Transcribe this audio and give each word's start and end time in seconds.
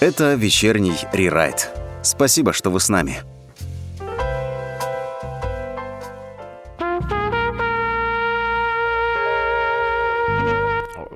Это 0.00 0.32
вечерний 0.32 0.96
рерайт. 1.12 1.68
Спасибо, 2.02 2.54
что 2.54 2.70
вы 2.70 2.80
с 2.80 2.88
нами. 2.88 3.18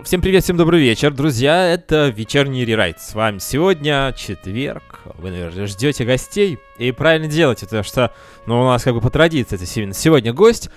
Всем 0.04 0.20
привет, 0.20 0.44
всем 0.44 0.58
добрый 0.58 0.82
вечер, 0.82 1.14
друзья. 1.14 1.66
Это 1.66 2.08
вечерний 2.08 2.66
рерайт. 2.66 3.00
С 3.00 3.14
вами 3.14 3.38
сегодня 3.38 4.12
четверг. 4.14 5.00
Вы, 5.14 5.30
наверное, 5.30 5.66
ждете 5.66 6.04
гостей. 6.04 6.58
И 6.76 6.92
правильно 6.92 7.26
делаете, 7.26 7.64
потому 7.64 7.84
что, 7.84 8.12
ну, 8.44 8.60
у 8.60 8.64
нас 8.64 8.82
как 8.82 8.92
бы 8.92 9.00
по 9.00 9.08
традиции, 9.08 9.56
это 9.56 9.64
именно 9.80 9.94
сегодня 9.94 10.34
гость. 10.34 10.68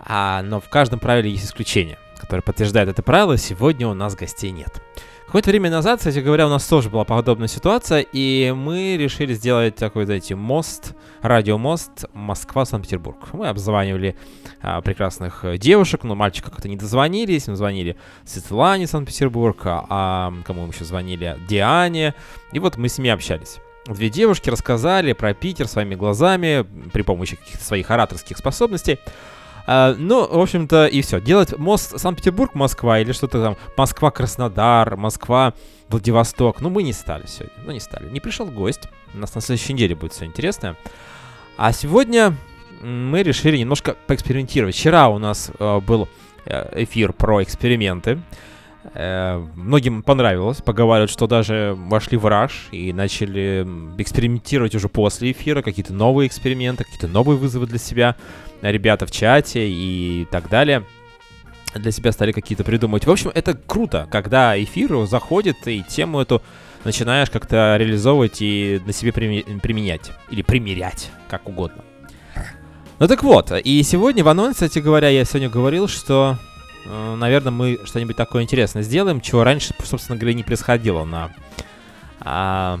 А, 0.00 0.42
но 0.42 0.60
в 0.60 0.68
каждом 0.68 0.98
правиле 0.98 1.30
есть 1.30 1.44
исключение, 1.44 2.00
которое 2.18 2.42
подтверждает 2.42 2.88
это 2.88 3.04
правило. 3.04 3.38
Сегодня 3.38 3.86
у 3.86 3.94
нас 3.94 4.16
гостей 4.16 4.50
нет. 4.50 4.82
Какое-то 5.26 5.50
время 5.50 5.70
назад, 5.70 5.98
кстати 5.98 6.20
говоря, 6.20 6.46
у 6.46 6.50
нас 6.50 6.64
тоже 6.66 6.88
была 6.88 7.02
подобная 7.02 7.48
ситуация, 7.48 8.06
и 8.12 8.54
мы 8.56 8.96
решили 8.96 9.34
сделать 9.34 9.74
такой, 9.74 10.04
знаете, 10.04 10.36
мост, 10.36 10.94
радиомост 11.20 12.04
Москва-Санкт-Петербург. 12.14 13.18
Мы 13.32 13.48
обзванивали 13.48 14.16
а, 14.62 14.80
прекрасных 14.82 15.44
девушек, 15.58 16.04
но 16.04 16.14
мальчиков 16.14 16.52
как-то 16.52 16.68
не 16.68 16.76
дозвонились. 16.76 17.48
Мы 17.48 17.56
звонили 17.56 17.96
Светлане 18.24 18.86
Санкт-Петербург, 18.86 19.60
а, 19.64 19.86
а 19.90 20.32
кому 20.44 20.64
мы 20.64 20.72
еще 20.72 20.84
звонили? 20.84 21.36
Диане. 21.48 22.14
И 22.52 22.60
вот 22.60 22.76
мы 22.76 22.88
с 22.88 22.96
ними 22.96 23.10
общались. 23.10 23.56
Две 23.86 24.10
девушки 24.10 24.48
рассказали 24.48 25.12
про 25.12 25.34
Питер 25.34 25.66
своими 25.66 25.96
глазами 25.96 26.64
при 26.92 27.02
помощи 27.02 27.34
каких-то 27.34 27.64
своих 27.64 27.90
ораторских 27.90 28.38
способностей. 28.38 28.98
А, 29.66 29.94
ну, 29.98 30.26
в 30.26 30.40
общем-то, 30.40 30.86
и 30.86 31.02
все. 31.02 31.20
Делать 31.20 31.56
мост 31.58 31.98
Санкт-Петербург-Москва 31.98 33.00
или 33.00 33.12
что-то 33.12 33.42
там 33.42 33.56
Москва-Краснодар, 33.76 34.96
Москва-Владивосток. 34.96 36.60
Ну, 36.60 36.70
мы 36.70 36.82
не 36.82 36.92
стали 36.92 37.26
сегодня. 37.26 37.54
Ну, 37.64 37.72
не 37.72 37.80
стали. 37.80 38.08
Не 38.10 38.20
пришел 38.20 38.46
гость. 38.46 38.88
У 39.14 39.18
нас 39.18 39.34
на 39.34 39.40
следующей 39.40 39.72
неделе 39.72 39.94
будет 39.94 40.12
все 40.12 40.24
интересное. 40.24 40.76
А 41.56 41.72
сегодня 41.72 42.34
мы 42.82 43.22
решили 43.22 43.56
немножко 43.56 43.96
поэкспериментировать. 44.06 44.74
Вчера 44.74 45.08
у 45.08 45.18
нас 45.18 45.50
э, 45.58 45.80
был 45.80 46.08
э, 46.44 46.84
эфир 46.84 47.12
про 47.12 47.42
эксперименты. 47.42 48.20
Э, 48.94 49.44
многим 49.54 50.02
понравилось, 50.02 50.58
поговаривают, 50.58 51.10
что 51.10 51.26
даже 51.26 51.74
вошли 51.76 52.16
в 52.16 52.26
раж 52.26 52.68
и 52.70 52.92
начали 52.92 53.66
экспериментировать 53.98 54.74
уже 54.74 54.88
после 54.88 55.32
эфира, 55.32 55.62
какие-то 55.62 55.92
новые 55.92 56.28
эксперименты, 56.28 56.84
какие-то 56.84 57.08
новые 57.08 57.36
вызовы 57.38 57.66
для 57.66 57.78
себя, 57.78 58.16
ребята 58.62 59.06
в 59.06 59.10
чате 59.10 59.68
и 59.68 60.26
так 60.30 60.48
далее. 60.48 60.84
Для 61.74 61.90
себя 61.90 62.12
стали 62.12 62.32
какие-то 62.32 62.64
придумывать. 62.64 63.06
В 63.06 63.10
общем, 63.10 63.30
это 63.34 63.54
круто, 63.54 64.08
когда 64.10 64.60
эфир 64.62 65.06
заходит 65.06 65.56
и 65.66 65.82
тему 65.82 66.20
эту 66.20 66.42
начинаешь 66.84 67.30
как-то 67.30 67.76
реализовывать 67.78 68.40
и 68.40 68.80
на 68.86 68.92
себе 68.92 69.12
применять. 69.12 70.12
Или 70.30 70.42
примерять, 70.42 71.10
как 71.28 71.48
угодно. 71.48 71.84
Ну 72.98 73.08
так 73.08 73.22
вот, 73.22 73.52
и 73.52 73.82
сегодня 73.82 74.24
в 74.24 74.28
анонсе, 74.28 74.54
кстати 74.54 74.78
говоря, 74.78 75.10
я 75.10 75.24
сегодня 75.26 75.50
говорил, 75.50 75.86
что 75.86 76.38
Э, 76.86 77.14
наверное, 77.16 77.52
мы 77.52 77.80
что-нибудь 77.84 78.16
такое 78.16 78.42
интересное 78.42 78.82
сделаем, 78.82 79.20
чего 79.20 79.44
раньше, 79.44 79.74
собственно 79.82 80.18
говоря, 80.18 80.34
не 80.34 80.42
происходило 80.42 81.04
на, 81.04 81.30
а, 82.20 82.80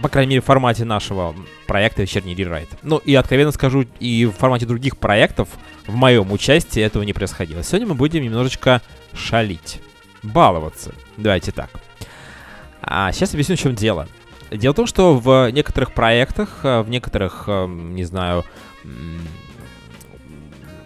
по 0.00 0.08
крайней 0.08 0.30
мере, 0.30 0.40
в 0.40 0.44
формате 0.44 0.84
нашего 0.84 1.34
проекта 1.66 2.02
«Вечерний 2.02 2.34
рерайт». 2.34 2.68
Ну, 2.82 2.98
и 2.98 3.14
откровенно 3.14 3.52
скажу, 3.52 3.84
и 4.00 4.24
в 4.26 4.32
формате 4.32 4.66
других 4.66 4.96
проектов 4.96 5.48
в 5.86 5.94
моем 5.94 6.32
участии 6.32 6.82
этого 6.82 7.02
не 7.02 7.12
происходило. 7.12 7.62
Сегодня 7.62 7.88
мы 7.88 7.94
будем 7.94 8.22
немножечко 8.22 8.80
шалить, 9.14 9.80
баловаться, 10.22 10.94
давайте 11.16 11.52
так. 11.52 11.70
А 12.80 13.12
сейчас 13.12 13.34
объясню, 13.34 13.56
в 13.56 13.60
чем 13.60 13.74
дело. 13.74 14.08
Дело 14.50 14.72
в 14.72 14.76
том, 14.76 14.86
что 14.86 15.16
в 15.16 15.50
некоторых 15.50 15.92
проектах, 15.92 16.60
э, 16.62 16.82
в 16.82 16.90
некоторых, 16.90 17.44
э, 17.46 17.66
не 17.66 18.04
знаю, 18.04 18.44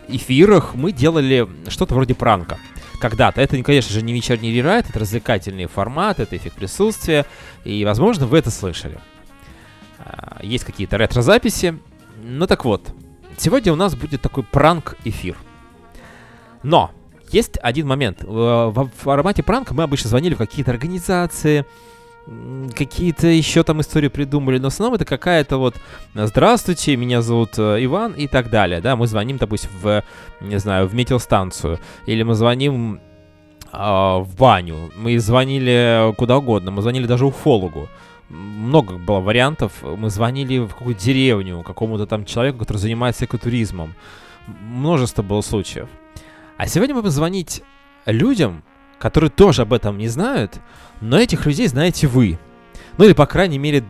эфирах 0.09 0.75
мы 0.75 0.93
делали 0.93 1.49
что-то 1.69 1.95
вроде 1.95 2.15
пранка. 2.15 2.59
Когда-то. 3.01 3.41
Это, 3.41 3.63
конечно 3.63 3.93
же, 3.93 4.03
не 4.03 4.13
вечерний 4.13 4.53
рерайт, 4.53 4.89
это 4.89 4.99
развлекательный 4.99 5.67
формат, 5.67 6.19
это 6.19 6.37
эффект 6.37 6.57
присутствия. 6.57 7.27
И, 7.65 7.85
возможно, 7.85 8.27
вы 8.27 8.39
это 8.39 8.51
слышали. 8.51 8.99
А, 9.99 10.39
есть 10.43 10.65
какие-то 10.65 10.97
ретро-записи. 10.97 11.79
Ну 12.23 12.47
так 12.47 12.65
вот, 12.65 12.91
сегодня 13.37 13.73
у 13.73 13.77
нас 13.77 13.95
будет 13.95 14.23
такой 14.23 14.45
пранк-эфир. 14.45 15.37
Но 16.63 16.91
есть 17.31 17.59
один 17.63 17.87
момент. 17.87 18.23
В 18.23 18.91
формате 18.97 19.43
пранка 19.43 19.75
мы 19.75 19.83
обычно 19.83 20.09
звонили 20.09 20.35
в 20.35 20.39
какие-то 20.39 20.71
организации, 20.71 21.67
какие-то 22.75 23.29
еще 23.29 23.63
там 23.63 23.81
истории 23.81 24.09
придумали, 24.09 24.59
но 24.59 24.71
в 24.71 24.73
основном 24.73 24.95
это 24.95 25.05
какая-то 25.05 25.59
вот 25.59 25.77
«Здравствуйте, 26.15 26.97
меня 26.97 27.23
зовут 27.23 27.59
э, 27.59 27.85
Иван» 27.85 28.13
и 28.13 28.27
так 28.27 28.51
далее, 28.51 28.81
да, 28.81 28.97
мы 28.97 29.07
звоним, 29.07 29.37
допустим, 29.37 29.71
в, 29.81 30.03
не 30.41 30.59
знаю, 30.59 30.89
в 30.89 30.95
метеостанцию, 30.95 31.79
или 32.07 32.25
мы 32.25 32.35
звоним 32.35 33.01
э, 33.73 33.79
в 33.79 34.29
баню, 34.37 34.91
мы 34.97 35.19
звонили 35.21 36.13
куда 36.17 36.39
угодно, 36.39 36.73
мы 36.73 36.83
звонили 36.83 37.07
даже 37.07 37.27
уфологу, 37.27 37.89
много 38.29 38.99
было 38.99 39.21
вариантов, 39.21 39.73
мы 39.83 40.11
звонили 40.11 40.59
в 40.59 40.75
какую-то 40.75 41.01
деревню, 41.01 41.63
какому-то 41.63 42.07
там 42.07 42.25
человеку, 42.25 42.59
который 42.59 42.79
занимается 42.79 43.25
экотуризмом, 43.25 43.95
множество 44.47 45.23
было 45.23 45.43
случаев. 45.43 45.89
А 46.57 46.67
сегодня 46.67 46.95
мы 46.95 47.03
будем 47.03 47.13
звонить 47.13 47.63
людям, 48.05 48.65
которые 48.99 49.31
тоже 49.31 49.63
об 49.63 49.73
этом 49.73 49.99
не 49.99 50.09
знают, 50.09 50.61
но 51.01 51.19
этих 51.19 51.47
людей 51.47 51.67
знаете 51.67 52.07
вы. 52.07 52.39
Ну 52.99 53.05
или, 53.05 53.13
по 53.13 53.27
крайней 53.27 53.59
мере, 53.59 53.85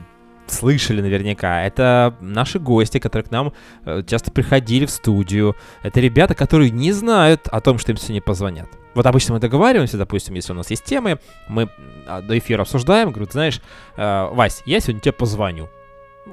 слышали 0.47 1.01
наверняка. 1.01 1.63
Это 1.63 2.17
наши 2.21 2.59
гости, 2.59 2.99
которые 2.99 3.27
к 3.27 3.31
нам 3.31 3.53
э, 3.85 4.03
часто 4.07 4.31
приходили 4.31 4.87
в 4.87 4.91
студию. 4.91 5.57
Это 5.83 6.01
ребята, 6.01 6.35
которые 6.35 6.71
не 6.71 6.93
знают 6.93 7.49
о 7.49 7.61
том, 7.61 7.79
что 7.79 7.93
им 7.93 7.99
сегодня 7.99 8.23
позвонят. 8.23 8.69
Вот 8.95 9.07
обычно 9.07 9.35
мы 9.35 9.41
договариваемся, 9.41 9.99
допустим, 9.99 10.35
если 10.35 10.53
у 10.53 10.57
нас 10.57 10.71
есть 10.71 10.85
темы, 10.85 11.19
мы 11.49 11.69
а, 12.07 12.23
до 12.23 12.39
эфира 12.39 12.63
обсуждаем, 12.63 13.11
говорю, 13.11 13.31
знаешь, 13.31 13.61
э, 13.97 14.29
Вась, 14.33 14.63
я 14.65 14.81
сегодня 14.81 15.01
тебе 15.01 15.13
позвоню. 15.13 15.69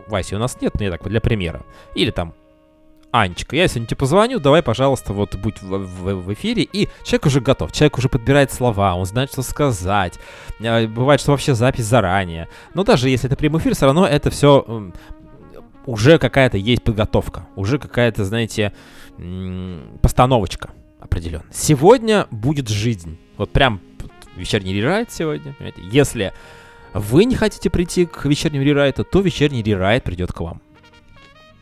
Вася 0.08 0.36
у 0.36 0.40
нас 0.40 0.60
нет, 0.62 0.74
но 0.76 0.84
я 0.86 0.92
так, 0.92 1.04
для 1.04 1.22
примера. 1.22 1.64
Или 1.94 2.12
там, 2.12 2.34
Анечка, 3.14 3.56
я 3.56 3.68
сегодня 3.68 3.86
тебе 3.86 3.98
позвоню, 3.98 4.40
давай, 4.40 4.64
пожалуйста, 4.64 5.14
вот 5.14 5.36
будь 5.36 5.62
в, 5.62 5.78
в, 5.78 6.16
в 6.16 6.34
эфире. 6.34 6.64
И 6.64 6.90
человек 7.04 7.28
уже 7.28 7.42
готов, 7.42 7.72
человек 7.72 8.00
уже 8.00 8.10
подбирает 8.10 8.52
слова, 8.52 8.96
он 8.96 9.06
знает, 9.06 9.32
что 9.32 9.44
сказать. 9.44 10.20
А, 10.60 10.88
бывает, 10.88 11.22
что 11.22 11.30
вообще 11.30 11.54
запись 11.54 11.86
заранее. 11.86 12.50
Но 12.74 12.84
даже 12.84 13.10
если 13.10 13.28
это 13.28 13.36
прямой 13.36 13.62
эфир, 13.62 13.76
все 13.76 13.86
равно 13.86 14.08
это 14.08 14.32
все 14.32 14.92
уже 15.86 16.18
какая-то 16.18 16.58
есть 16.58 16.82
подготовка, 16.82 17.46
уже 17.56 17.78
какая-то, 17.78 18.26
знаете, 18.26 18.74
постановочка 20.02 20.72
определенно. 21.00 21.46
Сегодня 21.52 22.26
будет 22.32 22.68
жизнь. 22.68 23.20
Вот 23.38 23.52
прям 23.52 23.80
вечерний 24.36 24.74
рерайт 24.74 25.12
сегодня. 25.12 25.54
Понимаете? 25.54 25.82
Если 25.92 26.34
вы 26.96 27.26
не 27.26 27.36
хотите 27.36 27.70
прийти 27.70 28.08
к 28.08 28.26
вечернему 28.26 28.66
рерайту, 28.66 29.04
то 29.04 29.20
вечерний 29.22 29.62
рерайт 29.62 30.04
придет 30.04 30.34
к 30.34 30.40
вам. 30.40 30.64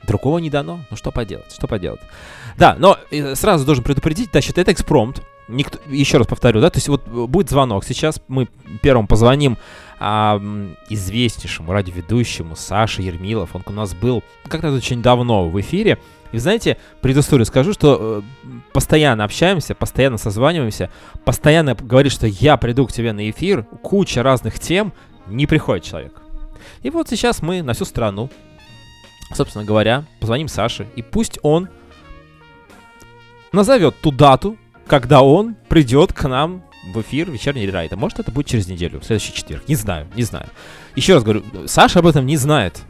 Другого 0.07 0.39
не 0.39 0.49
дано. 0.49 0.81
Ну 0.89 0.97
что 0.97 1.11
поделать, 1.11 1.51
что 1.53 1.67
поделать. 1.67 2.01
Да, 2.57 2.75
но 2.77 2.97
э, 3.11 3.35
сразу 3.35 3.65
должен 3.65 3.83
предупредить, 3.83 4.31
значит, 4.31 4.57
это 4.57 4.71
экспромт. 4.71 5.21
Никто, 5.47 5.79
еще 5.89 6.17
раз 6.17 6.27
повторю, 6.27 6.61
да, 6.61 6.69
то 6.69 6.77
есть 6.77 6.87
вот 6.87 7.03
э, 7.07 7.25
будет 7.27 7.49
звонок. 7.49 7.83
Сейчас 7.83 8.21
мы 8.27 8.47
первым 8.81 9.07
позвоним 9.07 9.57
а, 9.99 10.41
известнейшему 10.89 11.71
радиоведущему 11.71 12.55
Саше 12.55 13.01
Ермилов. 13.01 13.55
Он 13.55 13.63
у 13.65 13.71
нас 13.71 13.93
был 13.93 14.23
как-то 14.47 14.71
очень 14.71 15.01
давно 15.01 15.49
в 15.49 15.59
эфире. 15.61 15.99
И 16.31 16.37
знаете, 16.37 16.77
предысторию 17.01 17.45
скажу, 17.45 17.73
что 17.73 18.23
э, 18.43 18.51
постоянно 18.73 19.23
общаемся, 19.23 19.75
постоянно 19.75 20.17
созваниваемся, 20.17 20.89
постоянно 21.25 21.75
говорит, 21.75 22.11
что 22.11 22.25
я 22.25 22.57
приду 22.57 22.87
к 22.87 22.93
тебе 22.93 23.11
на 23.11 23.29
эфир, 23.29 23.63
куча 23.83 24.23
разных 24.23 24.59
тем, 24.59 24.93
не 25.27 25.45
приходит 25.45 25.83
человек. 25.83 26.21
И 26.83 26.89
вот 26.89 27.09
сейчас 27.09 27.41
мы 27.41 27.61
на 27.61 27.73
всю 27.73 27.85
страну 27.85 28.29
собственно 29.35 29.65
говоря, 29.65 30.05
позвоним 30.19 30.47
Саше, 30.47 30.87
и 30.95 31.01
пусть 31.01 31.39
он 31.41 31.69
назовет 33.51 33.95
ту 34.01 34.11
дату, 34.11 34.57
когда 34.87 35.21
он 35.21 35.55
придет 35.69 36.13
к 36.13 36.27
нам 36.27 36.63
в 36.93 37.01
эфир 37.01 37.29
вечерний 37.29 37.69
райта. 37.69 37.95
Может, 37.95 38.19
это 38.19 38.31
будет 38.31 38.47
через 38.47 38.67
неделю, 38.67 38.99
в 38.99 39.05
следующий 39.05 39.33
четверг. 39.33 39.67
Не 39.67 39.75
знаю, 39.75 40.07
не 40.15 40.23
знаю. 40.23 40.47
Еще 40.95 41.13
раз 41.13 41.23
говорю, 41.23 41.43
Саша 41.67 41.99
об 41.99 42.07
этом 42.07 42.25
не 42.25 42.37
знает. 42.37 42.81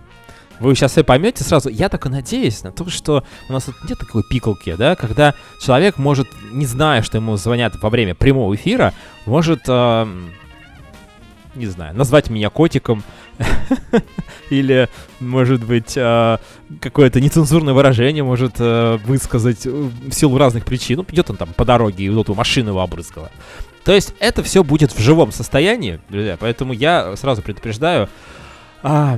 Вы 0.59 0.75
сейчас 0.75 0.91
все 0.91 1.03
поймете 1.03 1.43
сразу. 1.43 1.69
Я 1.69 1.89
только 1.89 2.07
надеюсь 2.07 2.61
на 2.63 2.71
то, 2.71 2.87
что 2.89 3.23
у 3.49 3.53
нас 3.53 3.63
тут 3.63 3.75
нет 3.89 3.97
такой 3.97 4.23
пикалки, 4.29 4.75
да, 4.75 4.95
когда 4.95 5.33
человек 5.59 5.97
может, 5.97 6.27
не 6.51 6.67
зная, 6.67 7.01
что 7.01 7.17
ему 7.17 7.35
звонят 7.35 7.73
во 7.81 7.89
время 7.89 8.13
прямого 8.13 8.53
эфира, 8.53 8.93
может, 9.25 9.63
э, 9.67 10.07
не 11.55 11.67
знаю, 11.67 11.95
назвать 11.95 12.29
меня 12.29 12.49
котиком, 12.49 13.03
Или, 14.49 14.89
может 15.19 15.63
быть, 15.63 15.93
э, 15.95 16.37
какое-то 16.79 17.21
нецензурное 17.21 17.73
выражение 17.73 18.23
может 18.23 18.55
э, 18.59 18.97
высказать 19.05 19.65
в 19.65 20.11
силу 20.11 20.37
разных 20.37 20.65
причин. 20.65 20.97
Ну, 20.97 21.05
идет 21.09 21.29
он 21.29 21.37
там 21.37 21.53
по 21.53 21.65
дороге, 21.65 22.05
и 22.05 22.09
вот 22.09 22.23
эту 22.23 22.35
машину 22.35 22.69
его 22.69 22.81
обрызгала. 22.81 23.31
То 23.83 23.93
есть 23.93 24.13
это 24.19 24.43
все 24.43 24.63
будет 24.63 24.91
в 24.91 24.99
живом 24.99 25.31
состоянии, 25.31 25.99
друзья, 26.09 26.37
поэтому 26.39 26.73
я 26.73 27.15
сразу 27.15 27.41
предупреждаю, 27.41 28.09
а, 28.83 29.17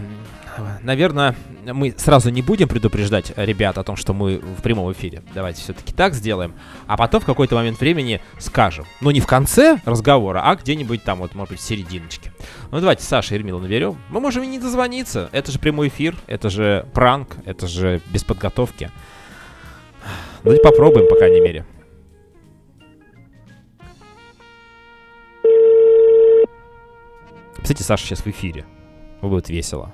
наверное, 0.81 1.35
мы 1.65 1.93
сразу 1.97 2.29
не 2.29 2.41
будем 2.41 2.67
предупреждать 2.67 3.33
ребят 3.35 3.77
о 3.77 3.83
том, 3.83 3.95
что 3.95 4.13
мы 4.13 4.37
в 4.37 4.61
прямом 4.61 4.91
эфире. 4.91 5.23
Давайте 5.33 5.61
все-таки 5.61 5.93
так 5.93 6.13
сделаем. 6.13 6.53
А 6.87 6.97
потом 6.97 7.21
в 7.21 7.25
какой-то 7.25 7.55
момент 7.55 7.79
времени 7.79 8.21
скажем. 8.39 8.85
Но 9.01 9.11
не 9.11 9.19
в 9.19 9.27
конце 9.27 9.79
разговора, 9.85 10.41
а 10.43 10.55
где-нибудь 10.55 11.03
там, 11.03 11.19
вот, 11.19 11.35
может 11.35 11.51
быть, 11.51 11.59
в 11.59 11.63
серединочке. 11.63 12.31
Ну, 12.71 12.79
давайте 12.79 13.03
Саша 13.03 13.35
Ермила 13.35 13.59
наберем. 13.59 13.97
Мы 14.09 14.19
можем 14.19 14.43
и 14.43 14.47
не 14.47 14.59
дозвониться. 14.59 15.29
Это 15.31 15.51
же 15.51 15.59
прямой 15.59 15.87
эфир, 15.87 16.15
это 16.27 16.49
же 16.49 16.87
пранк, 16.93 17.37
это 17.45 17.67
же 17.67 18.01
без 18.11 18.23
подготовки. 18.23 18.91
Ну, 20.43 20.57
попробуем, 20.61 21.07
по 21.07 21.15
крайней 21.15 21.41
мере. 21.41 21.65
Кстати, 27.61 27.81
Саша 27.81 28.05
сейчас 28.05 28.19
в 28.19 28.27
эфире. 28.27 28.65
Будет 29.21 29.47
весело. 29.47 29.93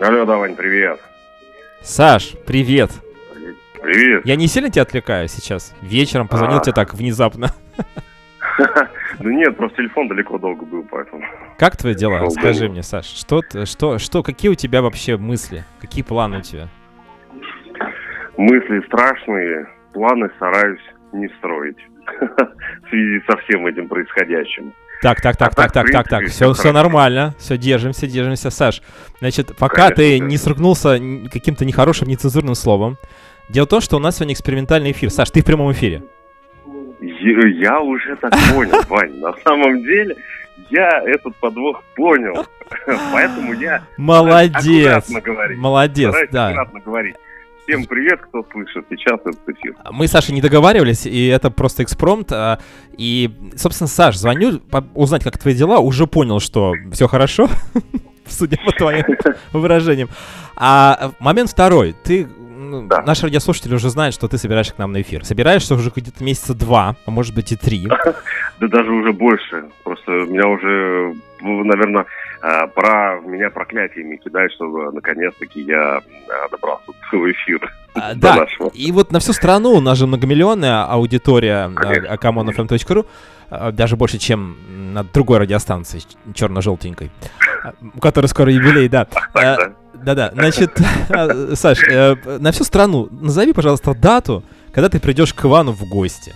Алло, 0.00 0.24
Давань, 0.24 0.56
привет. 0.56 0.98
Саш, 1.82 2.34
привет. 2.46 2.90
Привет. 3.82 4.24
Я 4.24 4.36
не 4.36 4.46
сильно 4.46 4.70
тебя 4.70 4.82
отвлекаю 4.82 5.28
сейчас? 5.28 5.76
Вечером 5.82 6.26
позвонил 6.26 6.56
а. 6.56 6.60
тебе 6.60 6.72
так 6.72 6.94
внезапно. 6.94 7.48
Да 8.56 8.88
нет, 9.20 9.54
просто 9.58 9.76
телефон 9.76 10.08
далеко 10.08 10.38
долго 10.38 10.64
был, 10.64 10.86
поэтому. 10.90 11.22
Как 11.58 11.76
твои 11.76 11.94
дела? 11.94 12.30
Скажи 12.30 12.70
мне, 12.70 12.82
Саш, 12.82 13.04
что, 13.04 13.42
что, 13.66 13.98
что, 13.98 14.22
какие 14.22 14.50
у 14.50 14.54
тебя 14.54 14.80
вообще 14.80 15.18
мысли? 15.18 15.64
Какие 15.82 16.02
планы 16.02 16.38
у 16.38 16.42
тебя? 16.42 16.68
Мысли 18.38 18.82
страшные, 18.86 19.68
планы 19.92 20.30
стараюсь 20.36 20.80
не 21.12 21.28
строить 21.38 21.76
в 22.20 22.88
связи 22.88 23.22
со 23.28 23.36
всем 23.36 23.66
этим 23.66 23.86
происходящим. 23.86 24.72
Так, 25.02 25.22
так, 25.22 25.36
так, 25.36 25.52
а 25.52 25.54
так, 25.54 25.72
так, 25.72 25.90
так, 25.90 26.08
так, 26.08 26.26
все, 26.26 26.52
все 26.52 26.72
нормально, 26.72 27.34
все, 27.38 27.56
держимся, 27.56 28.06
держимся, 28.06 28.50
Саш. 28.50 28.82
Значит, 29.20 29.56
пока 29.56 29.88
Конечно, 29.88 29.96
ты 29.96 30.18
не 30.18 30.36
срукнулся 30.36 31.00
каким-то 31.32 31.64
нехорошим, 31.64 32.08
нецензурным 32.08 32.54
словом, 32.54 32.98
дело 33.48 33.64
в 33.64 33.70
том, 33.70 33.80
что 33.80 33.96
у 33.96 33.98
нас 33.98 34.16
сегодня 34.16 34.34
экспериментальный 34.34 34.90
эфир. 34.90 35.10
Саш, 35.10 35.30
ты 35.30 35.40
в 35.40 35.44
прямом 35.46 35.72
эфире. 35.72 36.02
Я 37.00 37.80
уже 37.80 38.16
так 38.16 38.32
понял, 38.52 38.82
Вань. 38.88 39.18
На 39.20 39.32
самом 39.42 39.82
деле, 39.82 40.16
я 40.68 41.02
этот 41.06 41.34
подвох 41.36 41.82
понял. 41.96 42.46
Поэтому 43.12 43.54
я 43.54 43.82
Молодец. 43.96 45.08
Молодец, 45.56 46.14
да. 46.30 46.66
говорить. 46.84 47.16
Всем 47.70 47.84
привет, 47.84 48.20
кто 48.20 48.44
слышит 48.50 48.84
сейчас 48.90 49.20
этот 49.20 49.48
эфир. 49.48 49.76
Мы, 49.92 50.08
Саша, 50.08 50.32
не 50.32 50.40
договаривались, 50.40 51.06
и 51.06 51.28
это 51.28 51.52
просто 51.52 51.84
экспромт. 51.84 52.32
А, 52.32 52.58
и, 52.98 53.30
собственно, 53.54 53.86
Саш, 53.86 54.16
звоню 54.16 54.60
узнать, 54.92 55.22
как 55.22 55.38
твои 55.38 55.54
дела. 55.54 55.78
Уже 55.78 56.08
понял, 56.08 56.40
что 56.40 56.74
все 56.90 57.06
хорошо, 57.06 57.48
судя 58.26 58.56
по 58.56 58.72
твоим 58.72 59.04
выражениям. 59.52 60.08
А 60.56 61.12
момент 61.20 61.50
второй. 61.50 61.94
Ты 62.02 62.26
ну, 62.26 62.88
да. 62.88 63.02
наши 63.02 63.26
радиослушатели 63.26 63.72
уже 63.76 63.88
знают, 63.88 64.16
что 64.16 64.26
ты 64.26 64.36
собираешься 64.36 64.74
к 64.74 64.78
нам 64.78 64.90
на 64.90 65.02
эфир. 65.02 65.24
Собираешься 65.24 65.76
уже 65.76 65.92
где-то 65.94 66.24
месяца 66.24 66.54
два, 66.54 66.96
а 67.06 67.10
может 67.12 67.36
быть 67.36 67.52
и 67.52 67.56
три. 67.56 67.86
Да 68.58 68.66
даже 68.66 68.90
уже 68.90 69.14
больше. 69.14 69.64
Просто 69.84 70.10
меня 70.10 70.46
уже, 70.46 71.14
наверное, 71.40 72.02
а, 72.02 72.06
про 72.40 73.20
меня 73.20 73.50
проклятиями 73.50 74.16
кидают, 74.16 74.52
чтобы 74.52 74.90
наконец-таки 74.92 75.60
я 75.60 75.98
а, 75.98 76.48
добрался 76.50 76.92
в 77.12 77.30
эфир. 77.30 77.70
А, 77.94 78.14
да, 78.14 78.36
нашего. 78.36 78.70
и 78.72 78.92
вот 78.92 79.12
на 79.12 79.18
всю 79.18 79.32
страну 79.32 79.72
у 79.72 79.80
нас 79.80 79.98
же 79.98 80.06
многомиллионная 80.06 80.84
аудитория 80.84 81.68
commonfm.ru, 81.68 83.72
даже 83.72 83.96
больше, 83.96 84.18
чем 84.18 84.56
на 84.94 85.02
другой 85.02 85.38
радиостанции, 85.38 86.00
черно-желтенькой, 86.32 87.10
у 87.94 88.00
которой 88.00 88.26
скоро 88.26 88.52
юбилей, 88.52 88.88
да. 88.88 89.06
Да-да, 90.02 90.30
значит, 90.32 90.80
Саш, 91.54 91.82
э, 91.82 92.16
на 92.38 92.52
всю 92.52 92.64
страну 92.64 93.08
назови, 93.10 93.52
пожалуйста, 93.52 93.94
дату, 93.94 94.42
когда 94.72 94.88
ты 94.88 94.98
придешь 94.98 95.34
к 95.34 95.44
Ивану 95.44 95.72
в 95.72 95.86
гости. 95.88 96.34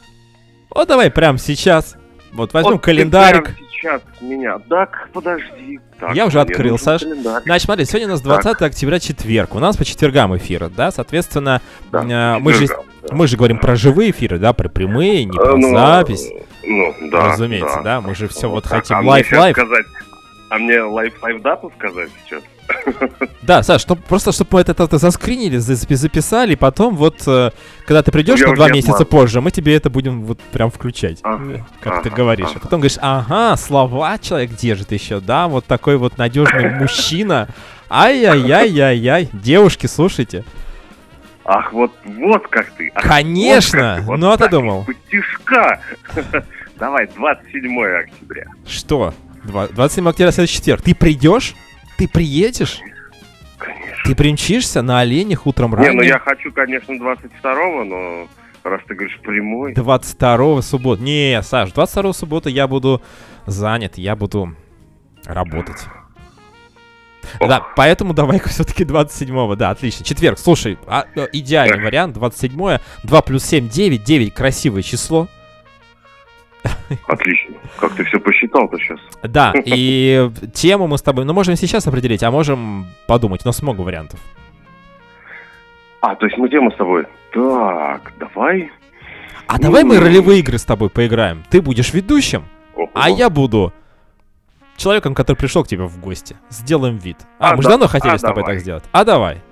Вот 0.71 0.89
давай 0.89 1.11
прямо 1.11 1.39
сейчас. 1.39 1.97
Вот 2.35 2.53
возьмем 2.53 2.73
вот 2.73 2.83
календарик 2.83 3.55
сейчас 3.85 4.03
меня. 4.21 4.59
Так, 4.69 5.09
подожди. 5.13 5.79
Так, 5.99 6.15
Я 6.15 6.27
уже 6.27 6.41
открыл, 6.41 6.79
Саш. 6.79 7.03
Значит, 7.03 7.67
смотри, 7.67 7.85
сегодня 7.85 8.09
у 8.09 8.11
нас 8.13 8.21
20 8.23 8.43
так. 8.59 8.63
октября 8.63 8.99
четверг. 8.99 9.55
У 9.55 9.59
нас 9.59 9.77
по 9.77 9.85
четвергам 9.85 10.37
эфиры, 10.37 10.69
да? 10.69 10.91
Соответственно, 10.91 11.61
да, 11.93 12.37
э, 12.37 12.39
мы, 12.41 12.55
же, 12.55 12.67
да. 12.67 12.77
мы 13.13 13.29
же 13.29 13.37
говорим 13.37 13.59
про 13.59 13.77
живые 13.77 14.11
эфиры, 14.11 14.39
да, 14.39 14.53
про 14.53 14.69
прямые, 14.69 15.25
не 15.25 15.37
про 15.37 15.57
ну, 15.57 15.71
запись. 15.71 16.29
Ну, 16.65 16.95
да. 17.11 17.33
Разумеется, 17.33 17.77
да. 17.77 17.83
да? 17.83 18.01
Мы 18.01 18.15
же 18.15 18.27
все 18.27 18.49
вот 18.49 18.67
хотим 18.67 19.07
live-live. 19.07 19.57
А 20.51 20.59
мне 20.59 20.81
live-live 20.83 21.43
дату 21.43 21.73
сказать 21.77 22.11
сейчас? 22.25 22.43
Да, 23.43 23.63
Саш, 23.63 23.83
чтоб, 23.83 24.03
просто 24.03 24.33
чтобы 24.33 24.51
мы 24.53 24.61
это, 24.61 24.73
это 24.73 24.99
заскринили, 24.99 25.59
записали, 25.59 26.55
потом 26.55 26.97
вот, 26.97 27.23
э, 27.27 27.51
когда 27.87 28.03
ты 28.03 28.11
придешь 28.11 28.41
на 28.41 28.55
два 28.55 28.71
месяца 28.71 29.05
позже, 29.05 29.41
мы 29.41 29.51
тебе 29.51 29.75
это 29.77 29.91
будем 29.91 30.23
вот 30.23 30.41
прям 30.41 30.71
включать, 30.71 31.19
ага, 31.23 31.67
как 31.81 31.93
ага, 31.93 32.03
ты 32.03 32.11
говоришь. 32.11 32.49
Ага. 32.49 32.57
А 32.57 32.61
потом 32.61 32.81
говоришь, 32.81 32.99
ага, 33.01 33.57
слова 33.57 34.19
человек 34.19 34.53
держит 34.53 34.93
еще, 34.93 35.21
да, 35.21 35.49
вот 35.49 35.67
такой 35.67 35.97
вот 35.97 36.17
надежный 36.17 36.71
мужчина. 36.81 37.49
Ай-яй-яй-яй-яй, 37.91 39.29
девушки, 39.33 39.87
слушайте. 39.87 40.45
Ах, 41.45 41.73
вот, 41.73 41.93
вот 42.05 42.49
как 42.49 42.71
ты. 42.71 42.91
Ах, 42.95 43.03
Конечно, 43.03 43.97
вот 43.99 44.07
вот 44.07 44.17
ну 44.19 44.31
а 44.31 44.37
ты 44.39 44.49
думал? 44.49 44.85
Пустишка. 44.85 45.81
Давай, 46.77 47.07
27 47.15 47.85
октября. 47.85 48.47
Что? 48.67 49.13
27 49.45 50.09
октября 50.09 50.33
следующий 50.33 50.57
четверг. 50.57 50.83
Ты 50.83 50.95
придешь? 50.95 51.55
Ты 51.97 52.09
приедешь? 52.09 52.81
Конечно. 53.59 54.03
Ты 54.05 54.15
примчишься 54.15 54.83
на 54.83 55.01
оленях 55.01 55.47
утром 55.47 55.75
рано? 55.75 55.89
Не, 55.89 55.95
ну 55.97 56.03
я 56.03 56.19
хочу, 56.19 56.53
конечно, 56.53 56.93
22-го, 56.93 57.85
но 57.85 58.29
раз 58.65 58.81
ты 58.87 58.95
говоришь 58.95 59.19
прямой... 59.23 59.73
22-го 59.73 60.61
суббота. 60.63 61.03
Не, 61.03 61.41
Саш, 61.43 61.71
22-го 61.71 62.13
суббота 62.13 62.51
я 62.51 62.67
буду 62.67 63.03
занят, 63.47 63.97
я 63.99 64.17
буду 64.17 64.55
работать. 65.27 65.87
Ох. 67.41 67.49
Да, 67.49 67.67
поэтому 67.77 68.13
давай-ка 68.15 68.49
все-таки 68.49 68.85
27-го. 68.85 69.57
Да, 69.57 69.71
отлично. 69.71 70.05
Четверг. 70.05 70.39
Слушай, 70.39 70.79
а, 70.87 71.07
э, 71.15 71.27
идеальный 71.33 71.83
вариант. 71.83 72.17
27-е. 72.17 72.81
2 73.03 73.23
плюс 73.23 73.45
7, 73.45 73.69
9. 73.69 74.05
9 74.05 74.35
красивое 74.35 74.83
число. 74.83 75.29
Отлично. 77.07 77.55
Как 77.79 77.93
ты 77.95 78.05
все 78.05 78.19
посчитал-то 78.19 78.79
сейчас? 78.79 79.01
Да, 79.23 79.53
и 79.65 80.31
тему 80.53 80.87
мы 80.87 80.99
с 80.99 81.03
тобой, 81.03 81.25
ну, 81.25 81.33
можем 81.33 81.57
сейчас 81.57 81.87
определить, 81.87 82.23
а 82.23 82.31
можем 82.31 82.87
подумать. 83.07 83.43
У 83.45 83.49
нас 83.49 83.63
много 83.63 83.83
вариантов. 83.83 84.21
А, 86.01 86.15
то 86.17 86.27
есть 86.27 86.37
мы 86.39 86.49
тему 86.49 86.71
с 86.71 86.77
тобой. 86.77 87.07
Так, 87.33 88.13
давай. 88.19 88.71
А 89.47 89.59
давай 89.59 89.85
мы 89.85 89.99
ролевые 89.99 90.41
игры 90.41 90.59
с 90.59 90.65
тобой 90.65 90.91
поиграем. 90.91 91.43
Ты 91.51 91.61
будешь 91.61 91.93
ведущим, 91.93 92.45
а 92.95 93.11
я 93.11 93.31
буду 93.31 93.73
человеком, 94.77 95.15
который 95.15 95.37
пришел 95.37 95.65
к 95.65 95.69
тебе 95.69 95.85
в 95.85 96.01
гости. 96.01 96.37
Сделаем 96.51 96.97
вид. 96.97 97.17
А, 97.39 97.51
а 97.51 97.57
мы 97.57 97.63
же 97.63 97.69
давно 97.69 97.87
хотели 97.87 98.15
а 98.15 98.19
с 98.19 98.23
тобой 98.23 98.45
так 98.45 98.61
сделать. 98.61 98.85
А 98.93 99.05
давай. 99.05 99.43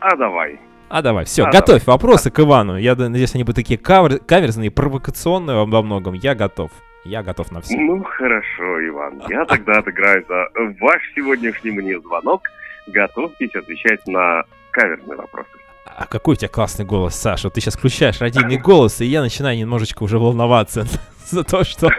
А 0.00 0.16
давай. 0.16 0.60
А 0.88 1.02
давай, 1.02 1.24
все, 1.24 1.44
а, 1.44 1.50
готовь 1.50 1.84
давай. 1.84 1.96
вопросы 1.96 2.28
а. 2.28 2.30
к 2.30 2.40
Ивану. 2.40 2.76
Я 2.76 2.94
надеюсь, 2.94 3.34
они 3.34 3.44
будут 3.44 3.56
такие 3.56 3.78
кавер, 3.78 4.18
каверзные, 4.20 4.70
провокационные 4.70 5.64
во 5.64 5.82
многом. 5.82 6.14
Я 6.14 6.34
готов. 6.34 6.70
Я 7.04 7.22
готов 7.22 7.52
на 7.52 7.60
все. 7.60 7.76
Ну, 7.78 8.02
хорошо, 8.04 8.86
Иван. 8.88 9.22
Я 9.28 9.44
тогда 9.44 9.78
отыграю 9.78 10.24
за 10.28 10.48
ваш 10.80 11.00
сегодняшний 11.14 11.70
мне 11.70 11.98
звонок. 12.00 12.42
Готовьтесь 12.86 13.54
отвечать 13.54 14.06
на 14.06 14.42
каверзные 14.70 15.16
вопросы. 15.16 15.48
А 15.84 16.06
какой 16.06 16.34
у 16.34 16.36
тебя 16.36 16.48
классный 16.48 16.84
голос, 16.84 17.14
Саша. 17.14 17.46
Вот 17.46 17.54
ты 17.54 17.60
сейчас 17.60 17.76
включаешь 17.76 18.20
родийный 18.20 18.58
голос, 18.58 19.00
и 19.00 19.06
я 19.06 19.22
начинаю 19.22 19.56
немножечко 19.56 20.02
уже 20.02 20.18
волноваться 20.18 20.86
за 21.30 21.44
то, 21.44 21.64
что 21.64 21.90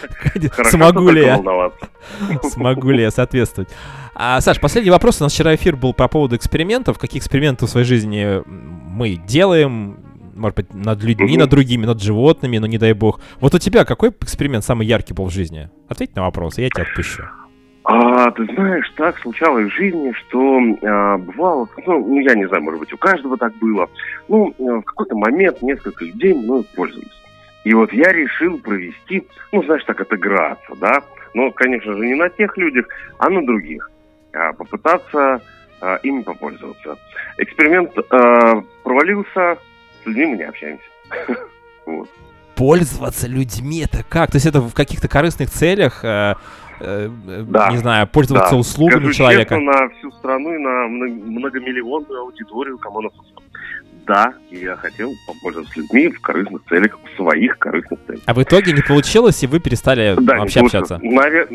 смогу 0.64 1.08
ли 1.10 1.22
я 1.24 1.38
смогу 2.42 2.90
ли 2.90 3.02
я 3.02 3.10
соответствовать. 3.10 3.68
А, 4.14 4.40
Саш, 4.40 4.60
последний 4.60 4.90
вопрос. 4.90 5.20
У 5.20 5.24
нас 5.24 5.32
вчера 5.32 5.54
эфир 5.54 5.76
был 5.76 5.94
по 5.94 6.08
поводу 6.08 6.36
экспериментов. 6.36 6.98
Какие 6.98 7.20
эксперименты 7.20 7.66
в 7.66 7.70
своей 7.70 7.86
жизни 7.86 8.42
мы 8.46 9.16
делаем? 9.16 9.98
Может 10.34 10.56
быть, 10.56 10.74
над 10.74 11.02
людьми, 11.02 11.38
над 11.38 11.48
другими, 11.48 11.86
над 11.86 12.02
животными, 12.02 12.58
но 12.58 12.66
не 12.66 12.76
дай 12.76 12.92
бог. 12.92 13.20
Вот 13.40 13.54
у 13.54 13.58
тебя 13.58 13.84
какой 13.84 14.10
эксперимент 14.10 14.64
самый 14.64 14.86
яркий 14.86 15.14
был 15.14 15.26
в 15.26 15.32
жизни? 15.32 15.70
Ответь 15.88 16.14
на 16.14 16.22
вопрос, 16.22 16.58
и 16.58 16.62
я 16.62 16.68
тебя 16.68 16.82
отпущу. 16.82 17.24
А, 17.84 18.30
ты 18.32 18.44
знаешь, 18.44 18.92
так 18.96 19.16
случалось 19.18 19.72
в 19.72 19.74
жизни, 19.76 20.12
что 20.12 20.60
а, 20.82 21.18
бывало, 21.18 21.68
ну, 21.86 22.06
ну, 22.06 22.20
я 22.20 22.34
не 22.34 22.46
знаю, 22.48 22.64
может 22.64 22.80
быть, 22.80 22.92
у 22.92 22.98
каждого 22.98 23.38
так 23.38 23.54
было. 23.58 23.88
Ну, 24.28 24.52
в 24.58 24.82
какой-то 24.82 25.16
момент 25.16 25.62
несколько 25.62 26.04
людей 26.04 26.34
мной 26.34 26.66
пользовались. 26.74 27.25
И 27.66 27.74
вот 27.74 27.92
я 27.92 28.12
решил 28.12 28.58
провести, 28.58 29.26
ну, 29.50 29.60
знаешь, 29.64 29.82
так 29.82 30.00
отыграться, 30.00 30.72
да. 30.76 31.02
Но, 31.34 31.50
конечно 31.50 31.94
же, 31.94 32.06
не 32.06 32.14
на 32.14 32.28
тех 32.28 32.56
людях, 32.56 32.86
а 33.18 33.28
на 33.28 33.44
других. 33.44 33.90
А, 34.32 34.52
попытаться 34.52 35.42
а, 35.80 35.96
ими 36.04 36.22
попользоваться. 36.22 36.96
Эксперимент 37.38 37.90
а, 37.98 38.62
провалился, 38.84 39.58
с 40.00 40.06
людьми 40.06 40.26
мы 40.26 40.36
не 40.36 40.44
общаемся. 40.44 40.84
вот. 41.86 42.08
Пользоваться 42.54 43.26
людьми 43.26 43.80
это 43.80 44.04
как? 44.08 44.30
То 44.30 44.36
есть 44.36 44.46
это 44.46 44.60
в 44.60 44.72
каких-то 44.72 45.08
корыстных 45.08 45.50
целях? 45.50 46.04
Э, 46.04 46.36
э, 46.78 47.08
да. 47.48 47.70
не 47.72 47.78
знаю, 47.78 48.06
пользоваться 48.06 48.52
да. 48.52 48.58
услугами 48.58 49.00
Скажу 49.00 49.12
человека. 49.12 49.56
Честно, 49.56 49.72
на 49.72 49.88
всю 49.88 50.12
страну 50.12 50.54
и 50.54 50.58
на 50.58 50.86
многомиллионную 50.86 52.20
аудиторию 52.20 52.78
кому 52.78 53.02
Да, 54.06 54.34
я 54.50 54.76
хотел 54.76 55.14
попользоваться 55.26 55.80
людьми 55.80 56.08
в 56.08 56.20
корыстных 56.20 56.62
целях, 56.68 56.96
в 57.02 57.16
своих 57.16 57.58
корыстных 57.58 57.98
целях. 58.06 58.22
А 58.24 58.34
в 58.34 58.42
итоге 58.42 58.72
не 58.72 58.82
получилось, 58.82 59.42
и 59.42 59.48
вы 59.48 59.58
перестали 59.58 60.14
да, 60.20 60.38
вообще 60.38 60.60
общаться? 60.60 60.98
Навер... 61.02 61.48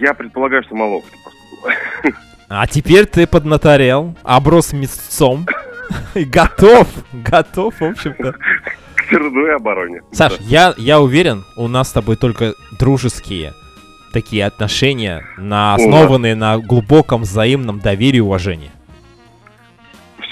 Я 0.00 0.14
предполагаю, 0.14 0.64
что 0.64 0.74
мало 0.74 1.00
просто 1.00 1.30
было. 1.62 2.14
А 2.48 2.66
теперь 2.66 3.06
ты 3.06 3.26
поднаторел, 3.26 4.16
оброс 4.22 4.72
мясцом, 4.72 5.46
и 6.14 6.24
готов, 6.24 6.88
готов, 7.12 7.80
в 7.80 7.84
общем-то. 7.84 8.34
К 8.94 9.08
твердой 9.08 9.56
обороне. 9.56 10.02
Саш, 10.12 10.38
я, 10.40 10.74
я 10.76 11.00
уверен, 11.00 11.44
у 11.56 11.68
нас 11.68 11.90
с 11.90 11.92
тобой 11.92 12.16
только 12.16 12.54
дружеские 12.78 13.52
такие 14.12 14.46
отношения, 14.46 15.26
на, 15.36 15.74
основанные 15.74 16.34
на 16.34 16.58
глубоком 16.58 17.22
взаимном 17.22 17.80
доверии 17.80 18.18
и 18.18 18.20
уважении. 18.20 18.70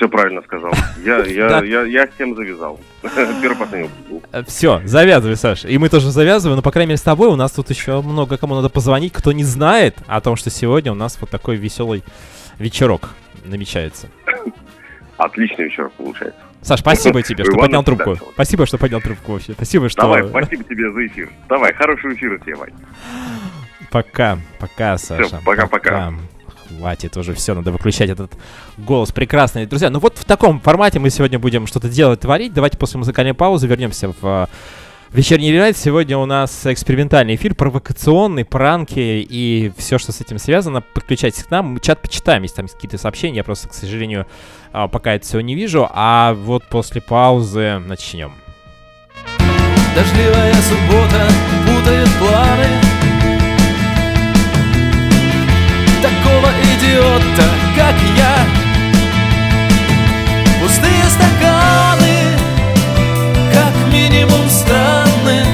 Все 0.04 0.11
правильно 0.11 0.42
сказал. 0.42 0.70
Я, 1.02 1.16
я, 1.25 1.64
я, 1.64 1.82
я 1.84 2.06
с 2.06 2.11
тем 2.18 2.37
завязал. 2.37 2.78
Первый 3.02 3.88
э, 4.32 4.44
Все, 4.46 4.82
завязывай, 4.84 5.34
Саша. 5.34 5.68
И 5.68 5.78
мы 5.78 5.88
тоже 5.88 6.11
завязываем, 6.11 6.56
но, 6.56 6.62
по 6.62 6.70
крайней 6.70 6.90
мере, 6.90 6.99
с 6.99 7.02
тобой 7.02 7.28
у 7.28 7.37
нас 7.37 7.52
тут 7.52 7.70
еще 7.70 8.02
много 8.02 8.37
кому 8.37 8.54
надо 8.54 8.68
позвонить, 8.68 9.14
кто 9.14 9.32
не 9.32 9.44
знает 9.44 9.96
о 10.06 10.20
том, 10.20 10.37
что 10.37 10.50
сегодня 10.50 10.92
у 10.92 10.94
нас 10.94 11.16
вот 11.18 11.30
такой 11.30 11.56
веселый 11.56 12.04
вечерок 12.58 13.14
намечается. 13.46 14.08
Отличный 15.16 15.64
вечерок 15.64 15.94
получается. 15.94 16.38
Саш, 16.61 16.80
спасибо 16.80 17.23
тебе, 17.23 17.42
что 17.44 17.56
поднял 17.56 17.82
трубку. 17.82 18.18
Спасибо, 18.34 18.66
что 18.66 18.76
поднял 18.76 19.00
трубку 19.00 19.32
вообще. 19.32 19.54
Спасибо, 19.54 19.88
что... 19.88 20.02
Давай, 20.02 20.28
спасибо 20.28 20.64
тебе 20.64 20.92
за 20.92 21.06
эфир. 21.06 21.30
Давай, 21.49 21.73
хорошего 21.73 22.12
эфира 22.12 22.37
тебе, 22.40 22.56
Вань. 22.56 22.75
Пока, 23.90 24.37
пока, 24.61 24.99
Саша. 24.99 25.40
Пока-пока. 25.46 26.12
Хватит 26.68 27.16
уже, 27.16 27.35
все, 27.35 27.54
надо 27.54 27.73
выключать 27.73 28.11
этот 28.11 28.33
голос 28.78 29.12
прекрасный. 29.12 29.66
Друзья, 29.66 29.90
ну 29.90 29.99
вот 29.99 30.18
в 30.18 30.25
таком 30.25 30.61
формате 30.61 30.99
мы 30.99 31.11
сегодня 31.11 31.38
будем 31.38 31.66
что-то 31.66 31.88
делать, 31.88 32.21
творить. 32.21 32.52
Давайте 32.52 32.78
после 32.78 32.99
музыкальной 32.99 33.35
паузы 33.35 33.66
вернемся 33.66 34.12
в 34.21 34.49
Вечерний 35.14 35.52
релайт. 35.52 35.76
Сегодня 35.76 36.18
у 36.18 36.26
нас 36.26 36.66
экспериментальный 36.66 37.37
эфир, 37.37 37.54
провокационный, 37.54 38.44
пранки 38.44 38.99
и 38.99 39.71
все, 39.78 39.97
что 39.97 40.11
с 40.11 40.21
этим 40.21 40.38
связано. 40.38 40.80
Подключайтесь 40.80 41.44
к 41.44 41.50
нам. 41.52 41.66
Мы 41.66 41.78
чат 41.78 42.02
почитаем, 42.02 42.42
если 42.42 42.56
там 42.56 42.66
какие-то 42.66 42.99
сообщения. 42.99 43.37
Я 43.37 43.44
просто, 43.44 43.68
к 43.68 43.75
сожалению, 43.75 44.26
а, 44.73 44.88
пока 44.88 45.14
это 45.14 45.25
все 45.25 45.38
не 45.38 45.54
вижу. 45.54 45.88
А 45.88 46.35
вот 46.35 46.64
после 46.64 47.00
паузы 47.00 47.78
начнем. 47.87 48.33
Дождливая 49.94 50.54
суббота 50.54 51.28
путает 51.64 52.09
планы 52.18 52.93
Такого 56.04 56.50
идиота, 56.62 57.49
как 57.75 57.94
я. 58.14 58.37
Пустые 60.61 61.04
стаканы 61.08 62.37
Как 63.50 63.92
минимум 63.92 64.50
странны 64.50 65.44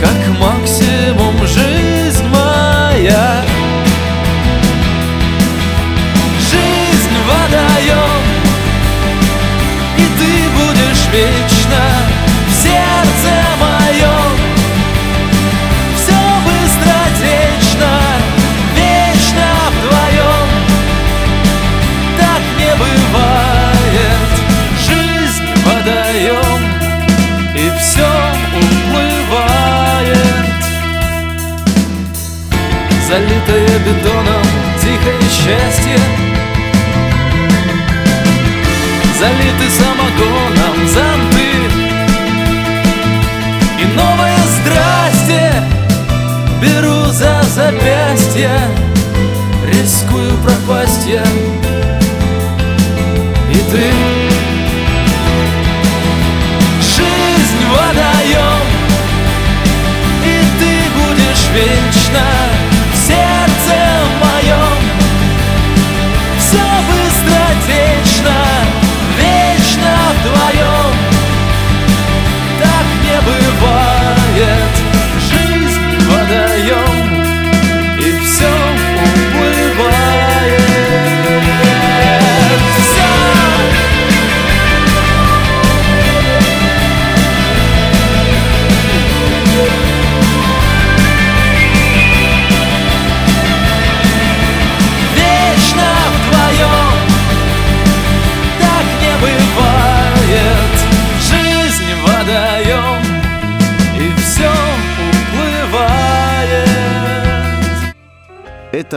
Как 0.00 0.40
максимум 0.40 1.36
жизнь 1.46 2.26
моя. 2.32 3.44
Вечно 11.14 11.48
в 11.48 11.53
Залитое 33.14 33.78
бетоном 33.78 34.42
тихое 34.82 35.22
счастье. 35.30 36.00
Залиты 39.20 39.70
самогоном 39.70 40.88
зонты 40.88 41.48
И 43.78 43.84
новое 43.96 44.36
здрасте 44.56 45.52
беру 46.60 47.04
за 47.12 47.40
запястье 47.54 48.50
Рискую 49.64 50.32
пропасть 50.38 51.06
я 51.06 51.22
И 53.52 53.70
ты 53.70 54.03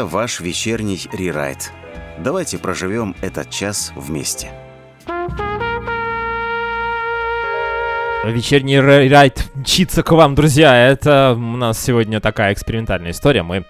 ваш 0.08 0.40
вечерний 0.40 1.08
рерайт. 1.12 1.72
Давайте 2.20 2.58
проживем 2.58 3.16
этот 3.22 3.50
час 3.50 3.92
вместе. 3.96 4.50
Вечерний 8.24 8.80
райд 8.80 9.50
мчится 9.54 10.04
к 10.04 10.12
вам, 10.12 10.34
друзья. 10.36 10.90
Это 10.90 11.34
у 11.38 11.58
нас 11.58 11.82
сегодня 11.82 12.20
такая 12.20 12.54
экспериментальная 12.54 13.12
история. 13.12 13.44
Мы 13.44 13.66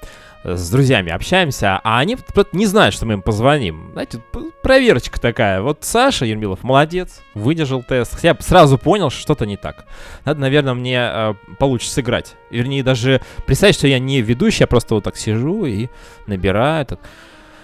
с 0.56 0.70
друзьями 0.70 1.12
общаемся, 1.12 1.80
а 1.84 2.00
они 2.00 2.18
не 2.54 2.66
знают, 2.66 2.96
что 2.96 3.06
мы 3.06 3.14
им 3.14 3.22
позвоним. 3.22 3.90
Знаете, 3.92 4.22
проверочка 4.64 5.20
такая. 5.20 5.62
Вот 5.62 5.80
Саша 5.82 6.26
Ермилов 6.26 6.64
молодец, 6.64 7.22
выдержал 7.34 7.84
тест. 7.84 8.24
Я 8.24 8.36
сразу 8.40 8.78
понял, 8.78 9.10
что 9.10 9.22
что-то 9.22 9.46
не 9.46 9.58
так. 9.58 9.86
Надо, 10.26 10.40
наверное, 10.40 10.74
мне 10.74 11.00
э, 11.00 11.34
получше 11.60 11.90
сыграть. 11.90 12.36
Вернее, 12.50 12.84
даже 12.84 13.22
представить, 13.46 13.76
что 13.76 13.88
я 13.88 14.00
не 14.00 14.22
ведущий, 14.22 14.64
я 14.64 14.68
просто 14.68 14.96
вот 14.96 15.04
так 15.04 15.18
сижу 15.18 15.66
и 15.66 15.90
набираю 16.28 16.86
так, 16.86 17.00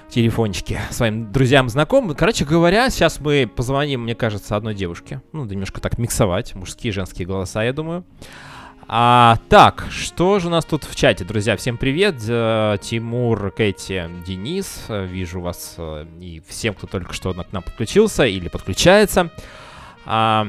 телефончики 0.09 0.79
своим 0.91 1.31
друзьям, 1.31 1.69
знакомым. 1.69 2.15
Короче 2.15 2.45
говоря, 2.45 2.89
сейчас 2.89 3.19
мы 3.19 3.49
позвоним, 3.53 4.03
мне 4.03 4.15
кажется, 4.15 4.55
одной 4.55 4.75
девушке. 4.75 5.21
Ну, 5.31 5.45
немножко 5.45 5.81
так 5.81 5.97
миксовать, 5.97 6.53
мужские 6.53 6.91
и 6.91 6.93
женские 6.93 7.27
голоса, 7.27 7.63
я 7.63 7.73
думаю. 7.73 8.05
А, 8.87 9.37
так, 9.49 9.87
что 9.91 10.39
же 10.39 10.47
у 10.47 10.49
нас 10.51 10.65
тут 10.65 10.83
в 10.83 10.95
чате, 10.95 11.23
друзья? 11.23 11.55
Всем 11.55 11.77
привет. 11.77 12.15
Э, 12.27 12.77
Тимур, 12.81 13.51
Кэти, 13.51 14.09
Денис. 14.25 14.85
Вижу 14.89 15.39
вас 15.39 15.75
э, 15.77 16.05
и 16.19 16.41
всем, 16.47 16.73
кто 16.73 16.87
только 16.87 17.13
что 17.13 17.33
к 17.33 17.51
нам 17.51 17.63
подключился 17.63 18.25
или 18.25 18.49
подключается. 18.49 19.31
А, 20.05 20.47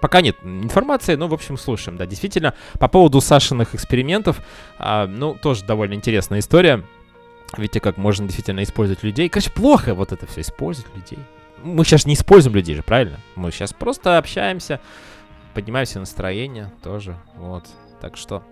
Пока 0.00 0.20
нет 0.20 0.36
информации, 0.44 1.16
но, 1.16 1.26
в 1.26 1.34
общем, 1.34 1.56
слушаем. 1.56 1.96
Да, 1.96 2.06
действительно, 2.06 2.54
по 2.78 2.88
поводу 2.88 3.20
Сашиных 3.20 3.74
экспериментов, 3.74 4.40
а, 4.78 5.06
ну, 5.06 5.34
тоже 5.34 5.64
довольно 5.64 5.94
интересная 5.94 6.38
история. 6.38 6.84
Видите, 7.56 7.80
как 7.80 7.96
можно 7.96 8.26
действительно 8.26 8.62
использовать 8.62 9.02
людей. 9.02 9.28
Короче, 9.28 9.50
плохо 9.50 9.94
вот 9.94 10.12
это 10.12 10.26
все, 10.26 10.42
использовать 10.42 10.94
людей. 10.94 11.18
Мы 11.62 11.84
сейчас 11.84 12.06
не 12.06 12.14
используем 12.14 12.54
людей 12.54 12.76
же, 12.76 12.82
правильно? 12.82 13.18
Мы 13.34 13.50
сейчас 13.50 13.72
просто 13.72 14.18
общаемся, 14.18 14.80
поднимаем 15.54 15.86
себе 15.86 16.00
настроение 16.00 16.70
тоже, 16.82 17.16
вот. 17.36 17.64
Так 18.00 18.16
что, 18.16 18.44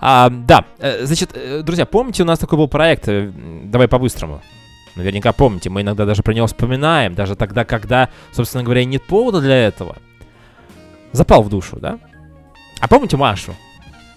а, 0.00 0.28
да, 0.30 0.64
э, 0.78 1.06
значит, 1.06 1.30
э, 1.34 1.62
друзья, 1.62 1.86
помните, 1.86 2.24
у 2.24 2.26
нас 2.26 2.40
такой 2.40 2.58
был 2.58 2.66
проект, 2.66 3.08
э, 3.08 3.30
давай 3.64 3.86
по-быстрому. 3.86 4.42
Наверняка 4.96 5.32
помните, 5.32 5.70
мы 5.70 5.82
иногда 5.82 6.04
даже 6.04 6.22
про 6.22 6.34
него 6.34 6.48
вспоминаем, 6.48 7.14
даже 7.14 7.36
тогда, 7.36 7.64
когда, 7.64 8.08
собственно 8.32 8.64
говоря, 8.64 8.84
нет 8.84 9.06
повода 9.06 9.40
для 9.40 9.54
этого. 9.68 9.96
Запал 11.12 11.42
в 11.42 11.48
душу, 11.48 11.78
да? 11.78 11.98
А 12.80 12.88
помните 12.88 13.16
Машу? 13.16 13.54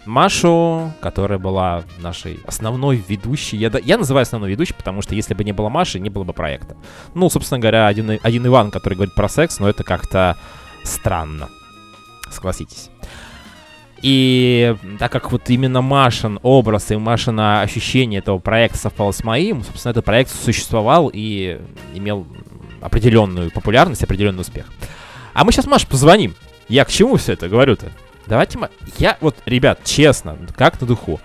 Машу, 0.06 0.92
которая 1.02 1.40
была 1.40 1.84
нашей 2.00 2.40
основной 2.46 3.04
ведущей. 3.08 3.58
Я, 3.58 3.72
я 3.84 3.98
называю 3.98 4.24
основной 4.24 4.50
ведущей, 4.50 4.74
потому 4.74 5.02
что 5.02 5.16
если 5.16 5.34
бы 5.34 5.44
не 5.44 5.54
было 5.54 5.70
Маши, 5.70 6.00
не 6.00 6.10
было 6.10 6.24
бы 6.24 6.34
проекта. 6.34 6.76
Ну, 7.14 7.30
собственно 7.30 7.60
говоря, 7.60 7.88
один, 7.88 8.20
один 8.22 8.46
Иван, 8.48 8.72
который 8.72 8.96
говорит 8.96 9.16
про 9.16 9.30
секс, 9.30 9.60
но 9.60 9.70
это 9.70 9.84
как-то 9.84 10.38
странно. 10.84 11.50
Согласитесь. 12.34 12.90
И 14.02 14.76
так 15.00 15.12
как 15.12 15.32
вот 15.32 15.50
именно 15.50 15.82
Машин 15.82 16.38
образ 16.44 16.92
и 16.92 16.98
Машина 16.98 17.62
ощущение 17.62 18.20
этого 18.20 18.38
проекта 18.38 18.78
совпало 18.78 19.12
с 19.12 19.24
моим, 19.24 19.64
собственно, 19.64 19.92
этот 19.92 20.04
проект 20.04 20.30
существовал 20.30 21.10
и 21.14 21.62
имел 21.94 22.28
определенную 22.82 23.50
популярность, 23.50 24.04
определенный 24.04 24.42
успех. 24.42 24.66
А 25.34 25.46
мы 25.46 25.54
сейчас 25.54 25.68
Маше 25.68 25.88
позвоним. 25.88 26.36
Я 26.68 26.84
к 26.84 26.90
чему 26.90 27.16
все 27.16 27.34
это 27.34 27.48
говорю-то? 27.48 27.92
Давайте 28.28 28.58
мы... 28.58 28.70
Я 28.98 29.18
вот, 29.22 29.38
ребят, 29.46 29.80
честно, 29.86 30.38
как 30.56 30.80
на 30.82 30.88
духу. 30.88 31.22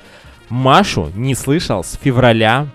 Машу 0.49 1.11
не 1.15 1.35
слышал 1.35 1.83
с 1.83 1.99
февраля, 2.01 2.69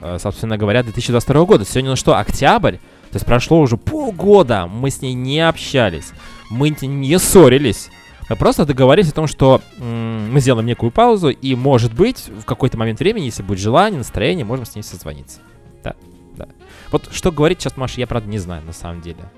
э, 0.00 0.18
собственно 0.20 0.56
говоря, 0.56 0.82
2022 0.84 1.44
года. 1.44 1.64
Сегодня 1.64 1.90
ну 1.90 1.96
что, 1.96 2.16
октябрь? 2.16 2.76
То 2.76 3.16
есть 3.16 3.26
прошло 3.26 3.60
уже 3.60 3.76
полгода, 3.76 4.66
мы 4.66 4.90
с 4.90 5.02
ней 5.02 5.12
не 5.12 5.40
общались, 5.46 6.12
мы 6.52 6.70
не 6.70 7.18
ссорились. 7.18 7.90
Мы 8.28 8.36
просто 8.36 8.64
договорились 8.64 9.10
о 9.10 9.14
том, 9.14 9.26
что 9.26 9.60
мы 9.78 10.40
сделаем 10.40 10.66
некую 10.66 10.92
паузу, 10.92 11.30
и, 11.30 11.54
может 11.54 11.92
быть, 11.92 12.28
в 12.28 12.44
какой-то 12.44 12.78
момент 12.78 13.00
времени, 13.00 13.24
если 13.24 13.42
будет 13.42 13.58
желание, 13.58 13.98
настроение, 13.98 14.44
можем 14.44 14.64
с 14.64 14.74
ней 14.74 14.82
созвониться. 14.82 15.40
Да, 15.82 15.94
да. 16.36 16.48
Вот 16.90 17.08
что 17.12 17.32
говорить 17.32 17.60
сейчас 17.60 17.76
Маша, 17.76 18.00
я, 18.00 18.06
правда, 18.06 18.28
не 18.28 18.38
знаю, 18.38 18.62
на 18.64 18.72
самом 18.72 19.00
деле. 19.00 19.30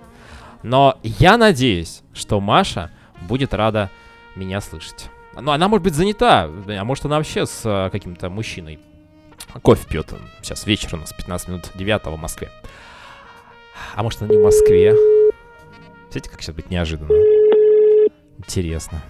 Но 0.62 0.98
я 1.02 1.36
надеюсь, 1.36 2.02
что 2.12 2.40
Маша 2.40 2.90
будет 3.22 3.54
рада 3.54 3.90
меня 4.34 4.60
слышать. 4.60 5.08
Ну, 5.40 5.52
она 5.52 5.68
может 5.68 5.84
быть 5.84 5.94
занята, 5.94 6.44
а 6.44 6.84
может 6.84 7.04
она 7.04 7.16
вообще 7.16 7.46
с 7.46 7.62
а, 7.64 7.90
каким-то 7.90 8.30
мужчиной 8.30 8.78
кофе 9.62 9.86
пьет. 9.88 10.12
Сейчас 10.42 10.66
вечер 10.66 10.94
у 10.94 10.98
нас, 10.98 11.12
15 11.12 11.48
минут 11.48 11.70
9 11.74 12.04
в 12.06 12.16
Москве. 12.16 12.50
А 13.94 14.02
может 14.02 14.22
она 14.22 14.30
не 14.30 14.38
в 14.38 14.42
Москве? 14.42 14.94
Смотрите, 16.14 16.30
как 16.30 16.42
сейчас 16.42 16.54
быть 16.54 16.70
неожиданно. 16.70 17.12
Интересно. 18.38 19.02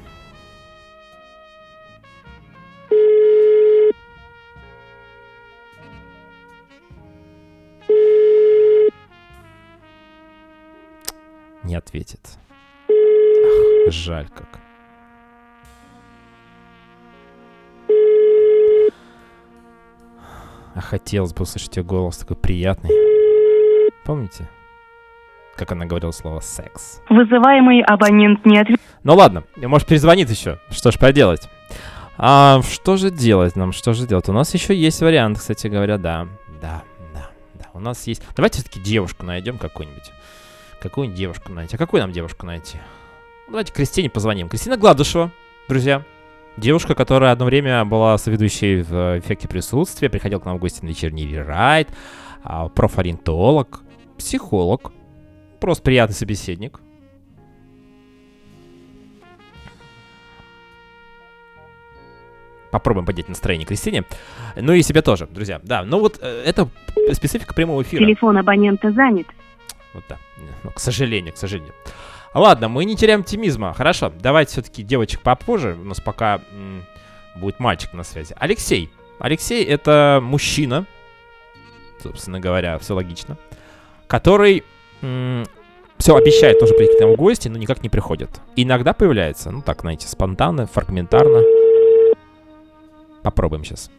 Не 11.65 11.75
ответит. 11.75 12.39
Ах, 12.89 13.93
жаль 13.93 14.31
как. 14.31 14.59
А 20.75 20.81
хотелось 20.81 21.35
бы 21.35 21.43
услышать 21.43 21.77
ее 21.77 21.85
голос 21.85 22.17
такой 22.17 22.39
приятный. 22.39 22.93
Помните? 24.07 24.49
Как 25.57 25.71
она 25.73 25.87
говорила 25.87 26.11
слово 26.11 26.41
«секс». 26.41 27.01
Вызываемый 27.09 27.83
абонент 27.83 28.45
не 28.45 28.59
ответил. 28.59 28.83
Ну 29.05 29.15
ладно, 29.15 29.45
может 29.57 29.87
перезвонит 29.87 30.31
еще. 30.31 30.59
Что 30.71 30.91
ж 30.91 30.99
поделать. 30.99 31.49
А 32.17 32.61
что 32.63 32.97
же 32.97 33.11
делать 33.11 33.57
нам? 33.57 33.73
Что 33.73 33.93
же 33.93 34.07
делать? 34.07 34.29
У 34.29 34.33
нас 34.33 34.53
еще 34.55 34.75
есть 34.75 35.01
вариант, 35.01 35.39
кстати 35.39 35.67
говоря, 35.67 35.99
да. 35.99 36.29
Да, 36.61 36.83
да, 37.13 37.31
да. 37.55 37.67
У 37.73 37.81
нас 37.81 38.07
есть... 38.07 38.23
Давайте 38.37 38.61
все-таки 38.61 38.81
девушку 38.81 39.25
найдем 39.25 39.59
какую-нибудь. 39.59 40.13
Какую-нибудь 40.81 41.19
девушку 41.19 41.53
найти. 41.53 41.77
А 41.77 41.79
какую 41.79 42.03
нам 42.03 42.13
девушку 42.13 42.47
найти? 42.47 42.79
Давайте 43.49 43.73
Кристине 43.73 44.11
позвоним. 44.11 44.49
Кристина 44.49 44.77
Гладышева, 44.77 45.31
друзья. 45.69 46.03
Девушка, 46.57 46.95
которая 46.95 47.33
одно 47.33 47.47
время 47.47 47.85
была 47.85 48.17
соведущей 48.17 48.83
в 48.83 49.19
эффекте 49.19 49.49
присутствия, 49.49 50.09
приходила 50.09 50.39
к 50.39 50.45
нам 50.45 50.57
в 50.57 50.61
гости 50.61 50.85
на 50.85 50.89
вечерний 50.89 51.37
райд, 51.37 51.89
а, 52.45 52.69
профориентолог, 52.69 53.81
психолог, 54.17 54.93
просто 55.65 55.83
приятный 55.83 56.15
собеседник. 56.15 56.79
Попробуем 62.71 63.07
поднять 63.07 63.29
настроение 63.29 63.67
Кристине. 63.67 64.05
Ну 64.57 64.75
и 64.75 64.83
себе 64.83 65.01
тоже, 65.01 65.27
друзья. 65.27 65.61
Да, 65.63 65.85
ну 65.85 66.01
вот 66.01 66.19
э, 66.21 66.43
это 66.45 66.69
специфика 67.13 67.55
прямого 67.55 67.81
эфира. 67.83 68.05
Телефон 68.05 68.37
абонента 68.37 68.93
занят. 68.93 69.27
Вот 69.95 70.05
да. 70.07 70.19
Ну, 70.65 70.71
к 70.71 70.79
сожалению, 70.79 71.33
к 71.33 71.39
сожалению. 71.39 71.73
Ладно, 72.35 72.69
мы 72.69 72.85
не 72.85 72.95
теряем 72.95 73.21
оптимизма. 73.21 73.73
Хорошо, 73.73 74.13
давайте 74.21 74.53
все-таки 74.53 74.83
девочек 74.83 75.23
попозже. 75.23 75.79
У 75.81 75.85
нас 75.85 76.01
пока 76.01 76.43
м, 76.53 76.85
будет 77.37 77.59
мальчик 77.59 77.95
на 77.95 78.03
связи. 78.03 78.35
Алексей. 78.39 78.91
Алексей 79.19 79.65
это 79.65 80.19
мужчина, 80.23 80.85
собственно 82.03 82.39
говоря, 82.41 82.79
все 82.81 82.95
логично, 82.95 83.39
который 84.09 84.65
м, 85.01 85.47
все 85.99 86.17
обещает 86.17 86.59
тоже 86.59 86.75
прийти 86.75 86.97
к 86.97 87.01
нам 87.01 87.13
в 87.13 87.17
гости, 87.17 87.49
но 87.49 87.59
никак 87.59 87.83
не 87.83 87.89
приходит. 87.89 88.31
Иногда 88.57 88.93
появляется, 88.93 89.51
ну 89.51 89.63
так, 89.63 89.81
знаете, 89.83 90.09
спонтанно, 90.09 90.67
фрагментарно. 90.67 91.43
Попробуем 93.23 93.65
сейчас. 93.65 93.91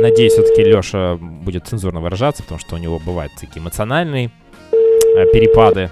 Надеюсь, 0.00 0.32
все-таки 0.32 0.62
Леша 0.62 1.16
будет 1.16 1.66
цензурно 1.66 2.00
выражаться, 2.00 2.42
потому 2.42 2.58
что 2.58 2.76
у 2.76 2.78
него 2.78 2.98
бывают 2.98 3.32
такие 3.38 3.60
эмоциональные 3.60 4.30
э, 4.72 5.26
перепады. 5.32 5.90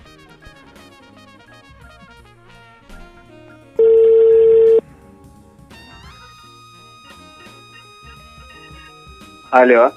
Алло. 9.51 9.91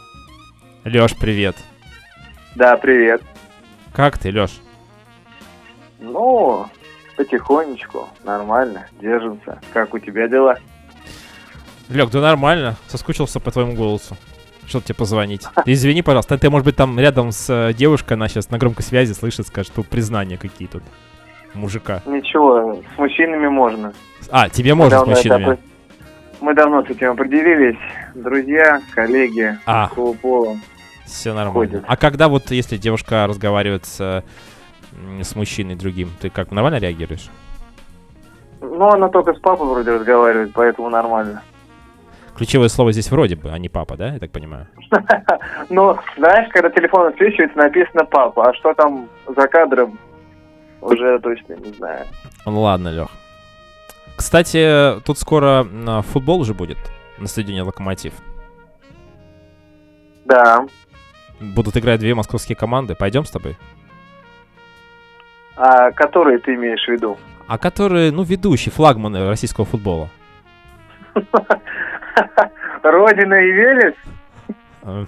Леш, 0.86 1.16
привет. 1.18 1.56
Да, 2.56 2.78
привет. 2.78 3.22
Как 3.94 4.18
ты, 4.18 4.32
Леш? 4.32 4.52
Ну, 6.00 6.66
потихонечку, 7.18 8.08
нормально, 8.24 8.88
держимся. 9.02 9.60
Как 9.74 9.94
у 9.94 10.00
тебя 10.00 10.28
дела? 10.28 10.58
Лег, 11.90 12.10
да 12.10 12.22
нормально. 12.22 12.76
Соскучился 12.88 13.40
по 13.40 13.52
твоему 13.52 13.74
голосу. 13.76 14.16
Что 14.66 14.80
тебе 14.80 14.96
позвонить? 14.96 15.46
Извини, 15.66 16.02
пожалуйста, 16.02 16.38
ты, 16.38 16.50
может 16.50 16.66
быть, 16.66 16.78
там 16.78 16.98
рядом 16.98 17.32
с 17.34 17.50
э, 17.50 17.74
девушкой, 17.74 18.14
она 18.14 18.30
сейчас 18.30 18.50
на 18.52 18.58
громкой 18.58 18.84
связи 18.84 19.12
слышит, 19.12 19.48
скажет, 19.48 19.74
что 19.74 19.84
признания 19.84 20.38
какие 20.38 20.68
тут 20.70 20.84
мужика. 21.54 22.02
Ничего, 22.06 22.82
с 22.96 22.98
мужчинами 22.98 23.50
можно. 23.50 23.92
А, 24.30 24.48
тебе 24.48 24.74
можно 24.74 24.98
с 24.98 25.00
Давно 25.02 25.12
это 25.14 25.18
мужчинами. 25.20 25.46
опre- 25.56 25.60
Мы 26.42 26.56
давно 26.56 26.84
с 26.84 26.90
этим 26.90 27.12
определились. 27.12 27.78
Друзья, 28.16 28.82
коллеги, 28.94 29.58
А. 29.66 29.88
какого 29.88 30.14
пола. 30.14 30.58
Все 31.06 31.30
нормально. 31.34 31.54
ходит. 31.54 31.84
А 31.88 31.96
когда 31.98 32.28
вот, 32.28 32.50
если 32.52 32.78
девушка 32.78 33.28
разговаривает 33.28 33.86
с, 33.86 34.24
с 35.22 35.36
мужчиной 35.36 35.76
другим, 35.76 36.10
ты 36.20 36.30
как, 36.30 36.52
нормально 36.52 36.78
реагируешь? 36.78 37.30
Ну, 38.60 38.88
она 38.90 39.10
только 39.10 39.34
с 39.34 39.40
папой 39.40 39.68
вроде 39.68 39.92
разговаривает, 39.92 40.52
поэтому 40.54 40.90
нормально. 40.90 41.44
Ключевое 42.36 42.70
слово 42.70 42.92
здесь 42.92 43.12
вроде 43.12 43.36
бы, 43.36 43.52
а 43.52 43.58
не 43.60 43.70
папа, 43.70 43.98
да, 43.98 44.14
я 44.14 44.20
так 44.20 44.32
понимаю? 44.32 44.68
Но, 45.70 46.00
знаешь, 46.18 46.50
когда 46.52 46.70
телефон 46.70 47.08
отсвечивается, 47.08 47.58
написано 47.58 48.06
папа, 48.06 48.50
а 48.50 48.54
что 48.56 48.74
там 48.74 49.08
за 49.28 49.48
кадром, 49.48 50.00
уже 50.82 51.20
точно 51.20 51.54
не 51.54 51.72
знаю. 51.74 52.06
Ну 52.46 52.62
ладно, 52.62 52.88
Лех. 52.88 53.10
Кстати, 54.16 55.00
тут 55.06 55.18
скоро 55.20 55.64
м, 55.72 56.04
футбол 56.04 56.42
уже 56.42 56.54
будет 56.54 56.78
на 57.18 57.28
стадионе 57.28 57.64
Локомотив. 57.64 58.14
Да. 60.26 60.66
Будут 61.40 61.76
играть 61.78 62.00
две 62.00 62.14
московские 62.16 62.56
команды. 62.56 62.96
Пойдем 62.96 63.26
с 63.26 63.32
тобой? 63.32 63.58
А 65.56 65.92
которые 65.92 66.40
ты 66.40 66.54
имеешь 66.56 66.84
в 66.86 66.90
виду? 66.92 67.18
А 67.48 67.58
которые, 67.58 68.12
ну, 68.12 68.24
ведущие, 68.24 68.72
флагманы 68.72 69.28
российского 69.28 69.66
футбола. 69.66 70.10
Родина 72.84 73.34
и 73.36 73.52
Велес? 73.52 73.94
Э, 74.84 75.06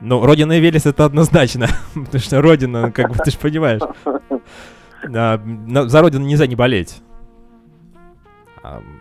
Ну, 0.00 0.24
Родина 0.24 0.52
и 0.52 0.60
Велес 0.60 0.86
это 0.86 1.04
однозначно. 1.04 1.66
Потому 1.94 2.20
что 2.20 2.40
Родина, 2.40 2.92
как 2.92 3.08
бы 3.08 3.16
ты 3.16 3.30
же 3.30 3.38
понимаешь. 3.38 3.80
А, 5.14 5.40
за 5.86 6.00
Родину 6.02 6.26
нельзя 6.26 6.46
не 6.48 6.56
болеть. 6.56 7.00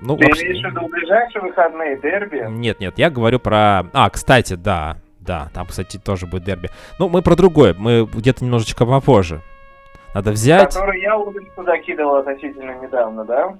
Ну, 0.02 0.18
Ты 0.18 0.26
вообще- 0.26 0.46
имеешь 0.48 0.64
в 0.66 0.70
виду 0.70 0.88
ближайшие 0.88 1.42
выходные 1.42 2.00
дерби? 2.00 2.46
Нет, 2.50 2.80
нет, 2.80 2.98
я 2.98 3.10
говорю 3.10 3.40
про... 3.40 3.86
А, 3.94 4.10
кстати, 4.10 4.54
да, 4.54 4.98
да, 5.20 5.50
там, 5.54 5.68
кстати, 5.68 5.98
тоже 5.98 6.26
будет 6.26 6.44
дерби. 6.44 6.70
Ну, 7.00 7.10
мы 7.10 7.22
про 7.22 7.36
другое, 7.36 7.76
мы 7.78 8.06
где-то 8.06 8.44
немножечко 8.44 8.86
попозже. 8.86 9.42
Надо 10.14 10.32
взять... 10.32 10.74
Который 10.74 11.02
я 11.02 11.18
удочку 11.18 11.64
закидывал 11.64 12.16
относительно 12.18 12.80
недавно, 12.82 13.24
да? 13.26 13.56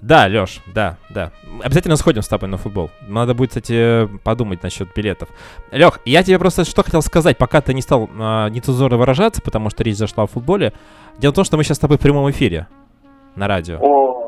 Да, 0.00 0.28
Лёш, 0.28 0.60
да, 0.72 0.96
да. 1.10 1.30
Обязательно 1.62 1.96
сходим 1.96 2.22
с 2.22 2.28
тобой 2.28 2.48
на 2.48 2.56
футбол. 2.56 2.90
Надо 3.06 3.34
будет, 3.34 3.50
кстати, 3.50 4.08
подумать 4.24 4.62
насчет 4.62 4.88
билетов. 4.94 5.28
Лёх, 5.72 6.00
я 6.06 6.22
тебе 6.22 6.38
просто 6.38 6.64
что 6.64 6.82
хотел 6.82 7.02
сказать, 7.02 7.36
пока 7.36 7.60
ты 7.60 7.74
не 7.74 7.82
стал 7.82 8.08
а, 8.18 8.48
нецензурно 8.48 8.96
выражаться, 8.96 9.42
потому 9.42 9.68
что 9.68 9.82
речь 9.84 9.96
зашла 9.96 10.24
о 10.24 10.26
футболе. 10.26 10.72
Дело 11.18 11.32
в 11.32 11.34
том, 11.34 11.44
что 11.44 11.58
мы 11.58 11.64
сейчас 11.64 11.76
с 11.76 11.80
тобой 11.80 11.98
в 11.98 12.00
прямом 12.00 12.30
эфире 12.30 12.66
на 13.36 13.46
радио. 13.46 13.76
О, 13.78 14.19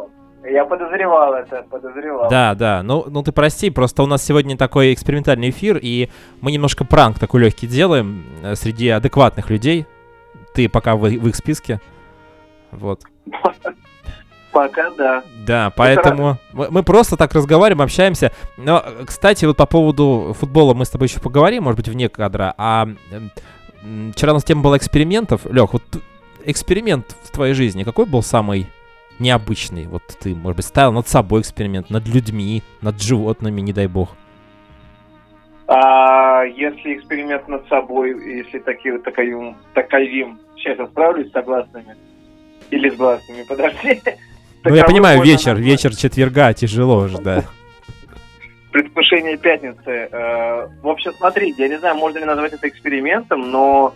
я 0.53 0.65
подозревал 0.65 1.35
это, 1.35 1.65
подозревал. 1.69 2.29
Да, 2.29 2.55
да. 2.55 2.83
Ну, 2.83 3.05
ну 3.09 3.23
ты 3.23 3.33
прости, 3.33 3.71
просто 3.71 4.03
у 4.03 4.07
нас 4.07 4.23
сегодня 4.23 4.57
такой 4.57 4.93
экспериментальный 4.93 5.51
эфир, 5.51 5.79
и 5.81 6.09
мы 6.41 6.53
немножко 6.53 6.85
пранк 6.85 7.19
такой 7.19 7.43
легкий 7.43 7.67
делаем 7.67 8.25
э, 8.43 8.55
среди 8.55 8.88
адекватных 8.88 9.51
людей. 9.51 9.87
Ты 10.55 10.69
пока 10.69 10.97
в, 10.97 11.01
в 11.01 11.29
их 11.29 11.35
списке. 11.35 11.81
Вот. 12.71 13.01
Пока 14.53 14.91
да. 14.91 15.23
Да, 15.47 15.73
поэтому 15.75 16.37
мы, 16.53 16.71
мы 16.71 16.83
просто 16.83 17.17
так 17.17 17.33
разговариваем, 17.33 17.81
общаемся. 17.81 18.33
Но, 18.59 18.85
кстати, 19.07 19.47
вот 19.47 19.57
по 19.57 19.65
поводу 19.65 20.37
футбола 20.38 20.75
мы 20.75 20.85
с 20.85 20.91
тобой 20.91 21.09
еще 21.09 21.21
поговорим, 21.21 21.62
может 21.62 21.79
быть, 21.79 21.88
вне 21.88 22.11
кадра. 22.11 22.53
А 22.59 22.87
вчера 24.12 24.33
у 24.33 24.35
нас 24.35 24.45
тема 24.45 24.61
была 24.61 24.77
экспериментов. 24.77 25.47
Лех, 25.47 25.73
вот 25.73 25.83
эксперимент 26.45 27.17
в 27.23 27.31
твоей 27.31 27.55
жизни 27.55 27.83
какой 27.83 28.05
был 28.05 28.23
самый 28.23 28.69
необычный? 29.18 29.87
Вот 29.87 30.03
ты, 30.20 30.35
может 30.35 30.57
быть, 30.57 30.66
ставил 30.66 30.92
над 30.92 31.09
собой 31.09 31.40
эксперимент, 31.40 31.90
над 31.90 32.07
людьми, 32.07 32.62
над 32.81 33.01
животными, 33.01 33.61
не 33.61 33.72
дай 33.72 33.87
бог. 33.87 34.16
А 35.68 36.42
если 36.44 36.96
эксперимент 36.96 37.48
над 37.48 37.66
собой, 37.68 38.11
если 38.37 38.59
такие, 38.59 38.98
таковым, 38.98 39.57
таковым, 39.75 40.40
сейчас 40.57 40.79
я 40.79 40.87
справлюсь 40.87 41.29
с 41.31 41.33
согласными 41.33 41.96
или 42.70 42.90
с 42.90 42.96
гласными, 42.96 43.44
подожди. 43.48 44.01
Ну, 44.64 44.75
я 44.75 44.85
понимаю, 44.85 45.22
вечер, 45.22 45.55
назвать. 45.55 45.64
вечер 45.64 45.96
четверга 45.96 46.53
тяжело 46.53 46.98
уже, 46.98 47.18
да. 47.18 47.44
предвкушение 48.72 49.37
пятницы. 49.37 50.09
Э, 50.11 50.66
В 50.83 50.88
общем, 50.88 51.12
смотрите, 51.12 51.62
я 51.62 51.68
не 51.68 51.79
знаю, 51.79 51.94
можно 51.96 52.18
ли 52.18 52.25
назвать 52.25 52.55
это 52.55 52.68
экспериментом, 52.68 53.51
но 53.51 53.94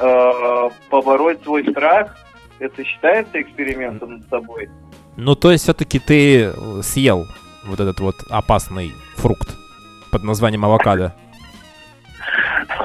э, 0.00 0.70
побороть 0.90 1.42
свой 1.42 1.68
страх, 1.70 2.16
это 2.58 2.84
считается 2.84 3.40
экспериментом 3.40 4.18
над 4.18 4.28
собой. 4.28 4.68
Ну, 5.16 5.34
то 5.34 5.50
есть, 5.50 5.64
все-таки 5.64 5.98
ты 5.98 6.44
э, 6.44 6.80
съел 6.82 7.26
вот 7.64 7.80
этот 7.80 8.00
вот 8.00 8.16
опасный 8.30 8.92
фрукт 9.16 9.48
под 10.10 10.22
названием 10.24 10.64
авокадо. 10.64 11.14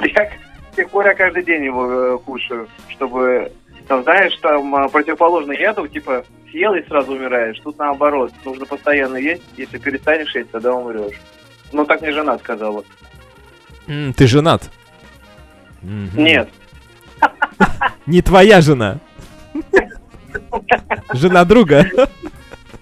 Я 0.01 0.29
с 0.71 0.75
тех 0.75 0.89
пор 0.89 1.07
я 1.07 1.13
каждый 1.13 1.43
день 1.43 1.65
его 1.65 1.91
э, 1.91 2.17
кушаю, 2.19 2.67
чтобы, 2.89 3.51
там, 3.87 4.03
знаешь, 4.03 4.35
там 4.41 4.73
э, 4.75 4.89
противоположно 4.89 5.51
яду, 5.51 5.87
типа, 5.87 6.23
съел 6.49 6.73
и 6.73 6.87
сразу 6.87 7.13
умираешь. 7.13 7.59
Тут 7.59 7.77
наоборот, 7.77 8.31
нужно 8.45 8.65
постоянно 8.65 9.17
есть, 9.17 9.43
если 9.57 9.77
перестанешь 9.77 10.33
есть, 10.35 10.51
тогда 10.51 10.73
умрешь. 10.73 11.19
Ну, 11.73 11.85
так 11.85 12.01
мне 12.01 12.11
жена 12.11 12.37
сказала. 12.39 12.83
Ты 13.85 14.27
женат? 14.27 14.69
Нет. 15.81 16.49
Не 18.05 18.21
твоя 18.21 18.61
жена. 18.61 18.99
Жена 21.13 21.45
друга. 21.45 21.85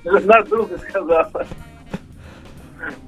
Жена 0.03 0.41
друга 0.43 0.77
сказала. 0.77 1.31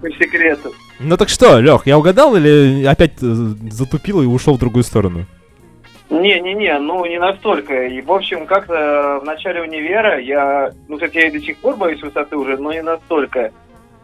По 0.02 0.10
секрету. 0.12 0.74
Ну 1.00 1.18
так 1.18 1.30
что, 1.30 1.60
Лех, 1.60 1.88
я 1.88 1.98
угадал 1.98 2.36
или 2.36 2.84
опять 2.86 3.14
э, 3.22 3.26
затупил 3.72 4.22
и 4.22 4.26
ушел 4.26 4.56
в 4.56 4.60
другую 4.60 4.84
сторону? 4.84 5.26
Не-не-не, 6.10 6.78
ну 6.80 7.06
не 7.06 7.20
настолько. 7.20 7.88
И, 7.88 8.02
в 8.02 8.12
общем, 8.12 8.46
как-то 8.46 9.20
в 9.22 9.26
начале 9.26 9.62
универа 9.62 10.20
я... 10.20 10.72
Ну, 10.90 10.96
кстати, 10.98 11.18
я 11.18 11.28
и 11.28 11.32
до 11.32 11.40
сих 11.40 11.58
пор 11.60 11.78
боюсь 11.78 12.02
высоты 12.02 12.36
уже, 12.36 12.58
но 12.58 12.74
не 12.74 12.82
настолько. 12.82 13.52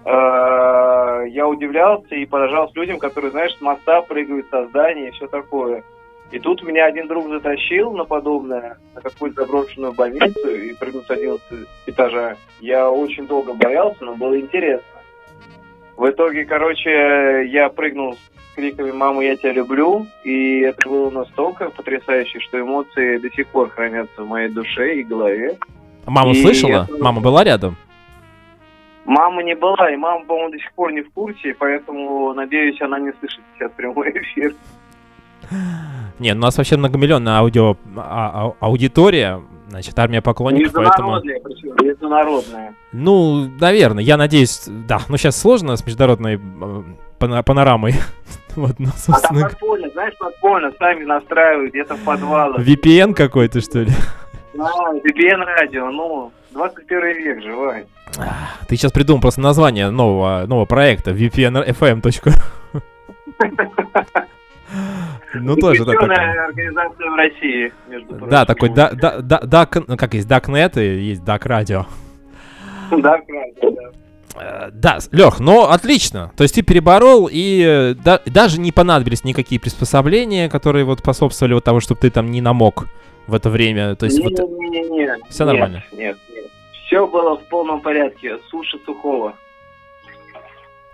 Э, 0.06 1.26
Я 1.30 1.48
удивлялся 1.48 2.16
и 2.16 2.26
поражался 2.26 2.74
людям, 2.76 2.98
которые, 2.98 3.32
знаешь, 3.32 3.56
с 3.58 3.62
моста 3.62 4.02
прыгают 4.04 4.48
со 4.50 4.66
здания 4.68 5.10
и 5.10 5.12
все 5.12 5.28
такое. 5.28 5.84
И 6.32 6.40
тут 6.40 6.62
меня 6.64 6.86
один 6.86 7.08
друг 7.08 7.30
затащил 7.30 7.92
на 7.94 8.04
подобное, 8.04 8.78
на 8.94 9.02
какую-то 9.02 9.42
заброшенную 9.46 9.94
больницу 9.94 10.50
и 10.50 10.74
прыгнул 10.74 11.04
с 11.04 11.10
11 11.10 11.42
этажа. 11.86 12.36
Я 12.60 12.90
очень 12.92 13.28
долго 13.28 13.54
боялся, 13.54 14.04
но 14.04 14.16
было 14.16 14.38
интересно. 14.40 14.84
В 15.96 16.10
итоге, 16.10 16.46
короче, 16.46 17.48
я 17.50 17.70
прыгнул 17.70 18.16
с 18.16 18.56
криками 18.56 18.92
«Мама, 18.92 19.24
я 19.24 19.36
тебя 19.38 19.54
люблю», 19.54 20.06
и 20.26 20.60
это 20.60 20.88
было 20.90 21.10
настолько 21.10 21.70
потрясающе, 21.70 22.40
что 22.42 22.60
эмоции 22.60 23.18
до 23.20 23.30
сих 23.32 23.48
пор 23.48 23.70
хранятся 23.70 24.22
в 24.24 24.28
моей 24.28 24.50
душе 24.50 24.96
и 24.98 25.04
голове. 25.04 25.58
Мама 26.06 26.32
И 26.32 26.42
слышала? 26.42 26.84
это- 26.90 27.04
Мама 27.04 27.22
была 27.22 27.44
рядом? 27.46 27.78
Мама 29.06 29.42
не 29.44 29.56
была, 29.56 29.90
и 29.92 29.96
мама, 29.96 30.26
по-моему, 30.26 30.52
до 30.52 30.60
сих 30.60 30.74
пор 30.74 30.92
не 30.92 31.02
в 31.02 31.10
курсе, 31.14 31.56
поэтому, 31.58 32.34
надеюсь, 32.34 32.82
она 32.82 33.00
не 33.00 33.14
слышит 33.14 33.40
сейчас 33.56 33.72
прямой 33.78 34.12
эфир. 34.12 34.54
Не, 36.20 36.34
ну 36.34 36.40
у 36.40 36.44
нас 36.44 36.58
вообще 36.58 36.78
многомиллионная 36.78 37.34
аудио, 37.36 37.76
а- 37.96 38.54
а- 38.60 38.66
аудитория, 38.66 39.42
значит, 39.70 39.98
армия 40.00 40.22
поклонников, 40.22 40.74
поэтому... 40.74 41.16
Международная, 41.16 41.40
причем, 41.44 41.86
международная. 41.86 42.76
Ну, 42.92 43.50
наверное, 43.60 44.04
я 44.04 44.18
надеюсь, 44.18 44.64
да. 44.68 45.00
Ну, 45.10 45.18
сейчас 45.18 45.40
сложно 45.40 45.76
с 45.76 45.86
международной 45.86 46.36
э, 46.36 46.84
пана- 47.20 47.44
панорамой. 47.44 47.96
Вот, 48.56 48.80
ну, 48.80 48.88
А 48.88 48.92
там 48.92 48.98
собственно, 48.98 49.50
подпольно, 49.50 49.88
знаешь, 49.92 50.18
подпольно, 50.18 50.72
сами 50.80 51.04
настраивают 51.04 51.70
где-то 51.74 51.94
в 51.94 52.04
подвалах. 52.04 52.60
VPN 52.60 53.14
какой-то, 53.14 53.62
что 53.62 53.82
ли? 53.82 53.92
Да, 54.56 54.66
VPN 54.94 55.44
радио, 55.46 55.92
ну, 55.92 56.32
21 56.54 57.00
век 57.18 57.56
Вань. 57.56 57.86
Ты 58.68 58.76
сейчас 58.76 58.92
придумал 58.92 59.22
просто 59.22 59.42
название 59.42 59.92
нового, 59.92 60.48
нового 60.48 60.66
проекта 60.66 61.12
vpnfm.ru 61.12 62.34
Ну, 65.34 65.56
тоже, 65.56 65.86
да. 65.86 65.92
Запрещенная 65.92 66.46
организация 66.46 67.10
в 67.10 67.16
России, 67.16 67.74
между 67.90 68.08
прочим. 68.08 68.30
Да, 68.30 68.46
такой, 68.46 68.70
да, 68.70 68.92
да, 68.92 69.22
да, 69.22 69.40
дак, 69.40 69.78
ну, 69.88 69.98
как 69.98 70.14
есть, 70.14 70.28
Darknet 70.28 70.82
и 70.82 71.02
есть 71.02 71.22
Dark 71.24 71.44
Radio. 71.44 71.86
Да, 72.92 73.18
правильно, 73.18 73.54
да. 73.62 73.92
Э, 74.40 74.70
Да, 74.72 75.00
Лех, 75.12 75.40
ну 75.40 75.64
отлично. 75.64 76.32
То 76.38 76.44
есть 76.44 76.56
ты 76.56 76.62
переборол, 76.62 77.28
и 77.32 77.64
э, 77.66 77.94
да- 77.96 78.22
даже 78.26 78.60
не 78.60 78.72
понадобились 78.72 79.24
никакие 79.24 79.60
приспособления, 79.60 80.48
которые 80.50 80.86
вот 80.86 81.00
способствовали 81.00 81.54
вот 81.54 81.64
того, 81.64 81.80
чтобы 81.80 82.00
ты 82.02 82.10
там 82.10 82.32
не 82.32 82.40
намок 82.42 82.88
в 83.26 83.34
это 83.34 83.50
время. 83.50 83.96
То 83.96 84.06
есть 84.06 84.22
вот... 84.22 84.32
Не-не-не. 84.32 85.18
Всё 85.30 85.44
Нет, 85.44 85.54
нормально? 85.54 85.84
Нет, 85.92 86.18
нет. 86.34 86.46
Все 86.86 87.06
было 87.08 87.38
в 87.38 87.44
полном 87.50 87.82
порядке. 87.82 88.38
Суши 88.50 88.78
сухого. 88.86 89.34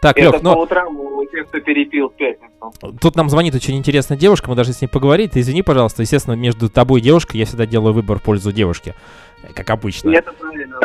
Так, 0.03 0.17
Это 0.17 0.31
Лех, 0.31 0.41
по 0.41 0.49
ну 0.49 0.59
утрам 0.59 0.97
у 0.99 1.25
тех, 1.27 1.47
кто 1.47 1.61
перепил 1.61 2.09
в 2.09 2.15
пятницу. 2.15 2.73
тут 2.99 3.15
нам 3.15 3.29
звонит 3.29 3.55
очень 3.55 3.77
интересная 3.77 4.17
девушка, 4.17 4.49
мы 4.49 4.55
должны 4.55 4.73
с 4.73 4.81
ней 4.81 4.89
поговорить. 4.89 5.31
Ты 5.31 5.39
извини, 5.39 5.61
пожалуйста, 5.61 6.01
естественно, 6.01 6.33
между 6.33 6.69
тобой 6.69 6.99
и 6.99 7.03
девушкой 7.03 7.37
я 7.37 7.45
всегда 7.45 7.65
делаю 7.65 7.93
выбор 7.93 8.19
в 8.19 8.21
пользу 8.21 8.51
девушки, 8.51 8.95
э, 9.43 9.53
как 9.53 9.69
обычно. 9.69 10.09
Это 10.09 10.33
правильно. 10.33 10.75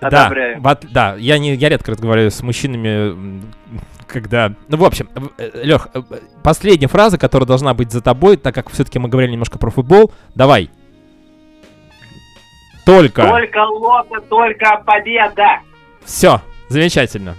Да, 0.00 0.30
в 0.30 0.92
да, 0.92 1.16
я 1.18 1.38
не, 1.38 1.56
я 1.56 1.68
редко 1.70 1.90
разговариваю 1.90 2.30
с 2.30 2.40
мужчинами, 2.40 3.42
когда, 4.06 4.54
ну 4.68 4.76
в 4.76 4.84
общем, 4.84 5.08
Лех, 5.54 5.88
последняя 6.44 6.86
фраза, 6.86 7.18
которая 7.18 7.48
должна 7.48 7.74
быть 7.74 7.90
за 7.90 8.00
тобой, 8.00 8.36
так 8.36 8.54
как 8.54 8.70
все-таки 8.70 9.00
мы 9.00 9.08
говорили 9.08 9.32
немножко 9.32 9.58
про 9.58 9.70
футбол, 9.70 10.12
давай. 10.36 10.70
Только. 12.86 13.26
Только 13.26 13.58
лока, 13.58 14.20
только 14.28 14.82
победа! 14.86 15.62
Все, 16.04 16.40
замечательно. 16.68 17.34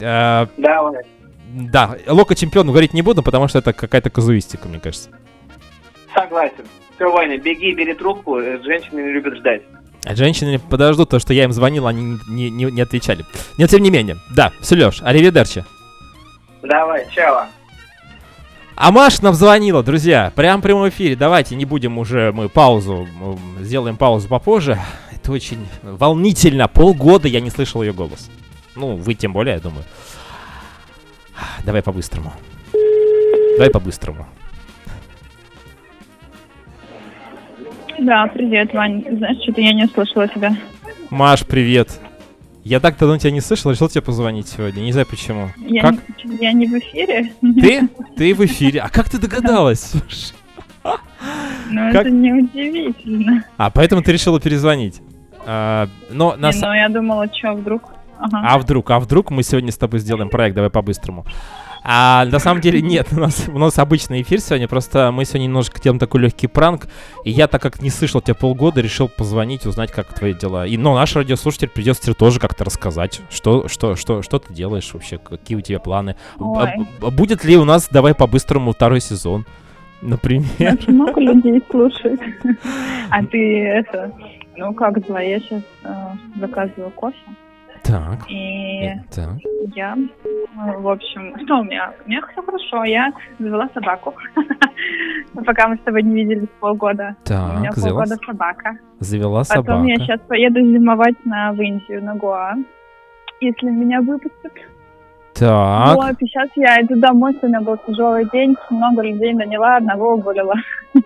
Э, 0.00 0.46
Давай. 0.56 1.04
да, 1.52 1.96
Лока 2.06 2.34
чемпион 2.34 2.66
говорить 2.68 2.94
не 2.94 3.02
буду, 3.02 3.22
потому 3.22 3.48
что 3.48 3.58
это 3.58 3.72
какая-то 3.72 4.10
казуистика, 4.10 4.68
мне 4.68 4.80
кажется. 4.80 5.10
Согласен. 6.14 6.64
Все, 6.96 7.10
Ваня, 7.10 7.38
беги, 7.38 7.74
бери 7.74 7.94
трубку. 7.94 8.38
э, 8.38 8.62
Женщины 8.62 9.00
не 9.00 9.12
любят 9.12 9.36
ждать. 9.36 9.62
Женщины 10.06 10.58
подождут 10.58 11.08
то, 11.10 11.18
что 11.18 11.32
я 11.32 11.44
им 11.44 11.52
звонил, 11.52 11.86
они 11.86 12.18
не, 12.28 12.50
не, 12.50 12.64
не 12.64 12.80
отвечали. 12.82 13.24
Но 13.58 13.66
тем 13.66 13.82
не 13.82 13.90
менее, 13.90 14.16
да, 14.36 14.52
все, 14.60 14.76
Леш, 14.76 15.00
аривидерчи. 15.02 15.64
Давай, 16.62 17.06
чао. 17.10 17.46
А 18.76 18.90
Маш 18.90 19.22
нам 19.22 19.34
звонила, 19.34 19.82
друзья, 19.82 20.32
прям 20.34 20.60
в 20.60 20.62
прямом 20.62 20.88
эфире. 20.88 21.14
Давайте 21.16 21.54
не 21.54 21.64
будем 21.64 21.96
уже 21.98 22.32
мы 22.32 22.48
паузу, 22.48 23.06
сделаем 23.60 23.96
паузу 23.96 24.28
попозже. 24.28 24.78
Это 25.12 25.30
очень 25.32 25.66
волнительно. 25.82 26.66
Полгода 26.68 27.28
я 27.28 27.40
не 27.40 27.50
слышал 27.50 27.82
ее 27.82 27.92
голос. 27.92 28.28
Ну, 28.76 28.96
вы 28.96 29.14
тем 29.14 29.32
более, 29.32 29.54
я 29.54 29.60
думаю. 29.60 29.84
Давай 31.64 31.82
по-быстрому. 31.82 32.32
Давай 33.56 33.70
по-быстрому. 33.70 34.26
Да, 37.98 38.26
привет, 38.26 38.74
Вань. 38.74 39.04
Знаешь, 39.08 39.42
что-то 39.42 39.60
я 39.60 39.72
не 39.72 39.84
услышала 39.84 40.28
тебя. 40.28 40.56
Маш, 41.10 41.46
привет. 41.46 42.00
Я 42.64 42.80
так 42.80 42.98
давно 42.98 43.18
тебя 43.18 43.30
не 43.30 43.40
слышал, 43.40 43.70
решил 43.70 43.88
тебе 43.88 44.02
позвонить 44.02 44.48
сегодня. 44.48 44.80
Не 44.80 44.92
знаю 44.92 45.06
почему. 45.06 45.50
Я, 45.58 45.82
как? 45.82 45.94
Не, 46.24 46.36
я 46.38 46.52
не 46.52 46.66
в 46.66 46.72
эфире. 46.78 47.32
Ты? 47.40 47.88
Ты 48.16 48.34
в 48.34 48.44
эфире. 48.46 48.80
А 48.80 48.88
как 48.88 49.10
ты 49.10 49.18
догадалась? 49.18 49.92
Ну, 50.82 51.92
как? 51.92 52.02
это 52.02 52.10
неудивительно. 52.10 53.44
А, 53.56 53.70
поэтому 53.70 54.02
ты 54.02 54.12
решила 54.12 54.40
перезвонить. 54.40 55.00
А, 55.46 55.88
но 56.10 56.36
на... 56.36 56.50
ну, 56.52 56.72
я 56.72 56.88
думала, 56.88 57.26
что 57.34 57.52
вдруг 57.54 57.90
Ага. 58.24 58.42
А 58.42 58.58
вдруг, 58.58 58.90
а 58.90 58.98
вдруг 59.00 59.30
мы 59.30 59.42
сегодня 59.42 59.70
с 59.70 59.76
тобой 59.76 60.00
сделаем 60.00 60.30
проект, 60.30 60.56
давай 60.56 60.70
по-быстрому. 60.70 61.26
А 61.86 62.24
на 62.24 62.38
самом 62.38 62.62
деле 62.62 62.80
нет, 62.80 63.08
у 63.12 63.20
нас, 63.20 63.44
у 63.46 63.58
нас 63.58 63.78
обычный 63.78 64.22
эфир 64.22 64.40
сегодня, 64.40 64.66
просто 64.66 65.12
мы 65.12 65.26
сегодня 65.26 65.44
немножко 65.44 65.78
делаем 65.78 65.98
такой 65.98 66.22
легкий 66.22 66.46
пранк, 66.46 66.86
и 67.24 67.30
я, 67.30 67.46
так 67.46 67.60
как 67.60 67.82
не 67.82 67.90
слышал 67.90 68.22
тебя 68.22 68.34
полгода, 68.34 68.80
решил 68.80 69.08
позвонить, 69.08 69.66
узнать, 69.66 69.92
как 69.92 70.14
твои 70.14 70.32
дела. 70.32 70.66
И, 70.66 70.78
но 70.78 70.94
наш 70.94 71.14
радиослушатель 71.14 71.68
придется 71.68 72.04
тебе 72.04 72.14
тоже 72.14 72.40
как-то 72.40 72.64
рассказать, 72.64 73.20
что, 73.28 73.68
что, 73.68 73.96
что, 73.96 74.22
что 74.22 74.38
ты 74.38 74.54
делаешь 74.54 74.90
вообще, 74.94 75.18
какие 75.18 75.58
у 75.58 75.60
тебя 75.60 75.78
планы. 75.78 76.16
Ой. 76.38 76.70
Будет 77.12 77.44
ли 77.44 77.58
у 77.58 77.66
нас, 77.66 77.90
давай 77.90 78.14
по-быстрому, 78.14 78.72
второй 78.72 79.00
сезон, 79.00 79.44
например? 80.00 80.48
Очень 80.58 80.94
много 80.94 81.20
людей 81.20 81.62
слушает. 81.70 82.20
А 83.10 83.22
ты 83.22 83.60
это... 83.62 84.10
Ну, 84.56 84.72
как 84.72 85.04
дела? 85.06 85.20
Я 85.20 85.40
сейчас 85.40 85.62
заказываю 86.40 86.90
кофе. 86.92 87.18
Так, 87.84 88.18
И 88.30 88.90
так. 89.14 89.36
я, 89.74 89.94
в 90.78 90.88
общем, 90.88 91.36
что 91.44 91.58
у 91.58 91.64
меня? 91.64 91.92
У 92.04 92.08
меня 92.08 92.20
все 92.32 92.42
хорошо. 92.42 92.84
Я 92.84 93.12
завела 93.38 93.68
собаку. 93.74 94.14
Пока 95.46 95.68
мы 95.68 95.76
с 95.76 95.80
тобой 95.80 96.02
не 96.02 96.24
виделись 96.24 96.48
полгода. 96.60 97.16
У 97.28 97.32
меня 97.32 97.70
Так, 97.70 97.76
завела, 97.76 98.00
полгода 98.00 98.16
собака. 98.24 98.78
завела 99.00 99.42
Потом 99.48 99.64
собака. 99.66 99.84
я 99.86 99.96
сейчас 99.96 100.20
поеду 100.26 100.60
зимовать 100.60 101.16
на, 101.26 101.52
в 101.52 101.60
Индию, 101.60 102.02
на 102.02 102.14
Гоа. 102.14 102.54
Если 103.40 103.66
меня 103.68 104.00
выпустят. 104.00 104.52
Так, 105.34 105.96
Вот, 105.96 106.14
и 106.22 106.26
сейчас 106.26 106.48
я 106.54 106.80
иду 106.80 106.98
домой, 107.00 107.34
сегодня 107.34 107.60
был 107.60 107.76
тяжелый 107.86 108.24
день, 108.30 108.56
много 108.70 109.02
людей 109.02 109.34
наняла, 109.34 109.76
одного 109.76 110.14
уволила. 110.14 110.54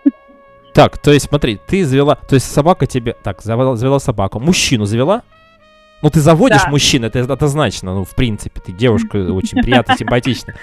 Так, 0.71 0.99
то 0.99 1.11
есть, 1.11 1.27
смотри, 1.27 1.59
ты 1.67 1.83
завела, 1.83 2.15
то 2.15 2.35
есть 2.35 2.45
собака 2.49 2.85
тебе, 2.85 3.13
так, 3.23 3.41
завела, 3.41 3.75
завела 3.75 3.99
собаку, 3.99 4.39
мужчину 4.39 4.85
завела? 4.85 5.23
Ну, 6.01 6.09
ты 6.09 6.19
заводишь 6.21 6.63
Да. 6.63 6.69
мужчин, 6.69 7.03
это 7.03 7.19
однозначно, 7.21 7.93
ну, 7.93 8.03
в 8.05 8.15
принципе, 8.15 8.59
ты 8.61 8.71
девушка 8.71 9.17
очень 9.33 9.61
приятно, 9.61 9.95
симпатична. 9.97 10.53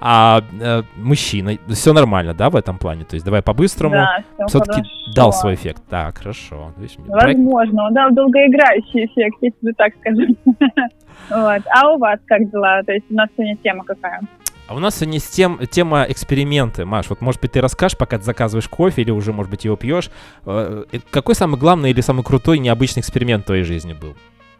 А 0.00 0.42
э, 0.60 0.82
мужчина, 0.96 1.58
все 1.68 1.92
нормально, 1.92 2.32
да, 2.32 2.50
в 2.50 2.56
этом 2.56 2.78
плане? 2.78 3.04
То 3.04 3.14
есть, 3.14 3.24
давай 3.24 3.42
по-быстрому, 3.42 3.96
Да, 3.96 4.22
все 4.46 4.46
все-таки 4.46 4.82
дал 5.12 5.32
свой 5.32 5.54
эффект. 5.54 5.82
Так, 5.90 6.18
хорошо. 6.18 6.72
Видишь, 6.76 6.96
Возможно, 6.98 7.86
он 7.88 7.94
дал 7.94 8.10
долгоиграющий 8.12 9.06
эффект, 9.06 9.36
если 9.42 9.72
так 9.76 9.92
скажем. 10.00 10.36
Вот. 11.30 11.62
А 11.74 11.90
у 11.92 11.98
вас 11.98 12.20
как 12.26 12.48
дела? 12.50 12.82
То 12.84 12.92
есть 12.92 13.04
у 13.10 13.14
нас 13.14 13.28
сегодня 13.36 13.56
тема 13.56 13.84
какая? 13.84 14.20
А 14.68 14.74
у 14.74 14.78
нас 14.78 14.96
сегодня 14.96 15.18
с 15.18 15.28
тем, 15.28 15.58
тема 15.70 16.06
эксперименты. 16.08 16.84
Маш, 16.86 17.10
вот, 17.10 17.20
может 17.20 17.40
быть, 17.40 17.52
ты 17.52 17.60
расскажешь, 17.60 17.98
пока 17.98 18.18
ты 18.18 18.24
заказываешь 18.24 18.68
кофе 18.68 19.02
или 19.02 19.10
уже, 19.10 19.32
может 19.32 19.50
быть, 19.50 19.64
его 19.64 19.76
пьешь. 19.76 20.10
э, 20.46 20.84
э, 20.92 20.98
Какой 21.10 21.34
самый 21.34 21.58
главный 21.58 21.90
или 21.90 22.00
самый 22.00 22.22
крутой 22.22 22.60
необычный 22.60 23.00
эксперимент 23.00 23.42
в 23.42 23.46
твоей 23.46 23.64
жизни 23.64 23.92
был? 23.94 24.14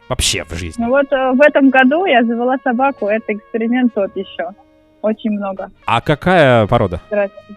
Вообще 0.09 0.43
в 0.43 0.53
жизни. 0.55 0.83
Ну 0.83 0.89
вот 0.89 1.05
э, 1.11 1.31
в 1.33 1.41
этом 1.41 1.69
году 1.69 2.05
я 2.05 2.23
завела 2.23 2.57
собаку, 2.63 3.07
это 3.07 3.31
эксперимент 3.33 3.93
тот 3.93 4.15
еще. 4.17 4.49
Очень 5.01 5.31
много. 5.31 5.69
А 5.85 6.01
какая 6.01 6.67
порода? 6.67 6.99
Здравствуйте. 7.07 7.53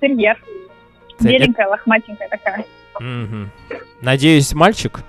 Терьер. 0.00 0.36
Це- 1.20 1.28
Беленькая, 1.28 1.68
лохматенькая 1.68 2.28
такая. 2.28 2.64
Мгм. 3.00 3.50
Надеюсь, 4.02 4.54
мальчик? 4.54 5.00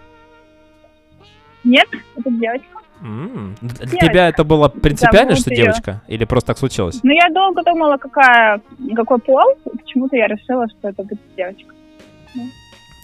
Нет, 1.63 1.87
это 2.17 2.29
девочка. 2.39 2.67
М, 3.03 3.55
Для 3.61 3.85
Девочка. 3.85 4.07
тебя 4.07 4.27
это 4.29 4.43
было 4.43 4.69
принципиально, 4.69 5.31
Зовут 5.31 5.39
что 5.41 5.49
её. 5.51 5.63
девочка? 5.63 6.01
Или 6.07 6.25
просто 6.25 6.47
так 6.47 6.57
случилось? 6.59 6.99
Ну 7.03 7.11
я 7.11 7.29
долго 7.33 7.63
думала, 7.63 7.97
какая, 7.97 8.61
какой 8.95 9.17
пол. 9.17 9.41
и 9.73 9.77
Почему-то 9.77 10.15
я 10.15 10.27
решила, 10.27 10.67
что 10.69 10.89
это 10.89 11.03
будет 11.03 11.19
девочка. 11.37 11.73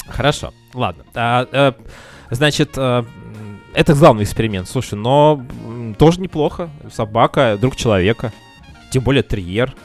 Хорошо, 0.07 0.51
ладно. 0.73 1.03
А, 1.15 1.45
э, 1.51 1.71
значит, 2.31 2.77
э, 2.77 3.03
это 3.77 3.93
главный 3.93 4.23
эксперимент. 4.23 4.67
Слушай, 4.67 4.95
но 4.95 5.39
тоже 5.99 6.19
неплохо. 6.19 6.69
Собака, 6.91 7.57
друг 7.61 7.75
человека. 7.75 8.33
Тем 8.91 9.03
более 9.03 9.21
терьер. 9.21 9.75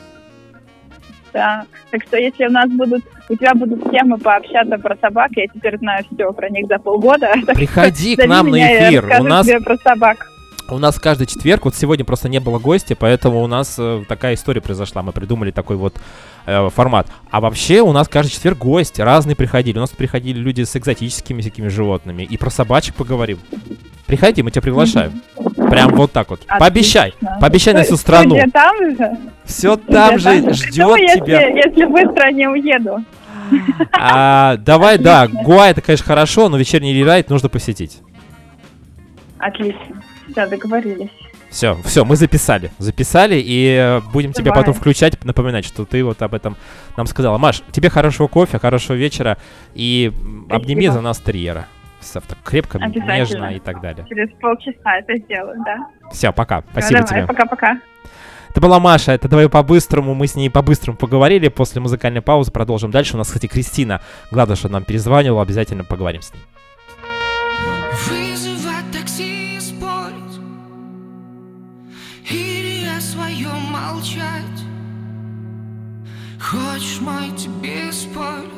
Да. 1.35 1.67
Так 1.91 2.03
что 2.05 2.17
если 2.17 2.47
у 2.47 2.51
нас 2.51 2.71
будут, 2.71 3.05
у 3.29 3.37
тебя 3.37 3.53
будут 3.55 3.91
темы 3.91 4.17
пообщаться 4.17 4.79
про 4.79 4.97
собак, 4.97 5.33
я 5.37 5.47
теперь 5.47 5.77
знаю 5.77 6.05
все 6.11 6.33
про 6.33 6.49
них 6.49 6.69
за 6.69 6.79
полгода. 6.79 7.35
Приходи 7.55 8.17
к 8.17 8.27
нам 8.27 8.49
на 8.49 8.89
эфир. 8.89 9.05
У 9.21 9.25
нас 9.25 9.47
про 9.63 9.77
собак. 9.77 10.27
У 10.69 10.79
нас 10.79 10.99
каждый 10.99 11.27
четверг, 11.27 11.65
вот 11.65 11.75
сегодня 11.75 12.05
просто 12.05 12.29
не 12.29 12.39
было 12.41 12.59
гостя, 12.59 12.97
поэтому 12.97 13.43
у 13.43 13.47
нас 13.47 13.75
э, 13.79 14.05
такая 14.09 14.35
история 14.35 14.61
произошла. 14.61 15.03
Мы 15.03 15.13
придумали 15.13 15.51
такой 15.51 15.77
вот 15.77 15.95
э, 16.47 16.69
формат. 16.71 17.09
А 17.31 17.41
вообще 17.41 17.81
у 17.83 17.93
нас 17.93 18.09
каждый 18.09 18.31
четверг 18.31 18.59
гости 18.59 19.01
разные 19.01 19.37
приходили. 19.37 19.77
У 19.77 19.81
нас 19.81 19.91
приходили 19.91 20.39
люди 20.39 20.63
с 20.63 20.75
экзотическими 20.75 21.43
всякими 21.43 21.69
животными. 21.69 22.23
И 22.23 22.37
про 22.39 22.49
собачек 22.49 22.95
поговорим. 22.95 23.39
Приходи, 24.07 24.43
мы 24.43 24.51
тебя 24.51 24.63
приглашаем. 24.63 25.21
Прям 25.71 25.95
вот 25.95 26.13
так 26.13 26.31
вот. 26.31 26.41
Пообещай. 26.47 27.11
Отлично. 27.11 27.39
Пообещай 27.41 27.75
на 27.75 27.85
Сто- 27.85 27.95
всю 27.95 28.01
страну. 28.01 28.31
студия 28.31 28.51
там 28.51 28.97
же? 28.97 29.19
Все 29.45 29.77
там 29.77 30.19
же 30.19 30.55
ждет 30.55 30.97
если, 30.99 31.21
тебя. 31.21 31.49
Если 31.49 31.85
быстро 31.85 32.31
не 32.31 32.49
уеду. 32.49 33.05
А, 33.93 34.57
давай, 34.59 34.97
да, 34.99 35.23
Отлично. 35.23 35.43
Гуа 35.45 35.69
это, 35.69 35.81
конечно, 35.83 36.07
хорошо, 36.07 36.49
но 36.49 36.57
вечерний 36.57 36.95
рерайт 36.95 37.29
нужно 37.29 37.49
посетить. 37.49 37.99
Отлично. 39.39 40.03
Все, 40.31 40.47
договорились. 40.47 41.11
Все, 41.51 41.77
все, 41.85 42.05
мы 42.05 42.17
записали. 42.17 42.71
Записали, 42.79 43.35
и 43.37 43.77
э, 43.77 44.01
будем 44.13 44.33
тебя 44.33 44.47
Давай. 44.47 44.61
потом 44.61 44.75
включать, 44.75 45.23
напоминать, 45.25 45.67
что 45.67 45.85
ты 45.85 46.03
вот 46.03 46.23
об 46.23 46.33
этом 46.35 46.57
нам 46.97 47.07
сказала. 47.07 47.37
Маш, 47.37 47.63
тебе 47.73 47.91
хорошего 47.91 48.27
кофе, 48.27 48.59
хорошего 48.59 48.97
вечера, 48.97 49.37
и 49.75 50.11
Спасибо. 50.15 50.57
обними 50.57 50.89
за 50.89 51.01
нас 51.03 51.21
терьера. 51.21 51.67
Всё 52.01 52.21
так 52.21 52.39
крепко, 52.43 52.79
нежно 52.79 53.55
и 53.55 53.61
так 53.61 53.81
далее. 53.81 54.05
Через 54.09 54.31
полчаса 54.41 54.99
это 54.99 55.17
сделаю, 55.19 55.63
да? 55.65 55.77
Все, 56.11 56.33
пока. 56.33 56.63
Ну, 56.63 56.65
Спасибо 56.73 57.01
давай, 57.01 57.09
тебе. 57.09 57.27
Пока-пока. 57.27 57.81
Это 58.49 58.61
была 58.61 58.81
Маша, 58.81 59.13
это 59.13 59.29
давай 59.29 59.49
по-быстрому, 59.49 60.15
мы 60.15 60.27
с 60.27 60.35
ней 60.35 60.51
по-быстрому 60.51 60.99
поговорили, 60.99 61.49
после 61.49 61.81
музыкальной 61.81 62.21
паузы 62.23 62.51
продолжим 62.51 62.91
дальше. 62.91 63.15
У 63.15 63.19
нас, 63.19 63.29
кстати, 63.29 63.47
Кристина, 63.47 64.01
что 64.55 64.69
нам 64.69 64.85
перезванивала, 64.85 65.43
обязательно 65.43 65.85
поговорим 65.85 66.23
с 66.23 66.33
ней. 66.35 66.41
Хочешь 76.43 77.01
мой 77.01 77.31
тебе 77.37 77.93
спойлер 77.93 78.51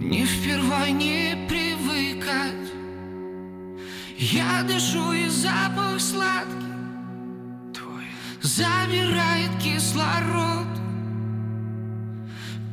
Не 0.00 0.24
впервой 0.24 0.90
не 0.90 1.46
привыкать. 1.48 2.72
Я 4.16 4.62
дышу 4.62 5.12
и 5.12 5.28
запах 5.28 6.00
сладкий 6.00 6.66
Твой 7.74 8.06
забирает 8.40 9.50
кислород. 9.62 10.66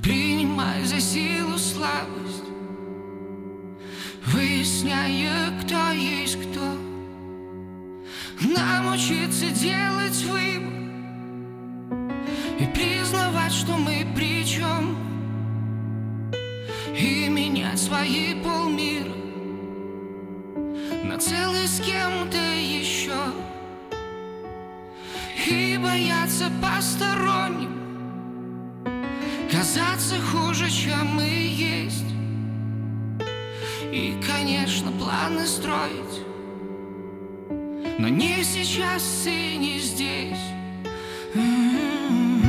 Принимай 0.01 0.83
за 0.85 1.01
силу 1.01 1.57
слабость. 1.57 2.45
Выясняя, 4.27 5.51
кто 5.61 5.91
есть 5.91 6.37
кто. 6.41 6.77
Нам 8.41 8.93
учиться 8.93 9.49
делать 9.49 10.23
выбор 10.23 10.82
И 12.63 12.65
признавать, 12.67 13.51
что 13.51 13.73
мы 13.73 14.07
при 14.15 14.45
чем 14.45 14.95
И 16.97 17.27
менять 17.27 17.77
свои 17.77 18.35
полмира 18.35 19.11
На 21.03 21.17
целый 21.19 21.67
с 21.67 21.81
кем-то 21.81 22.37
еще 22.37 23.17
И 25.45 25.77
бояться 25.77 26.49
посторонним 26.61 27.81
Казаться 29.51 30.15
хуже, 30.31 30.69
чем 30.69 31.15
мы 31.15 31.23
есть. 31.23 32.05
И, 33.91 34.15
конечно, 34.25 34.89
планы 34.93 35.45
строить 35.45 36.21
Но 37.99 38.07
не 38.07 38.41
сейчас 38.41 39.27
и 39.27 39.57
не 39.57 39.79
здесь. 39.79 40.53
Когда 41.33 42.42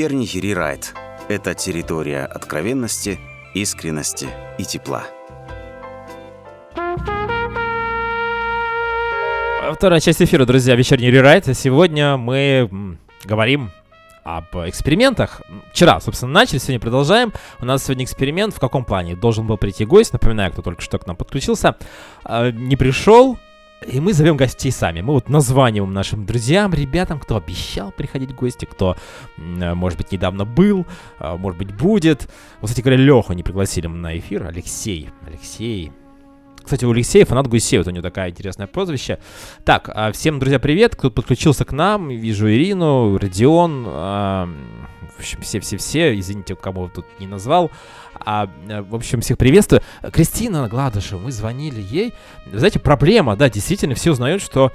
Вечерний 0.00 0.40
рерайт– 0.40 0.94
это 1.28 1.52
территория 1.52 2.24
откровенности, 2.24 3.20
искренности 3.52 4.28
и 4.56 4.64
тепла. 4.64 5.04
Вторая 9.74 10.00
часть 10.00 10.22
эфира, 10.22 10.46
друзья, 10.46 10.74
вечерний 10.74 11.10
рерайт. 11.10 11.54
Сегодня 11.54 12.16
мы 12.16 12.96
говорим 13.26 13.72
об 14.24 14.46
экспериментах. 14.64 15.42
Вчера, 15.70 16.00
собственно, 16.00 16.32
начали, 16.32 16.56
сегодня 16.56 16.80
продолжаем. 16.80 17.34
У 17.58 17.66
нас 17.66 17.84
сегодня 17.84 18.06
эксперимент. 18.06 18.54
В 18.54 18.58
каком 18.58 18.86
плане? 18.86 19.16
Должен 19.16 19.46
был 19.46 19.58
прийти 19.58 19.84
гость, 19.84 20.14
напоминаю, 20.14 20.50
кто 20.50 20.62
только 20.62 20.80
что 20.80 20.98
к 20.98 21.06
нам 21.06 21.16
подключился. 21.16 21.76
А, 22.24 22.50
не 22.50 22.76
пришел, 22.76 23.36
и 23.86 24.00
мы 24.00 24.12
зовем 24.12 24.36
гостей 24.36 24.70
сами. 24.70 25.00
Мы 25.00 25.14
вот 25.14 25.28
названиваем 25.28 25.92
нашим 25.92 26.26
друзьям, 26.26 26.74
ребятам, 26.74 27.18
кто 27.18 27.36
обещал 27.36 27.92
приходить 27.92 28.32
в 28.32 28.34
гости, 28.34 28.66
кто, 28.66 28.96
может 29.36 29.98
быть, 29.98 30.12
недавно 30.12 30.44
был, 30.44 30.86
а, 31.18 31.36
может 31.36 31.58
быть, 31.58 31.74
будет. 31.74 32.28
Вот, 32.60 32.68
кстати 32.68 32.82
говоря, 32.84 33.02
Леху 33.02 33.32
не 33.32 33.42
пригласили 33.42 33.86
на 33.86 34.18
эфир. 34.18 34.46
Алексей. 34.46 35.08
Алексей. 35.26 35.92
Кстати, 36.62 36.84
у 36.84 36.92
Алексея 36.92 37.24
фанат 37.24 37.48
Гусей, 37.48 37.78
вот 37.78 37.88
у 37.88 37.90
него 37.90 38.02
такое 38.02 38.28
интересное 38.28 38.66
прозвище. 38.66 39.18
Так, 39.64 39.90
а, 39.92 40.12
всем, 40.12 40.38
друзья, 40.38 40.58
привет, 40.58 40.94
кто 40.94 41.10
подключился 41.10 41.64
к 41.64 41.72
нам, 41.72 42.10
вижу 42.10 42.50
Ирину, 42.50 43.16
Родион, 43.18 43.84
а, 43.88 44.48
в 45.16 45.18
общем, 45.18 45.40
все-все-все, 45.40 46.18
извините, 46.18 46.54
кому 46.54 46.88
тут 46.88 47.06
не 47.18 47.26
назвал. 47.26 47.70
А, 48.24 48.48
в 48.66 48.94
общем, 48.94 49.20
всех 49.20 49.38
приветствую. 49.38 49.82
Кристина 50.12 50.68
Гладышева, 50.68 51.18
мы 51.18 51.32
звонили 51.32 51.80
ей. 51.80 52.14
Знаете, 52.52 52.78
проблема, 52.78 53.36
да, 53.36 53.48
действительно, 53.48 53.94
все 53.94 54.12
узнают, 54.12 54.42
что 54.42 54.72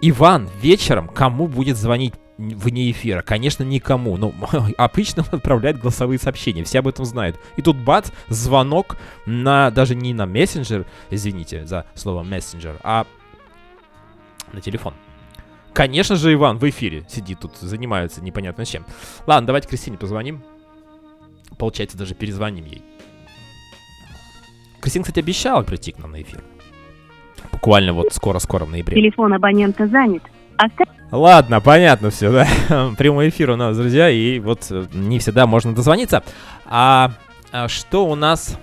Иван 0.00 0.48
вечером 0.60 1.08
кому 1.08 1.46
будет 1.46 1.76
звонить 1.76 2.14
вне 2.38 2.90
эфира? 2.90 3.22
Конечно, 3.22 3.64
никому. 3.64 4.16
Но 4.16 4.32
обычно 4.78 5.24
он 5.30 5.38
отправляет 5.38 5.80
голосовые 5.80 6.18
сообщения, 6.18 6.64
все 6.64 6.78
об 6.78 6.88
этом 6.88 7.04
знают. 7.04 7.38
И 7.56 7.62
тут 7.62 7.76
бац, 7.76 8.10
звонок 8.28 8.96
на, 9.26 9.70
даже 9.70 9.94
не 9.94 10.14
на 10.14 10.26
мессенджер, 10.26 10.86
извините 11.10 11.66
за 11.66 11.86
слово 11.94 12.22
мессенджер, 12.22 12.76
а 12.82 13.06
на 14.52 14.60
телефон. 14.60 14.94
Конечно 15.72 16.16
же, 16.16 16.32
Иван 16.32 16.58
в 16.58 16.68
эфире 16.68 17.04
сидит 17.08 17.40
тут, 17.40 17.56
занимается 17.56 18.22
непонятно 18.22 18.64
чем. 18.66 18.84
Ладно, 19.26 19.46
давайте 19.46 19.68
Кристине 19.68 19.96
позвоним. 19.96 20.42
Получается, 21.58 21.98
даже 21.98 22.14
перезвоним 22.14 22.64
ей. 22.64 22.82
Кристина, 24.80 25.04
кстати, 25.04 25.20
обещала 25.20 25.62
прийти 25.62 25.92
к 25.92 25.98
нам 25.98 26.12
на 26.12 26.22
эфир. 26.22 26.42
Буквально 27.52 27.92
вот 27.92 28.12
скоро-скоро 28.12 28.64
в 28.64 28.70
ноябре. 28.70 28.96
Телефон 28.96 29.32
абонента 29.32 29.86
занят. 29.86 30.22
Оставь... 30.56 30.88
Ладно, 31.10 31.60
понятно 31.60 32.10
все, 32.10 32.30
да. 32.30 32.46
Прямой 32.98 33.28
эфир 33.30 33.50
у 33.50 33.56
нас, 33.56 33.76
друзья, 33.76 34.10
и 34.10 34.38
вот 34.38 34.66
э, 34.70 34.86
не 34.92 35.18
всегда 35.18 35.46
можно 35.46 35.74
дозвониться. 35.74 36.22
А, 36.66 37.12
а 37.52 37.68
что 37.68 38.06
у 38.06 38.14
нас, 38.14 38.58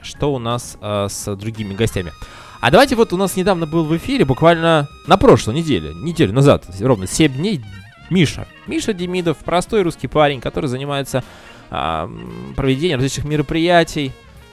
что 0.00 0.32
у 0.32 0.38
нас 0.38 0.78
а, 0.80 1.08
с 1.08 1.34
другими 1.36 1.74
гостями? 1.74 2.12
А 2.60 2.70
давайте 2.70 2.94
вот 2.96 3.12
у 3.12 3.16
нас 3.16 3.36
недавно 3.36 3.66
был 3.66 3.84
в 3.84 3.94
эфире, 3.96 4.24
буквально 4.24 4.88
на 5.06 5.16
прошлой 5.18 5.54
неделе, 5.54 5.92
неделю 5.94 6.32
назад, 6.32 6.64
ровно 6.80 7.06
7 7.06 7.34
дней, 7.34 7.62
Миша. 8.10 8.46
Миша 8.66 8.92
Демидов, 8.92 9.38
простой 9.38 9.82
русский 9.82 10.08
парень, 10.08 10.40
который 10.40 10.66
занимается 10.66 11.24
а, 11.70 12.10
проведением 12.56 12.98
различных 12.98 13.26
мероприятий. 13.26 14.12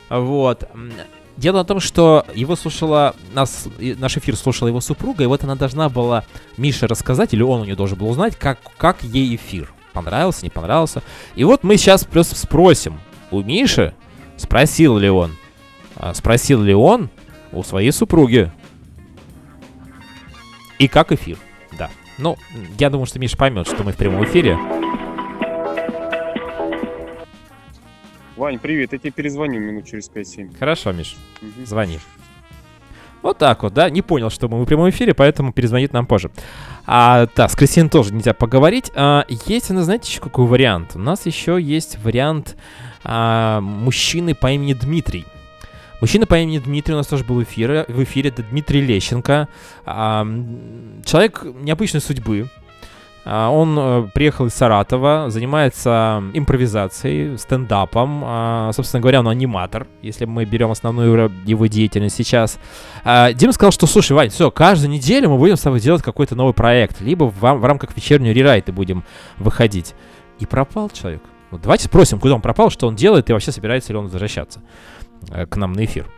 Вот. 0.09 0.69
Дело 1.37 1.63
в 1.63 1.67
том, 1.67 1.79
что 1.79 2.25
его 2.35 2.55
слушала, 2.55 3.15
нас, 3.33 3.67
наш 3.79 4.17
эфир 4.17 4.35
слушала 4.35 4.67
его 4.67 4.81
супруга, 4.81 5.23
и 5.23 5.27
вот 5.27 5.43
она 5.43 5.55
должна 5.55 5.89
была 5.89 6.25
Мише 6.57 6.87
рассказать, 6.87 7.33
или 7.33 7.41
он 7.41 7.61
у 7.61 7.65
нее 7.65 7.75
должен 7.75 7.97
был 7.97 8.09
узнать, 8.09 8.35
как, 8.35 8.59
как 8.77 9.01
ей 9.03 9.35
эфир. 9.35 9.73
Понравился, 9.93 10.43
не 10.43 10.49
понравился. 10.49 11.01
И 11.35 11.43
вот 11.43 11.63
мы 11.63 11.77
сейчас 11.77 12.05
просто 12.05 12.35
спросим 12.35 12.99
у 13.31 13.41
Миши, 13.41 13.93
спросил 14.37 14.97
ли 14.97 15.09
он, 15.09 15.35
а, 15.95 16.13
спросил 16.13 16.61
ли 16.61 16.73
он 16.73 17.09
у 17.51 17.63
своей 17.63 17.91
супруги, 17.91 18.51
и 20.79 20.87
как 20.87 21.11
эфир. 21.11 21.37
Ну, 22.21 22.37
я 22.77 22.91
думаю, 22.91 23.07
что 23.07 23.17
Миша 23.17 23.35
поймет, 23.35 23.67
что 23.67 23.83
мы 23.83 23.93
в 23.93 23.97
прямом 23.97 24.23
эфире. 24.25 24.55
Вань, 28.37 28.59
привет, 28.59 28.93
я 28.93 28.99
тебе 28.99 29.11
перезвоню 29.11 29.59
минут 29.59 29.85
через 29.85 30.09
5-7. 30.09 30.57
Хорошо, 30.59 30.91
Миш, 30.91 31.15
угу. 31.41 31.65
звони. 31.65 31.99
Вот 33.23 33.39
так 33.39 33.63
вот, 33.63 33.73
да, 33.73 33.89
не 33.89 34.03
понял, 34.03 34.29
что 34.29 34.47
мы 34.49 34.61
в 34.61 34.65
прямом 34.65 34.89
эфире, 34.91 35.15
поэтому 35.15 35.51
перезвонит 35.51 35.93
нам 35.93 36.05
позже. 36.05 36.29
А, 36.85 37.27
да, 37.35 37.47
с 37.47 37.55
Кристиной 37.55 37.89
тоже 37.89 38.13
нельзя 38.13 38.33
поговорить. 38.33 38.91
А, 38.93 39.25
есть, 39.47 39.71
ну, 39.71 39.81
знаете, 39.81 40.07
еще 40.07 40.21
какой 40.21 40.45
вариант? 40.45 40.91
У 40.95 40.99
нас 40.99 41.25
еще 41.25 41.59
есть 41.59 41.97
вариант 42.03 42.55
а, 43.03 43.61
мужчины 43.61 44.35
по 44.35 44.51
имени 44.51 44.73
Дмитрий. 44.73 45.25
Мужчина 46.01 46.25
по 46.25 46.39
имени 46.39 46.57
Дмитрий 46.57 46.95
у 46.95 46.97
нас 46.97 47.05
тоже 47.05 47.23
был 47.23 47.35
в 47.35 47.43
эфире. 47.43 47.85
В 47.87 48.01
эфире 48.03 48.31
это 48.31 48.41
Дмитрий 48.41 48.81
Лещенко. 48.81 49.47
А, 49.85 50.27
человек 51.05 51.43
необычной 51.43 52.01
судьбы. 52.01 52.49
А, 53.23 53.51
он 53.51 53.77
э, 53.77 54.07
приехал 54.11 54.47
из 54.47 54.55
Саратова, 54.55 55.29
занимается 55.29 56.23
импровизацией, 56.33 57.37
стендапом. 57.37 58.23
А, 58.25 58.71
собственно 58.73 58.99
говоря, 58.99 59.19
он 59.19 59.27
аниматор, 59.27 59.85
если 60.01 60.25
мы 60.25 60.45
берем 60.45 60.71
основную 60.71 61.31
его 61.45 61.67
деятельность 61.67 62.15
сейчас. 62.15 62.57
Дима 63.05 63.53
сказал, 63.53 63.71
что, 63.71 63.85
слушай, 63.85 64.13
Вань, 64.13 64.29
все, 64.29 64.49
каждую 64.49 64.89
неделю 64.89 65.29
мы 65.29 65.37
будем 65.37 65.55
с 65.55 65.61
тобой 65.61 65.81
делать 65.81 66.01
какой-то 66.01 66.33
новый 66.33 66.55
проект, 66.55 66.99
либо 66.99 67.25
в, 67.25 67.43
рамках 67.63 67.95
вечернего 67.95 68.33
рерайта 68.33 68.73
будем 68.73 69.03
выходить. 69.37 69.93
И 70.39 70.47
пропал 70.47 70.89
человек. 70.89 71.21
Давайте 71.51 71.85
спросим, 71.85 72.19
куда 72.19 72.33
он 72.33 72.41
пропал, 72.41 72.71
что 72.71 72.87
он 72.87 72.95
делает, 72.95 73.29
и 73.29 73.33
вообще 73.33 73.51
собирается 73.51 73.91
ли 73.91 73.99
он 73.99 74.05
возвращаться 74.05 74.61
к 75.27 75.55
нам 75.55 75.73
на 75.73 75.85
эфир. 75.85 76.09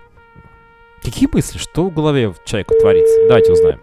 Какие 1.04 1.30
мысли, 1.32 1.58
что 1.58 1.86
в 1.86 1.94
голове 1.94 2.34
человека 2.46 2.76
творится? 2.80 3.28
Давайте 3.28 3.52
узнаем. 3.52 3.82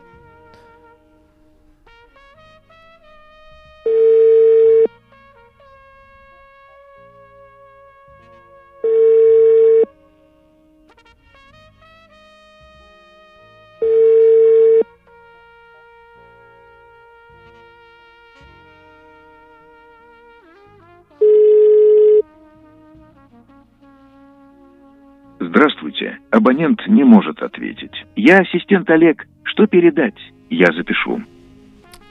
Абонент 26.60 26.86
не 26.88 27.04
может 27.04 27.42
ответить. 27.42 27.92
Я 28.16 28.38
ассистент 28.40 28.88
Олег. 28.90 29.26
Что 29.44 29.66
передать? 29.66 30.14
Я 30.50 30.66
запишу. 30.72 31.22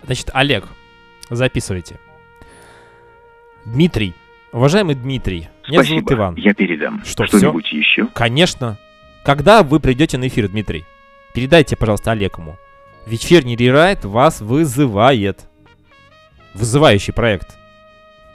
Значит, 0.03 0.31
Олег, 0.33 0.65
записывайте. 1.29 1.99
Дмитрий. 3.65 4.13
Уважаемый 4.51 4.95
Дмитрий, 4.95 5.47
меня 5.67 5.83
Спасибо. 5.83 5.99
зовут 5.99 6.11
Иван. 6.11 6.35
Я 6.35 6.53
передам. 6.55 7.03
Что, 7.05 7.27
Что-нибудь 7.27 7.67
все? 7.67 7.77
еще? 7.77 8.07
Конечно. 8.07 8.77
Когда 9.23 9.61
вы 9.61 9.79
придете 9.79 10.17
на 10.17 10.27
эфир, 10.27 10.47
Дмитрий? 10.47 10.83
Передайте, 11.35 11.75
пожалуйста, 11.75 12.11
Олегу. 12.11 12.57
Вечерний 13.05 13.55
рерайт 13.55 14.03
вас 14.03 14.41
вызывает. 14.41 15.45
Вызывающий 16.55 17.13
проект. 17.13 17.55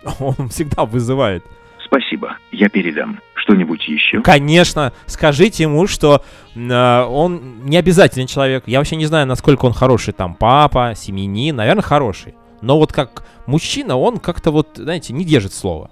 Он 0.20 0.48
всегда 0.48 0.84
вызывает. 0.84 1.42
Спасибо, 1.84 2.36
я 2.52 2.68
передам. 2.68 3.18
Что-нибудь 3.44 3.86
еще? 3.86 4.22
Конечно, 4.22 4.94
скажите 5.04 5.64
ему, 5.64 5.86
что 5.86 6.22
э, 6.54 7.02
он 7.02 7.60
не 7.64 7.76
обязательный 7.76 8.26
человек. 8.26 8.64
Я 8.66 8.78
вообще 8.78 8.96
не 8.96 9.04
знаю, 9.04 9.26
насколько 9.26 9.66
он 9.66 9.74
хороший 9.74 10.14
там 10.14 10.34
папа, 10.34 10.94
семьянин, 10.96 11.54
наверное, 11.54 11.82
хороший. 11.82 12.34
Но 12.62 12.78
вот 12.78 12.94
как 12.94 13.26
мужчина, 13.46 13.96
он 13.96 14.18
как-то 14.18 14.50
вот, 14.50 14.70
знаете, 14.76 15.12
не 15.12 15.26
держит 15.26 15.52
слова. 15.52 15.90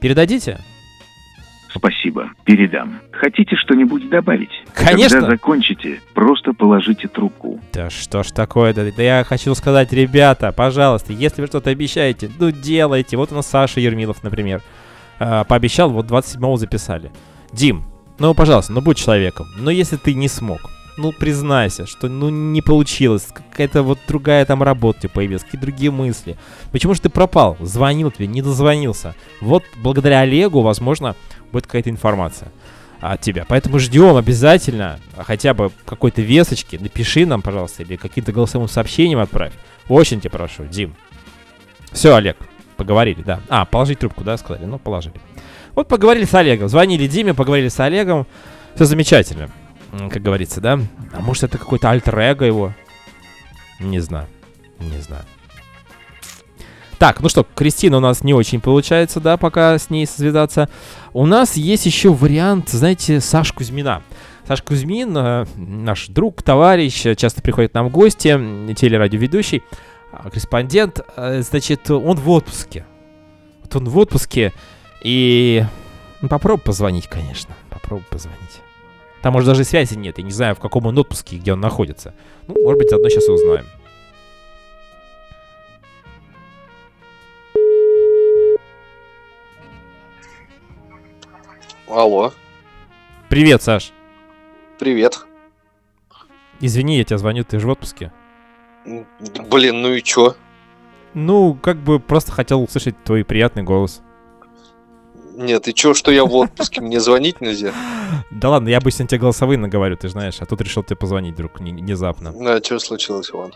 Передадите? 0.00 0.58
Спасибо, 1.72 2.30
передам. 2.44 2.98
Хотите 3.12 3.54
что-нибудь 3.54 4.08
добавить? 4.10 4.50
Конечно. 4.74 5.20
Когда 5.20 5.30
закончите, 5.30 6.00
просто 6.14 6.52
положите 6.52 7.06
трубку. 7.06 7.60
Да 7.72 7.90
что 7.90 8.24
ж 8.24 8.32
такое-то? 8.32 8.90
Да 8.90 9.02
я 9.04 9.22
хочу 9.22 9.54
сказать, 9.54 9.92
ребята, 9.92 10.50
пожалуйста, 10.50 11.12
если 11.12 11.42
вы 11.42 11.46
что-то 11.46 11.70
обещаете, 11.70 12.28
ну 12.40 12.50
делайте. 12.50 13.16
Вот 13.16 13.30
у 13.30 13.36
нас 13.36 13.46
Саша 13.46 13.78
Ермилов, 13.78 14.24
например. 14.24 14.62
Э, 15.20 15.44
пообещал, 15.46 15.90
вот 15.90 16.06
27-го 16.06 16.56
записали. 16.56 17.12
Дим, 17.52 17.84
Ну, 18.18 18.34
пожалуйста, 18.34 18.72
ну 18.72 18.80
будь 18.80 18.96
человеком. 18.96 19.46
Но 19.56 19.70
если 19.70 19.96
ты 19.96 20.14
не 20.14 20.28
смог, 20.28 20.60
ну 20.96 21.12
признайся, 21.12 21.86
что 21.86 22.08
ну 22.08 22.28
не 22.28 22.62
получилось, 22.62 23.28
какая-то 23.32 23.82
вот 23.82 23.98
другая 24.08 24.44
там 24.44 24.62
работа 24.62 25.00
тебе 25.02 25.10
появилась, 25.10 25.44
какие 25.44 25.60
другие 25.60 25.90
мысли. 25.90 26.36
Почему 26.72 26.94
же 26.94 27.02
ты 27.02 27.08
пропал? 27.10 27.56
Звонил 27.60 28.10
тебе, 28.10 28.26
не 28.26 28.42
дозвонился. 28.42 29.14
Вот 29.40 29.62
благодаря 29.76 30.20
Олегу, 30.20 30.62
возможно, 30.62 31.16
будет 31.52 31.66
какая-то 31.66 31.90
информация 31.90 32.50
от 33.00 33.20
тебя. 33.20 33.44
Поэтому 33.48 33.78
ждем 33.78 34.16
обязательно 34.16 35.00
хотя 35.16 35.54
бы 35.54 35.70
какой-то 35.84 36.22
весочки. 36.22 36.76
Напиши 36.76 37.26
нам, 37.26 37.42
пожалуйста, 37.42 37.82
или 37.82 37.96
каким-то 37.96 38.32
голосовым 38.32 38.68
сообщением 38.68 39.20
отправь. 39.20 39.52
Очень 39.88 40.20
тебя 40.20 40.30
прошу, 40.30 40.64
Дим. 40.64 40.94
Все, 41.92 42.14
Олег, 42.14 42.36
поговорили, 42.80 43.22
да. 43.22 43.40
А, 43.50 43.66
положить 43.66 43.98
трубку, 43.98 44.24
да, 44.24 44.38
сказали? 44.38 44.64
Ну, 44.64 44.78
положили. 44.78 45.14
Вот 45.74 45.86
поговорили 45.86 46.24
с 46.24 46.32
Олегом. 46.32 46.70
Звонили 46.70 47.06
Диме, 47.06 47.34
поговорили 47.34 47.68
с 47.68 47.78
Олегом. 47.78 48.26
Все 48.74 48.86
замечательно, 48.86 49.50
как 50.08 50.22
говорится, 50.22 50.62
да? 50.62 50.80
А 51.12 51.20
может, 51.20 51.44
это 51.44 51.58
какой-то 51.58 51.90
альтер-эго 51.90 52.46
его? 52.46 52.72
Не 53.80 54.00
знаю. 54.00 54.28
Не 54.78 54.98
знаю. 55.02 55.24
Так, 56.98 57.20
ну 57.20 57.28
что, 57.28 57.46
Кристина 57.54 57.98
у 57.98 58.00
нас 58.00 58.24
не 58.24 58.32
очень 58.32 58.62
получается, 58.62 59.20
да, 59.20 59.36
пока 59.36 59.78
с 59.78 59.90
ней 59.90 60.06
связаться. 60.06 60.70
У 61.12 61.26
нас 61.26 61.56
есть 61.56 61.84
еще 61.84 62.14
вариант, 62.14 62.70
знаете, 62.70 63.20
Саш 63.20 63.52
Кузьмина. 63.52 64.02
Саш 64.48 64.62
Кузьмин, 64.62 65.14
э, 65.16 65.46
наш 65.56 66.08
друг, 66.08 66.42
товарищ, 66.42 67.02
часто 67.16 67.42
приходит 67.42 67.72
к 67.72 67.74
нам 67.74 67.88
в 67.88 67.90
гости, 67.90 68.28
телерадиоведущий, 68.74 69.62
корреспондент. 70.10 71.00
Э, 71.16 71.42
значит, 71.42 71.90
он 71.90 72.16
в 72.16 72.30
отпуске. 72.30 72.86
Вот 73.62 73.76
он 73.76 73.88
в 73.88 73.98
отпуске, 73.98 74.52
и 75.02 75.64
ну, 76.20 76.28
попробуй 76.28 76.62
позвонить, 76.62 77.06
конечно. 77.06 77.54
Попробуй 77.70 78.04
позвонить. 78.10 78.60
Там, 79.22 79.32
может, 79.32 79.48
даже 79.48 79.64
связи 79.64 79.94
нет. 79.94 80.18
Я 80.18 80.24
не 80.24 80.32
знаю, 80.32 80.54
в 80.54 80.60
каком 80.60 80.86
он 80.86 80.98
отпуске, 80.98 81.36
где 81.36 81.52
он 81.52 81.60
находится. 81.60 82.14
Ну, 82.46 82.54
может 82.62 82.78
быть, 82.78 82.90
заодно 82.90 83.08
сейчас 83.08 83.28
узнаем. 83.28 83.66
Алло. 91.86 92.32
Привет, 93.28 93.62
Саш. 93.62 93.92
Привет. 94.78 95.26
Извини, 96.60 96.98
я 96.98 97.04
тебя 97.04 97.18
звоню, 97.18 97.44
ты 97.44 97.58
же 97.58 97.66
в 97.66 97.70
отпуске. 97.70 98.12
Блин, 98.84 99.82
ну 99.82 99.92
и 99.92 100.02
чё? 100.02 100.34
Ну, 101.14 101.54
как 101.54 101.76
бы 101.78 101.98
просто 101.98 102.32
хотел 102.32 102.62
услышать 102.62 103.02
твой 103.04 103.24
приятный 103.24 103.62
голос. 103.62 104.00
Нет, 105.34 105.68
и 105.68 105.74
чё, 105.74 105.94
что 105.94 106.10
я 106.10 106.24
в 106.24 106.34
отпуске? 106.34 106.80
Мне 106.80 107.00
звонить 107.00 107.40
нельзя? 107.40 107.72
Да 108.30 108.50
ладно, 108.50 108.68
я 108.68 108.78
обычно 108.78 109.06
тебе 109.06 109.20
голосовые 109.20 109.58
наговорю, 109.58 109.96
ты 109.96 110.08
знаешь, 110.08 110.36
а 110.40 110.46
тут 110.46 110.60
решил 110.60 110.82
тебе 110.82 110.96
позвонить 110.96 111.34
вдруг 111.34 111.60
внезапно. 111.60 112.32
Да, 112.32 112.58
что 112.62 112.78
случилось, 112.78 113.30
Иван? 113.32 113.52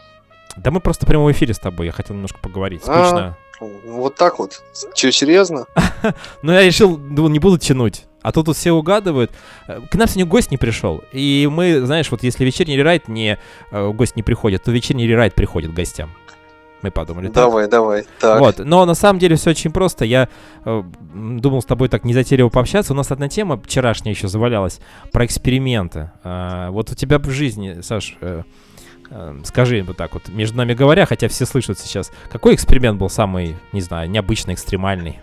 Да 0.56 0.70
мы 0.70 0.80
просто 0.80 1.04
в 1.04 1.08
прямом 1.08 1.30
эфире 1.32 1.52
с 1.52 1.58
тобой, 1.58 1.86
я 1.86 1.92
хотел 1.92 2.14
немножко 2.14 2.38
поговорить, 2.38 2.82
скучно. 2.82 3.36
Вот 3.86 4.14
так 4.16 4.38
вот? 4.38 4.62
Че, 4.94 5.12
серьезно? 5.12 5.66
Ну, 6.42 6.52
я 6.52 6.62
решил, 6.62 6.98
ну, 6.98 7.28
не 7.28 7.38
буду 7.38 7.58
тянуть. 7.58 8.04
А 8.20 8.32
тут 8.32 8.46
вот 8.48 8.56
все 8.56 8.72
угадывают. 8.72 9.30
Э, 9.66 9.80
к 9.90 9.94
нам 9.94 10.06
сегодня 10.06 10.26
гость 10.26 10.50
не 10.50 10.56
пришел. 10.56 11.02
И 11.12 11.48
мы, 11.50 11.80
знаешь, 11.80 12.10
вот 12.10 12.22
если 12.22 12.44
вечерний 12.44 12.76
рерайт 12.76 13.08
не 13.08 13.38
э, 13.70 13.90
гость 13.92 14.16
не 14.16 14.22
приходит, 14.22 14.64
то 14.64 14.70
вечерний 14.70 15.06
рерайт 15.06 15.34
приходит 15.34 15.72
к 15.72 15.74
гостям. 15.74 16.10
Мы 16.84 16.90
подумали. 16.90 17.28
Давай, 17.28 17.64
так? 17.64 17.70
давай. 17.70 18.04
Так. 18.20 18.40
Вот. 18.40 18.58
Но 18.58 18.84
на 18.84 18.94
самом 18.94 19.18
деле 19.18 19.36
все 19.36 19.50
очень 19.50 19.72
просто. 19.72 20.04
Я 20.04 20.28
э, 20.66 20.82
думал 21.14 21.62
с 21.62 21.64
тобой 21.64 21.88
так 21.88 22.04
незатейливо 22.04 22.50
пообщаться. 22.50 22.92
У 22.92 22.96
нас 22.96 23.10
одна 23.10 23.30
тема 23.30 23.58
вчерашняя 23.58 24.14
еще 24.14 24.28
завалялась 24.28 24.80
про 25.10 25.24
эксперименты. 25.24 26.10
Э, 26.22 26.68
вот 26.68 26.90
у 26.90 26.94
тебя 26.94 27.18
в 27.18 27.30
жизни, 27.30 27.80
Саш, 27.80 28.18
э, 28.20 28.42
скажи 29.44 29.82
вот 29.82 29.96
так 29.96 30.14
вот, 30.14 30.28
между 30.28 30.57
нами 30.57 30.74
говоря, 30.74 31.07
хотя 31.07 31.28
все 31.28 31.46
слышат 31.46 31.78
сейчас, 31.78 32.11
какой 32.30 32.55
эксперимент 32.55 32.98
был 32.98 33.09
самый, 33.09 33.57
не 33.72 33.80
знаю, 33.80 34.11
необычный, 34.11 34.55
экстремальный? 34.55 35.20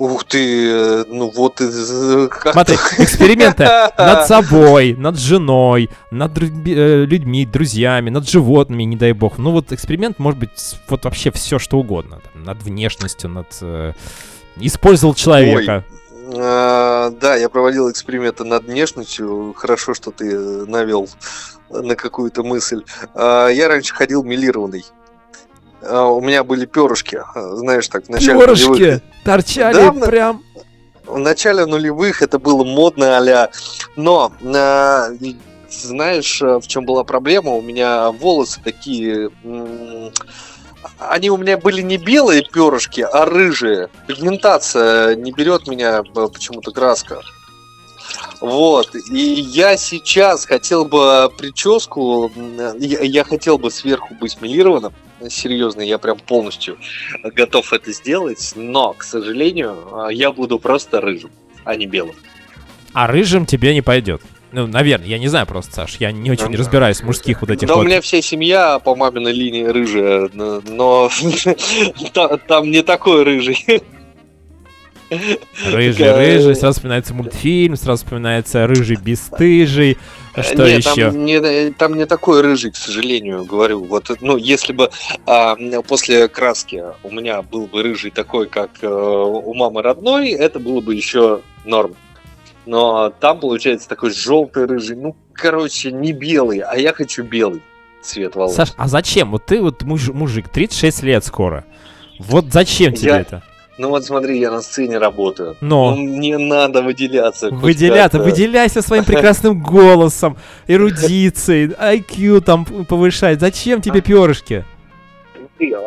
Ух 0.00 0.24
ты, 0.24 0.70
э, 0.70 1.04
ну 1.08 1.30
вот... 1.30 1.56
Как 2.30 2.54
Смотри, 2.54 2.76
эксперименты 2.98 3.64
над 3.98 4.26
собой, 4.26 4.94
над 4.96 5.18
женой, 5.18 5.90
над 6.10 6.38
э, 6.38 7.04
людьми, 7.04 7.44
друзьями, 7.44 8.08
над 8.08 8.26
животными, 8.26 8.84
не 8.84 8.96
дай 8.96 9.12
бог. 9.12 9.36
Ну 9.36 9.50
вот 9.50 9.72
эксперимент 9.72 10.18
может 10.18 10.40
быть 10.40 10.76
вот 10.88 11.04
вообще 11.04 11.30
все 11.32 11.58
что 11.58 11.78
угодно. 11.78 12.22
Там, 12.32 12.44
над 12.44 12.62
внешностью, 12.62 13.28
над... 13.28 13.48
Э, 13.60 13.92
использовал 14.56 15.14
человека. 15.14 15.84
Ой. 15.86 16.40
А, 16.42 17.10
да, 17.20 17.36
я 17.36 17.50
проводил 17.50 17.90
эксперименты 17.90 18.44
над 18.44 18.64
внешностью. 18.64 19.52
Хорошо, 19.54 19.92
что 19.92 20.12
ты 20.12 20.34
навел 20.64 21.10
на 21.70 21.94
какую-то 21.96 22.42
мысль. 22.42 22.82
А, 23.14 23.48
я 23.48 23.68
раньше 23.68 23.94
ходил 23.94 24.22
милированный. 24.22 24.84
А, 25.82 26.06
у 26.06 26.20
меня 26.20 26.44
были 26.44 26.66
перышки, 26.66 27.16
а, 27.16 27.56
знаешь, 27.56 27.88
так, 27.88 28.06
в 28.06 28.08
начале 28.08 28.38
Перышки 28.38 28.68
нулевых. 28.68 29.02
торчали 29.24 29.74
да, 29.74 30.06
прям. 30.06 30.42
В 31.06 31.18
начале 31.18 31.66
нулевых 31.66 32.22
это 32.22 32.38
было 32.38 32.62
модно 32.64 33.18
а 33.18 33.50
Но, 33.96 34.32
э, 34.40 35.16
знаешь, 35.68 36.40
в 36.40 36.62
чем 36.66 36.84
была 36.84 37.02
проблема? 37.02 37.52
У 37.52 37.62
меня 37.62 38.10
волосы 38.12 38.60
такие... 38.62 39.30
Они 40.98 41.30
у 41.30 41.36
меня 41.36 41.58
были 41.58 41.82
не 41.82 41.96
белые 41.96 42.42
перышки, 42.42 43.00
а 43.00 43.24
рыжие. 43.24 43.88
Пигментация 44.06 45.14
не 45.14 45.32
берет 45.32 45.66
меня 45.66 46.02
почему-то 46.02 46.70
краска. 46.70 47.22
Вот. 48.40 48.94
И 49.10 49.18
я 49.18 49.76
сейчас 49.76 50.46
хотел 50.46 50.84
бы 50.84 51.30
прическу, 51.36 52.30
я, 52.78 53.00
я 53.00 53.24
хотел 53.24 53.58
бы 53.58 53.70
сверху 53.70 54.14
быть 54.14 54.40
милированным, 54.40 54.92
серьезно, 55.28 55.82
я 55.82 55.98
прям 55.98 56.18
полностью 56.18 56.78
готов 57.22 57.72
это 57.72 57.92
сделать, 57.92 58.52
но, 58.56 58.94
к 58.94 59.02
сожалению, 59.02 60.08
я 60.10 60.32
буду 60.32 60.58
просто 60.58 61.00
рыжим, 61.00 61.30
а 61.64 61.76
не 61.76 61.86
белым. 61.86 62.14
А 62.92 63.06
рыжим 63.06 63.46
тебе 63.46 63.74
не 63.74 63.82
пойдет. 63.82 64.22
Ну, 64.52 64.66
наверное, 64.66 65.06
я 65.06 65.18
не 65.18 65.28
знаю 65.28 65.46
просто, 65.46 65.72
Саш, 65.72 65.96
я 66.00 66.10
не 66.10 66.30
очень 66.30 66.54
разбираюсь 66.56 67.00
в 67.00 67.04
мужских 67.04 67.40
вот 67.40 67.50
этих 67.50 67.68
Да 67.68 67.76
вот... 67.76 67.84
у 67.84 67.86
меня 67.86 68.00
вся 68.00 68.20
семья 68.20 68.80
по 68.80 68.96
маминой 68.96 69.32
линии 69.32 69.64
рыжая, 69.64 70.28
но 70.32 71.08
там 72.48 72.70
не 72.70 72.82
такой 72.82 73.22
рыжий. 73.22 73.82
Рыжий, 75.10 76.12
рыжий, 76.12 76.54
сразу 76.54 76.74
вспоминается 76.74 77.14
мультфильм, 77.14 77.76
сразу 77.76 78.04
вспоминается 78.04 78.66
рыжий 78.66 78.96
бесстыжий. 78.96 79.98
Что 80.38 80.66
Нет, 80.66 80.78
еще? 80.78 81.10
Там 81.10 81.24
не, 81.24 81.70
там 81.72 81.94
не 81.96 82.06
такой 82.06 82.40
рыжий, 82.40 82.70
к 82.70 82.76
сожалению, 82.76 83.44
говорю. 83.44 83.84
Вот, 83.84 84.10
ну, 84.20 84.36
если 84.36 84.72
бы 84.72 84.90
а, 85.26 85.56
после 85.88 86.28
краски 86.28 86.84
у 87.02 87.10
меня 87.10 87.42
был 87.42 87.66
бы 87.66 87.82
рыжий 87.82 88.12
такой, 88.12 88.46
как 88.46 88.70
а, 88.82 89.24
у 89.24 89.52
мамы 89.54 89.82
родной, 89.82 90.30
это 90.30 90.60
было 90.60 90.80
бы 90.80 90.94
еще 90.94 91.40
норм. 91.64 91.96
Но 92.66 93.12
там 93.18 93.40
получается 93.40 93.88
такой 93.88 94.12
желтый 94.12 94.66
рыжий, 94.66 94.96
ну, 94.96 95.16
короче, 95.32 95.90
не 95.90 96.12
белый, 96.12 96.60
а 96.60 96.76
я 96.76 96.92
хочу 96.92 97.24
белый 97.24 97.62
цвет 98.02 98.36
волос. 98.36 98.54
Саш, 98.54 98.72
а 98.76 98.86
зачем? 98.86 99.30
Вот 99.32 99.46
ты 99.46 99.60
вот 99.60 99.82
муж, 99.82 100.08
мужик, 100.08 100.48
36 100.48 101.02
лет 101.02 101.24
скоро. 101.24 101.64
Вот 102.18 102.46
зачем 102.52 102.92
тебе 102.94 103.10
я, 103.10 103.20
это? 103.20 103.42
Ну 103.80 103.88
вот 103.88 104.04
смотри, 104.04 104.38
я 104.38 104.50
на 104.50 104.60
сцене 104.60 104.98
работаю. 104.98 105.56
Но. 105.62 105.94
Ну, 105.94 106.02
мне 106.02 106.36
надо 106.36 106.82
выделяться. 106.82 107.48
Выделяться, 107.50 108.18
выделяйся 108.18 108.82
своим 108.82 109.04
прекрасным 109.04 109.62
голосом, 109.74 110.36
эрудицией, 110.68 111.68
IQ 111.68 112.42
там 112.42 112.66
повышать. 112.66 113.40
Зачем 113.40 113.80
тебе 113.80 114.02
перышки? 114.02 114.66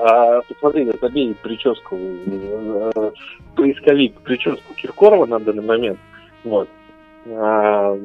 А 0.05 0.41
посмотри, 0.41 0.91
забей 0.99 1.35
прическу, 1.43 1.95
э, 1.95 3.11
поисковик, 3.55 4.19
прическу 4.21 4.73
Киркорова 4.73 5.27
на 5.27 5.39
данный 5.39 5.63
момент. 5.63 5.99
Вот. 6.43 6.67
А, 7.27 7.95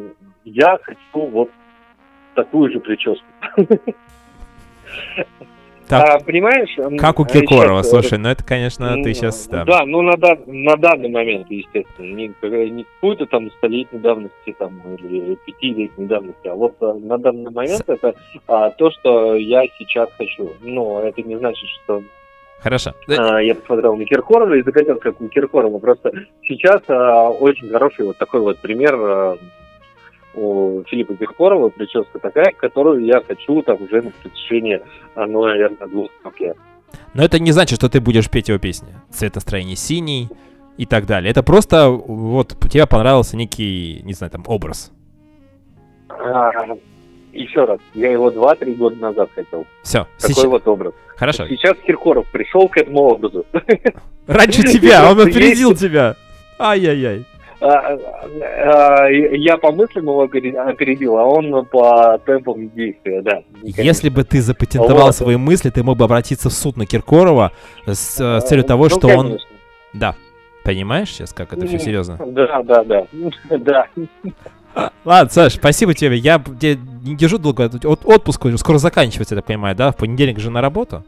я 0.45 0.79
хочу 0.83 1.27
вот 1.31 1.51
такую 2.35 2.71
же 2.73 2.81
прическу. 2.81 3.25
Так, 5.89 6.09
а, 6.09 6.19
понимаешь? 6.25 7.01
Как 7.01 7.19
у 7.19 7.25
Киркорова, 7.25 7.83
сейчас, 7.83 7.91
слушай, 7.91 8.19
ну 8.19 8.29
это, 8.29 8.45
конечно, 8.45 9.03
ты 9.03 9.15
сейчас... 9.15 9.49
Да, 9.49 9.65
да 9.65 9.85
ну 9.87 10.03
на, 10.03 10.17
на 10.47 10.77
данный 10.77 11.09
момент, 11.09 11.51
естественно, 11.51 12.07
не, 12.07 12.29
не 12.71 12.85
какую-то 12.85 13.27
там 13.27 13.51
столетней 13.53 13.99
давности 13.99 14.55
там, 14.59 14.81
или 14.99 15.37
пятилетней 15.47 16.07
давности, 16.07 16.47
а 16.47 16.55
вот 16.55 16.75
а, 16.81 16.95
на 16.95 17.17
данный 17.19 17.51
момент 17.51 17.85
С... 17.87 17.89
это 17.89 18.15
а, 18.47 18.71
то, 18.71 18.91
что 18.91 19.35
я 19.37 19.65
сейчас 19.79 20.11
хочу. 20.19 20.53
Но 20.61 21.01
это 21.01 21.23
не 21.23 21.37
значит, 21.37 21.69
что 21.83 22.03
Хорошо. 22.61 22.93
А, 23.09 23.41
я 23.41 23.55
посмотрел 23.55 23.97
на 23.97 24.05
Киркорова 24.05 24.55
и 24.55 24.63
захотел, 24.63 24.99
как 24.99 25.21
у 25.21 25.29
Киркорова. 25.29 25.79
Просто 25.79 26.13
сейчас 26.43 26.83
а, 26.89 27.31
очень 27.31 27.69
хороший 27.71 28.07
вот 28.07 28.19
такой 28.19 28.41
вот 28.41 28.59
пример 28.59 28.95
а, 28.97 29.39
у 30.39 30.85
Филиппа 30.85 31.15
Киркорова 31.15 31.69
прическа 31.69 32.19
такая, 32.19 32.53
которую 32.57 33.05
я 33.05 33.21
хочу 33.27 33.63
там 33.63 33.83
уже 33.83 34.03
на 34.03 34.11
протяжении, 34.11 34.81
ну, 35.17 35.45
наверное, 35.45 35.89
двух 35.89 36.11
лет. 36.39 36.57
Но 37.15 37.23
это 37.23 37.39
не 37.39 37.53
значит, 37.53 37.79
что 37.79 37.89
ты 37.89 38.01
будешь 38.01 38.31
петь 38.31 38.49
его 38.49 38.59
песни. 38.59 38.89
Цвет 39.11 39.35
настроения 39.35 39.77
синий, 39.77 40.29
и 40.79 40.87
так 40.87 41.07
далее. 41.07 41.31
Это 41.31 41.43
просто 41.43 41.89
вот 41.91 42.57
тебе 42.71 42.87
понравился 42.87 43.37
некий, 43.37 44.01
не 44.05 44.15
знаю, 44.15 44.31
там, 44.31 44.45
образ. 44.47 44.93
А, 46.09 46.51
еще 47.33 47.65
раз, 47.65 47.81
я 47.95 48.13
его 48.13 48.31
2-3 48.31 48.75
года 48.77 48.97
назад 48.97 49.29
хотел. 49.35 49.67
Все. 49.83 50.07
Такой 50.19 50.35
сейчас... 50.35 50.45
вот 50.45 50.69
образ. 50.69 50.95
Хорошо. 51.17 51.47
Сейчас 51.49 51.77
Киркоров 51.85 52.27
пришел 52.31 52.69
к 52.69 52.79
этому 52.79 53.01
образу. 53.01 53.45
Раньше 54.29 54.63
тебя, 54.63 55.11
он 55.11 55.21
опередил 55.21 55.75
тебя. 55.75 56.15
Ай-яй-яй. 56.61 57.25
А, 57.61 57.67
а, 57.67 59.09
я 59.09 59.57
по 59.57 59.73
мыслям 59.73 60.05
его 60.05 60.23
опередил, 60.23 61.19
а 61.19 61.25
он 61.25 61.65
по 61.67 62.19
темпам 62.25 62.71
действия, 62.71 63.21
да. 63.23 63.43
Если 63.63 64.09
бы 64.09 64.23
ты 64.23 64.41
запатентовал 64.41 65.07
вот. 65.07 65.15
свои 65.15 65.37
мысли, 65.37 65.71
ты 65.71 65.83
мог 65.83 65.99
бы 65.99 66.05
обратиться 66.05 66.51
в 66.51 66.53
суд 66.53 66.77
на 66.77 66.87
Киркорова 66.87 67.53
с, 67.87 68.21
с 68.21 68.45
целью 68.47 68.65
того, 68.65 68.85
ну, 68.85 68.91
что 68.91 69.09
он... 69.09 69.39
Да. 69.93 70.15
Понимаешь 70.63 71.11
сейчас, 71.11 71.33
как 71.33 71.53
это 71.53 71.67
все 71.67 71.79
серьезно? 71.79 72.19
Да, 72.27 72.63
да, 72.63 72.85
да. 72.85 73.07
Да. 73.59 73.87
Ладно, 75.05 75.31
Саш, 75.31 75.55
спасибо 75.55 75.95
тебе. 75.95 76.17
Я 76.17 76.43
не 77.03 77.17
держу 77.17 77.39
долго. 77.39 77.65
От, 77.65 78.05
отпуск 78.05 78.47
скоро 78.57 78.79
заканчивается, 78.79 79.35
я 79.35 79.41
так 79.41 79.47
понимаю, 79.47 79.75
да? 79.75 79.91
В 79.91 79.97
понедельник 79.97 80.39
же 80.39 80.51
на 80.51 80.61
работу? 80.61 81.05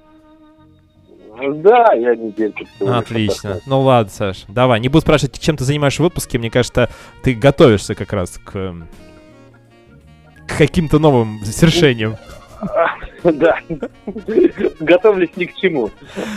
Да, 1.41 1.93
я 1.95 2.15
недельку. 2.15 2.65
Отлично. 2.87 3.61
Ну 3.67 3.81
ладно, 3.81 4.11
Саш, 4.11 4.45
давай. 4.49 4.81
Не 4.81 4.89
буду 4.89 5.03
спрашивать, 5.03 5.39
чем 5.41 5.57
ты 5.57 5.65
занимаешься 5.65 6.03
в 6.03 6.07
отпуске. 6.07 6.39
Мне 6.39 6.51
кажется, 6.51 6.89
ты 7.23 7.35
готовишься 7.35 7.95
как 7.95 8.13
раз 8.13 8.39
к, 8.45 8.75
к 10.47 10.57
каким-то 10.59 10.99
новым 10.99 11.41
свершениям. 11.45 12.17
Да. 13.23 13.59
Готовлюсь 14.81 15.31
ни 15.37 15.45
к 15.45 15.55
чему. 15.57 15.91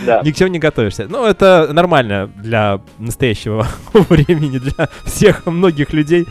Да. 0.06 0.22
Ни 0.24 0.32
к 0.32 0.36
чему 0.36 0.50
не 0.50 0.60
готовишься. 0.60 1.08
Ну, 1.10 1.26
это 1.26 1.70
нормально 1.72 2.30
для 2.36 2.82
настоящего 2.98 3.68
времени, 3.94 4.58
для 4.58 4.90
всех, 5.06 5.46
многих 5.46 5.94
людей. 5.94 6.26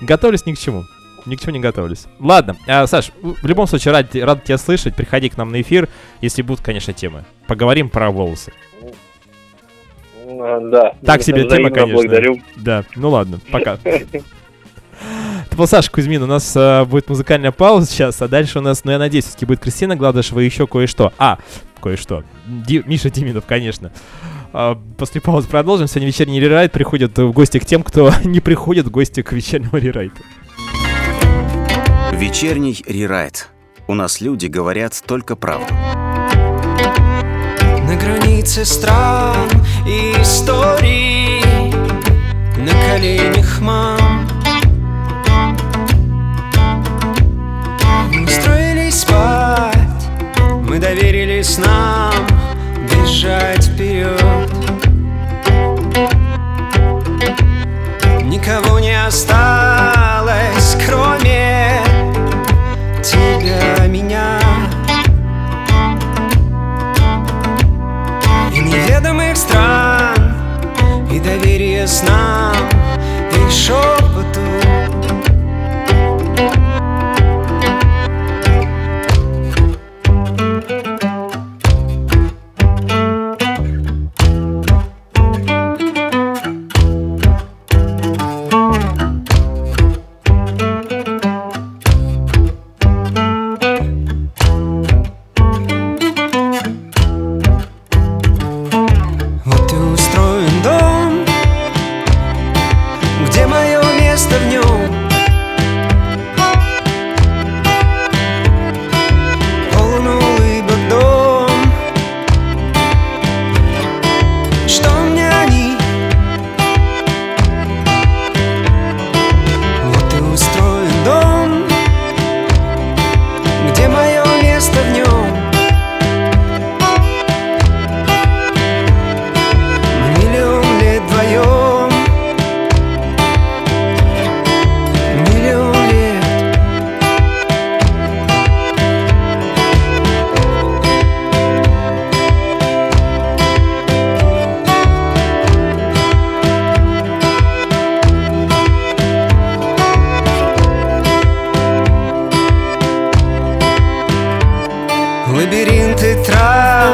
Готовлюсь 0.00 0.46
ни 0.46 0.52
к 0.54 0.58
чему. 0.58 0.84
Ни 1.28 1.36
к 1.36 1.40
чему 1.42 1.52
не 1.52 1.60
готовлюсь. 1.60 2.06
Ладно, 2.18 2.56
а, 2.66 2.86
Саш, 2.86 3.12
в 3.20 3.46
любом 3.46 3.66
случае, 3.66 3.92
рад, 3.92 4.14
рад 4.14 4.44
тебя 4.44 4.56
слышать. 4.56 4.94
Приходи 4.96 5.28
к 5.28 5.36
нам 5.36 5.52
на 5.52 5.60
эфир, 5.60 5.88
если 6.22 6.40
будут, 6.40 6.64
конечно, 6.64 6.94
темы. 6.94 7.24
Поговорим 7.46 7.90
про 7.90 8.10
волосы. 8.10 8.52
Да. 10.26 10.94
Так 11.04 11.22
себе 11.22 11.46
тема, 11.46 11.70
конечно. 11.70 11.94
Благодарю. 11.94 12.40
Да, 12.56 12.84
ну 12.96 13.10
ладно, 13.10 13.40
пока. 13.50 13.78
Это 13.84 15.56
был 15.56 15.66
Саша 15.66 15.90
Кузьмин. 15.90 16.22
У 16.22 16.26
нас 16.26 16.56
э, 16.56 16.84
будет 16.84 17.08
музыкальная 17.08 17.52
пауза 17.52 17.86
сейчас, 17.86 18.20
а 18.22 18.28
дальше 18.28 18.58
у 18.58 18.62
нас, 18.62 18.84
ну 18.84 18.92
я 18.92 18.98
надеюсь, 18.98 19.24
все-таки 19.24 19.46
будет 19.46 19.60
Кристина 19.60 19.96
Гладышева 19.96 20.40
и 20.40 20.44
еще 20.44 20.66
кое-что. 20.66 21.12
А, 21.18 21.38
кое-что. 21.80 22.24
Ди- 22.46 22.82
Миша 22.84 23.10
Тиминов, 23.10 23.44
конечно. 23.46 23.92
А, 24.52 24.78
после 24.96 25.20
паузы 25.20 25.48
продолжим. 25.48 25.86
Сегодня 25.86 26.08
вечерний 26.08 26.40
рерайт 26.40 26.72
приходит 26.72 27.16
в 27.16 27.32
гости 27.32 27.58
к 27.58 27.66
тем, 27.66 27.82
кто 27.82 28.12
не 28.24 28.40
приходит 28.40 28.86
в 28.86 28.90
гости 28.90 29.22
к 29.22 29.32
вечернему 29.32 29.76
рерайту. 29.76 30.16
Вечерний 32.18 32.84
рерайт. 32.86 33.48
У 33.86 33.94
нас 33.94 34.20
люди 34.20 34.46
говорят 34.46 35.00
только 35.06 35.36
правду. 35.36 35.72
На 37.86 37.96
границе 37.96 38.64
стран 38.64 39.48
и 39.86 40.20
историй 40.20 41.40
На 42.56 42.72
коленях 42.90 43.60
мам 43.60 44.28
спать 48.90 49.78
Мы 50.68 50.78
доверились 50.80 51.56
нам 51.58 52.26
бежать 52.90 53.57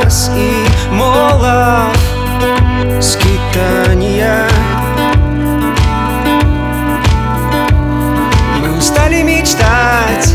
Час 0.05 0.31
і 0.37 0.95
мола 0.95 1.87
скитания 3.01 4.49
Мы 8.61 8.79
устали 8.79 9.23
мечтать, 9.23 10.29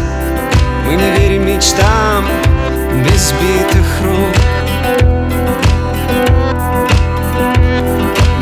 мы 0.88 0.96
не 0.96 1.12
верим 1.12 1.46
мечтам 1.46 2.26
без 3.06 3.32
битых 3.34 4.02
рук 4.04 4.36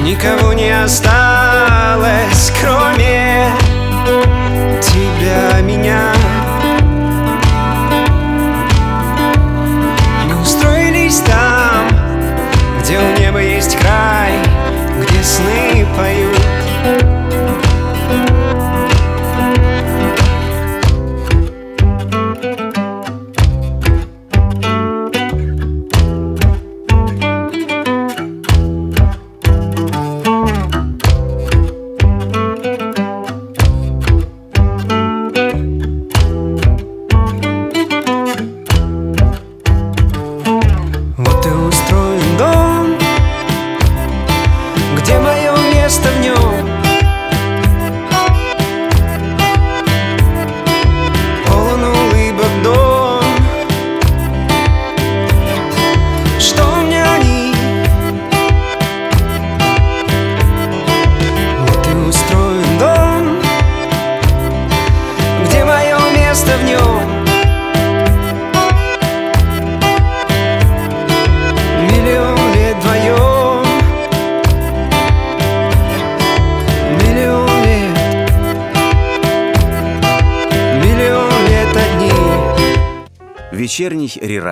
Никого 0.05 0.53
не 0.53 0.71
осталось. 0.83 1.26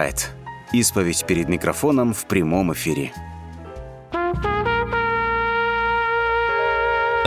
Рерайт. 0.06 0.32
Исповедь 0.72 1.26
перед 1.26 1.50
микрофоном 1.50 2.14
в 2.14 2.26
прямом 2.26 2.74
эфире. 2.74 3.12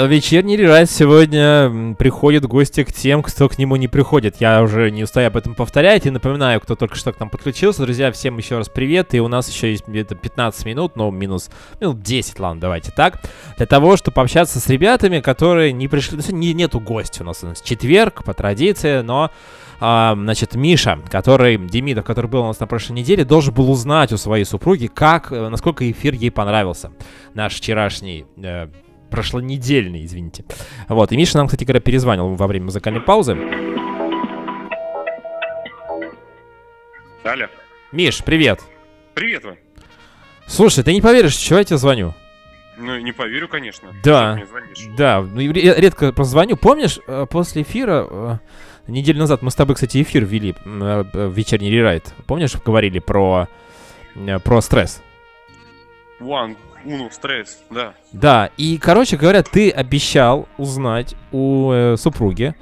Вечерний 0.06 0.56
рерайт 0.56 0.88
сегодня 0.88 1.96
приходит 1.98 2.44
в 2.44 2.48
гости 2.48 2.84
к 2.84 2.92
тем, 2.92 3.20
кто 3.20 3.48
к 3.48 3.58
нему 3.58 3.74
не 3.74 3.88
приходит. 3.88 4.36
Я 4.38 4.62
уже 4.62 4.92
не 4.92 5.02
устаю 5.02 5.26
об 5.26 5.36
этом 5.36 5.56
повторять 5.56 6.06
и 6.06 6.10
напоминаю, 6.10 6.60
кто 6.60 6.76
только 6.76 6.94
что 6.94 7.12
к 7.12 7.18
нам 7.18 7.28
подключился. 7.28 7.82
Друзья, 7.82 8.12
всем 8.12 8.38
еще 8.38 8.58
раз 8.58 8.68
привет. 8.68 9.12
И 9.14 9.20
у 9.20 9.26
нас 9.26 9.48
еще 9.48 9.72
есть 9.72 9.88
где-то 9.88 10.14
15 10.14 10.66
минут, 10.66 10.94
но 10.94 11.10
минус 11.10 11.50
минут 11.80 12.00
10, 12.00 12.38
ладно, 12.38 12.60
давайте 12.60 12.92
так. 12.92 13.20
Для 13.56 13.66
того, 13.66 13.96
чтобы 13.96 14.14
пообщаться 14.14 14.60
с 14.60 14.68
ребятами, 14.68 15.18
которые 15.18 15.72
не 15.72 15.88
пришли. 15.88 16.16
Ну, 16.16 16.36
не, 16.36 16.54
нету 16.54 16.78
гостя 16.78 17.24
у 17.24 17.26
нас. 17.26 17.42
У 17.42 17.48
нас 17.48 17.60
четверг 17.60 18.22
по 18.22 18.34
традиции, 18.34 19.00
но 19.00 19.32
а, 19.80 20.14
значит, 20.14 20.54
Миша, 20.54 21.00
который, 21.10 21.58
Демидов, 21.58 22.04
который 22.04 22.30
был 22.30 22.42
у 22.42 22.46
нас 22.46 22.60
на 22.60 22.68
прошлой 22.68 22.92
неделе, 22.92 23.24
должен 23.24 23.52
был 23.52 23.68
узнать 23.68 24.12
у 24.12 24.16
своей 24.16 24.44
супруги, 24.44 24.86
как, 24.86 25.32
э, 25.32 25.48
насколько 25.48 25.90
эфир 25.90 26.14
ей 26.14 26.30
понравился. 26.30 26.92
Наш 27.34 27.56
вчерашний 27.56 28.26
э, 28.36 28.68
прошлонедельный, 29.10 30.04
извините. 30.04 30.44
Вот, 30.88 31.12
и 31.12 31.16
Миша 31.16 31.38
нам, 31.38 31.46
кстати 31.46 31.64
говоря, 31.64 31.80
перезванивал 31.80 32.34
во 32.34 32.46
время 32.46 32.66
музыкальной 32.66 33.00
паузы. 33.00 33.36
Алло. 37.24 37.46
Миш, 37.92 38.22
привет. 38.24 38.60
Привет, 39.14 39.44
Вань. 39.44 39.58
Слушай, 40.46 40.82
ты 40.82 40.94
не 40.94 41.00
поверишь, 41.00 41.34
чего 41.34 41.58
я 41.58 41.64
тебе 41.64 41.76
звоню? 41.76 42.14
Ну, 42.78 42.98
не 42.98 43.12
поверю, 43.12 43.48
конечно. 43.48 43.92
Да, 44.04 44.40
да, 44.96 45.20
ну, 45.20 45.40
редко 45.40 46.12
просто 46.12 46.32
звоню. 46.32 46.56
Помнишь, 46.56 47.00
э, 47.06 47.26
после 47.28 47.62
эфира, 47.62 48.06
э, 48.08 48.38
неделю 48.86 49.18
назад 49.18 49.42
мы 49.42 49.50
с 49.50 49.56
тобой, 49.56 49.74
кстати, 49.74 50.00
эфир 50.00 50.24
вели, 50.24 50.54
э, 50.64 51.30
вечерний 51.34 51.70
рерайт. 51.70 52.14
Помнишь, 52.26 52.54
говорили 52.64 53.00
про, 53.00 53.48
про 54.44 54.60
стресс? 54.60 55.02
One, 56.20 56.56
Уну, 56.84 57.10
стресс, 57.10 57.60
да. 57.70 57.94
Да, 58.12 58.50
и, 58.56 58.78
короче 58.78 59.16
говоря, 59.16 59.42
ты 59.42 59.70
обещал 59.70 60.48
узнать 60.58 61.14
у 61.32 61.72
э, 61.72 61.96
супруги, 61.96 62.54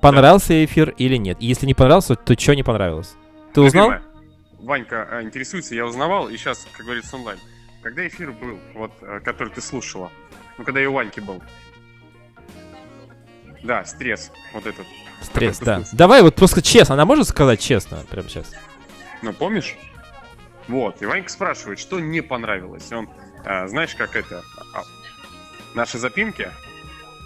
понравился 0.00 0.48
да. 0.48 0.64
эфир 0.64 0.90
или 0.98 1.16
нет. 1.16 1.38
И 1.40 1.46
если 1.46 1.66
не 1.66 1.74
понравился, 1.74 2.14
то 2.14 2.38
что 2.38 2.54
не 2.54 2.62
понравилось? 2.62 3.14
Ты 3.54 3.60
узнал? 3.60 3.90
Любимая. 3.90 4.12
Ванька 4.62 5.08
а, 5.10 5.22
интересуется, 5.22 5.74
я 5.74 5.84
узнавал, 5.84 6.28
и 6.28 6.36
сейчас, 6.36 6.66
как 6.72 6.86
говорится, 6.86 7.16
онлайн. 7.16 7.38
Когда 7.82 8.06
эфир 8.06 8.30
был, 8.30 8.58
вот, 8.74 8.92
э, 9.00 9.20
который 9.20 9.52
ты 9.52 9.60
слушала? 9.60 10.10
Ну, 10.56 10.64
когда 10.64 10.80
и 10.80 10.86
у 10.86 10.92
Ваньки 10.92 11.20
был. 11.20 11.42
Да, 13.64 13.84
стресс, 13.84 14.30
вот 14.52 14.66
этот. 14.66 14.86
Стресс, 15.20 15.58
да. 15.60 15.76
Слушал. 15.76 15.96
Давай 15.98 16.22
вот 16.22 16.36
просто 16.36 16.62
честно, 16.62 16.94
она 16.94 17.04
может 17.04 17.28
сказать 17.28 17.60
честно 17.60 18.04
прямо 18.08 18.28
сейчас? 18.28 18.52
Ну, 19.22 19.32
помнишь? 19.32 19.76
Вот, 20.68 21.02
и 21.02 21.06
Ванька 21.06 21.28
спрашивает, 21.28 21.80
что 21.80 21.98
не 21.98 22.20
понравилось. 22.20 22.90
Он 22.92 23.08
а, 23.44 23.66
знаешь, 23.68 23.94
как 23.94 24.16
это? 24.16 24.42
А, 24.74 24.82
наши 25.74 25.98
запинки? 25.98 26.48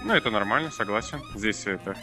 Ну, 0.05 0.15
это 0.15 0.31
нормально, 0.31 0.71
согласен. 0.71 1.21
Здесь 1.35 1.67
это... 1.67 1.97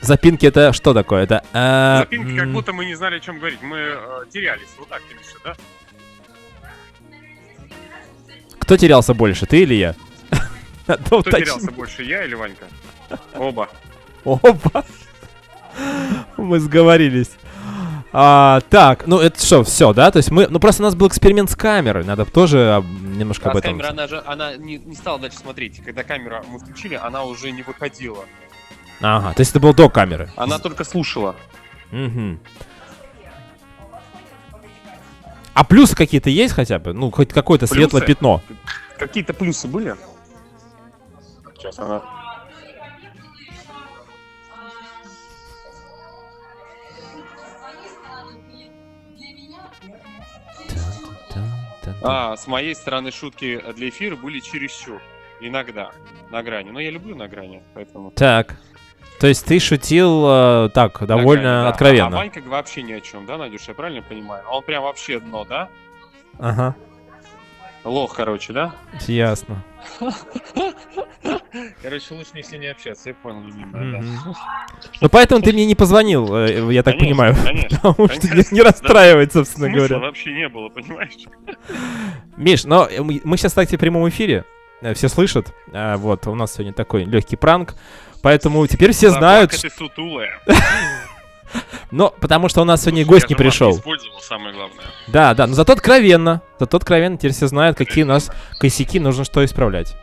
Запинки 0.00 0.46
это 0.46 0.72
что 0.72 0.94
такое? 0.94 1.22
Это... 1.22 1.44
Э... 1.52 1.98
Запинки, 2.00 2.36
как 2.36 2.52
будто 2.52 2.72
мы 2.72 2.84
не 2.84 2.94
знали, 2.94 3.16
о 3.16 3.20
чем 3.20 3.38
говорить. 3.38 3.62
Мы 3.62 3.76
э, 3.78 4.24
терялись. 4.30 4.68
Вот 4.78 4.88
так, 4.88 5.02
Миша, 5.08 5.36
да? 5.44 5.56
Кто 8.58 8.76
терялся 8.76 9.14
больше, 9.14 9.46
ты 9.46 9.62
или 9.62 9.74
я? 9.74 9.94
Кто 10.86 11.22
терялся 11.24 11.70
больше, 11.70 12.02
я 12.02 12.24
или 12.24 12.34
Ванька? 12.34 12.66
Оба. 13.34 13.68
Оба? 14.24 14.84
Мы 16.36 16.58
сговорились. 16.58 17.30
А, 18.12 18.60
так, 18.70 19.06
ну 19.06 19.18
это 19.20 19.44
что, 19.44 19.62
все, 19.62 19.92
да? 19.92 20.10
То 20.10 20.16
есть 20.16 20.30
мы, 20.30 20.48
ну 20.48 20.58
просто 20.58 20.82
у 20.82 20.86
нас 20.86 20.96
был 20.96 21.06
эксперимент 21.06 21.48
с 21.48 21.54
камерой, 21.54 22.04
надо 22.04 22.24
тоже 22.24 22.78
а, 22.78 22.80
немножко 22.82 23.48
а 23.48 23.52
об 23.52 23.58
этом. 23.58 23.78
камера, 23.78 23.90
она 23.90 24.08
же, 24.08 24.22
она 24.26 24.56
не, 24.56 24.78
не 24.78 24.96
стала 24.96 25.20
дальше 25.20 25.38
смотреть. 25.38 25.80
Когда 25.84 26.02
камеру 26.02 26.42
мы 26.48 26.58
включили, 26.58 26.96
она 26.96 27.22
уже 27.22 27.52
не 27.52 27.62
выходила. 27.62 28.24
Ага, 29.00 29.32
то 29.34 29.40
есть 29.40 29.52
это 29.52 29.60
было 29.60 29.72
до 29.72 29.88
камеры. 29.88 30.30
Она 30.36 30.58
только 30.58 30.84
слушала. 30.84 31.36
Угу. 31.92 32.38
А 35.54 35.64
плюсы 35.64 35.94
какие-то 35.94 36.30
есть 36.30 36.54
хотя 36.54 36.78
бы? 36.78 36.92
Ну, 36.92 37.10
хоть 37.10 37.28
какое-то 37.28 37.66
светлое 37.66 38.02
пятно. 38.02 38.42
Какие-то 38.98 39.34
плюсы 39.34 39.68
были? 39.68 39.94
Сейчас 41.56 41.78
она 41.78 42.02
А, 52.02 52.36
с 52.36 52.46
моей 52.46 52.74
стороны 52.74 53.10
шутки 53.10 53.62
для 53.74 53.88
эфира 53.88 54.16
были 54.16 54.40
чересчур. 54.40 55.00
Иногда. 55.40 55.90
На 56.30 56.42
грани. 56.42 56.70
Но 56.70 56.80
я 56.80 56.90
люблю 56.90 57.16
на 57.16 57.28
грани, 57.28 57.62
поэтому... 57.74 58.10
Так. 58.10 58.56
То 59.18 59.26
есть 59.26 59.44
ты 59.44 59.58
шутил 59.58 60.24
э, 60.26 60.68
так, 60.72 61.04
довольно 61.06 61.42
грани, 61.42 61.64
да. 61.64 61.68
откровенно. 61.68 62.06
А, 62.06 62.20
а 62.20 62.22
Ванька 62.22 62.40
вообще 62.40 62.82
ни 62.82 62.92
о 62.92 63.00
чем, 63.00 63.26
да, 63.26 63.36
Надюш, 63.36 63.68
я 63.68 63.74
правильно 63.74 64.02
понимаю? 64.02 64.42
Он 64.48 64.62
прям 64.62 64.82
вообще 64.82 65.20
дно, 65.20 65.44
да? 65.44 65.68
Ага. 66.38 66.74
Лох, 67.84 68.14
короче, 68.14 68.52
да? 68.52 68.74
Ясно. 69.06 69.62
Короче, 71.82 72.14
лучше 72.14 72.30
если 72.34 72.58
не 72.58 72.66
общаться, 72.66 73.08
я 73.08 73.14
понял, 73.14 73.42
любимая, 73.42 74.00
да. 74.00 74.34
Ну 75.00 75.08
поэтому 75.08 75.42
ты 75.42 75.52
мне 75.52 75.66
не 75.66 75.74
позвонил, 75.74 76.34
э, 76.34 76.72
я 76.72 76.82
так 76.82 76.98
понимаю. 76.98 77.34
Конечно, 77.42 77.78
Потому 77.82 78.08
что 78.08 78.54
не 78.54 78.62
расстраивать, 78.62 79.32
собственно 79.32 79.70
говоря. 79.70 79.98
вообще 79.98 80.32
не 80.32 80.48
было, 80.48 80.68
понимаешь? 80.68 81.16
Миш, 82.36 82.64
но 82.64 82.88
мы 82.98 83.36
сейчас, 83.36 83.52
кстати, 83.52 83.76
в 83.76 83.80
прямом 83.80 84.08
эфире. 84.08 84.44
Э, 84.82 84.94
все 84.94 85.08
слышат. 85.08 85.52
А, 85.72 85.96
вот, 85.96 86.26
у 86.26 86.34
нас 86.34 86.54
сегодня 86.54 86.72
такой 86.72 87.04
легкий 87.04 87.36
пранк. 87.36 87.74
Поэтому 88.22 88.66
теперь 88.66 88.92
все 88.92 89.10
знают... 89.10 89.52
ты 89.52 89.70
сутулая. 89.70 90.38
Но 91.90 92.14
потому 92.20 92.48
что 92.48 92.62
у 92.62 92.64
нас 92.64 92.82
сегодня 92.82 93.04
гость 93.04 93.28
не 93.28 93.34
пришел. 93.34 93.72
использовал, 93.72 94.20
самое 94.20 94.54
главное. 94.54 94.84
Да, 95.08 95.34
да, 95.34 95.46
но 95.46 95.54
зато 95.54 95.72
откровенно. 95.72 96.42
Зато 96.58 96.76
откровенно 96.76 97.16
теперь 97.16 97.32
все 97.32 97.46
знают, 97.48 97.76
какие 97.76 98.04
у 98.04 98.06
нас 98.06 98.30
косяки 98.58 99.00
нужно 99.00 99.24
что 99.24 99.44
исправлять. 99.44 99.96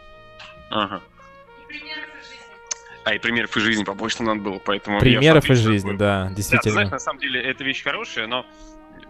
Ага. 0.70 1.02
А 3.06 3.14
и 3.14 3.20
примеров 3.20 3.56
из 3.56 3.64
жизни 3.64 3.86
побольше 3.86 4.22
надо 4.22 4.42
было, 4.42 4.60
поэтому... 4.60 5.00
Примеров 5.00 5.50
из 5.50 5.60
жизни, 5.60 5.96
да, 5.96 6.30
действительно. 6.36 6.64
Да, 6.64 6.72
знаешь, 6.74 6.92
на 6.92 7.00
самом 7.00 7.20
деле, 7.20 7.42
это 7.42 7.64
вещь 7.64 7.82
хорошая, 7.82 8.28
но, 8.28 8.46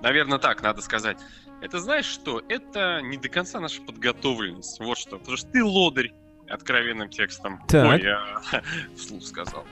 наверное, 0.03 0.37
так 0.37 0.61
надо 0.61 0.83
сказать. 0.83 1.17
Это 1.61 1.79
знаешь 1.79 2.05
что? 2.05 2.43
Это 2.47 3.01
не 3.01 3.17
до 3.17 3.27
конца 3.27 3.59
наша 3.59 3.81
подготовленность. 3.81 4.79
Вот 4.79 4.99
что. 4.99 5.17
Потому 5.17 5.37
что 5.37 5.47
ты 5.47 5.63
лодырь 5.63 6.13
откровенным 6.49 7.09
текстом. 7.09 7.61
Так. 7.67 7.87
Ой, 7.87 8.01
я 8.01 8.41
вслух 8.95 9.23
сказал. 9.23 9.65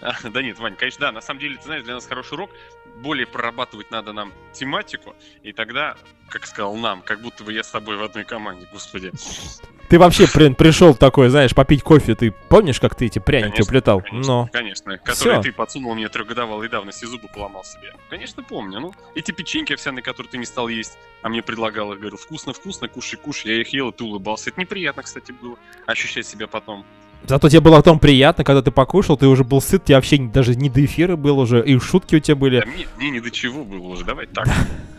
да 0.22 0.42
нет, 0.42 0.58
Вань, 0.58 0.76
конечно, 0.76 1.06
да. 1.06 1.12
На 1.12 1.20
самом 1.20 1.40
деле, 1.40 1.56
ты 1.56 1.64
знаешь, 1.64 1.84
для 1.84 1.94
нас 1.94 2.06
хороший 2.06 2.34
урок. 2.34 2.50
Более 2.98 3.26
прорабатывать 3.26 3.90
надо 3.90 4.12
нам 4.12 4.32
тематику. 4.52 5.14
И 5.42 5.52
тогда, 5.52 5.96
как 6.28 6.46
сказал 6.46 6.76
нам, 6.76 7.02
как 7.02 7.20
будто 7.20 7.44
бы 7.44 7.52
я 7.52 7.62
с 7.62 7.70
тобой 7.70 7.96
в 7.96 8.02
одной 8.02 8.24
команде, 8.24 8.66
господи. 8.72 9.12
Ты 9.88 9.98
вообще, 9.98 10.26
блин, 10.32 10.54
пришел 10.54 10.94
такой, 10.94 11.30
знаешь, 11.30 11.52
попить 11.52 11.82
кофе. 11.82 12.14
Ты 12.14 12.30
помнишь, 12.30 12.78
как 12.78 12.94
ты 12.94 13.06
эти 13.06 13.18
пряники 13.18 13.50
конечно, 13.50 13.64
уплетал? 13.64 14.00
Конечно, 14.02 14.32
Но. 14.32 14.48
конечно. 14.52 14.98
Которые 14.98 15.40
Всё. 15.40 15.42
ты 15.42 15.52
подсунул 15.52 15.94
мне 15.94 16.08
трехгодовалой 16.08 16.68
давности, 16.68 17.06
зубы 17.06 17.26
поломал 17.34 17.64
себе. 17.64 17.94
Конечно, 18.08 18.44
помню. 18.44 18.78
Ну, 18.78 18.94
эти 19.16 19.32
печеньки 19.32 19.72
овсяные, 19.72 20.02
которые 20.02 20.30
ты 20.30 20.38
не 20.38 20.46
стал 20.46 20.68
есть, 20.68 20.96
а 21.22 21.28
мне 21.28 21.42
предлагал, 21.42 21.92
я 21.92 21.98
говорю, 21.98 22.16
вкусно-вкусно, 22.18 22.86
кушай, 22.86 23.16
кушай. 23.16 23.52
Я 23.52 23.60
их 23.62 23.68
ел, 23.72 23.88
и 23.88 23.92
ты 23.92 24.04
улыбался. 24.04 24.50
Это 24.50 24.60
неприятно, 24.60 25.02
кстати, 25.02 25.32
было. 25.32 25.58
Ощущать 25.86 26.26
себя 26.26 26.46
потом. 26.46 26.86
Зато 27.26 27.48
тебе 27.48 27.60
было 27.60 27.76
потом 27.76 27.98
приятно, 27.98 28.44
когда 28.44 28.62
ты 28.62 28.70
покушал, 28.70 29.16
ты 29.16 29.26
уже 29.26 29.44
был 29.44 29.60
сыт, 29.60 29.84
тебе 29.84 29.96
вообще 29.96 30.18
даже 30.18 30.54
не 30.56 30.68
до 30.68 30.84
эфира 30.84 31.16
был 31.16 31.38
уже, 31.38 31.64
и 31.64 31.78
шутки 31.78 32.16
у 32.16 32.20
тебя 32.20 32.36
были. 32.36 32.60
Да, 32.60 32.66
мне, 32.66 32.86
мне 32.96 33.10
не 33.10 33.20
до 33.20 33.30
чего 33.30 33.64
было 33.64 33.88
уже, 33.88 34.04
давай 34.04 34.26
так. 34.26 34.48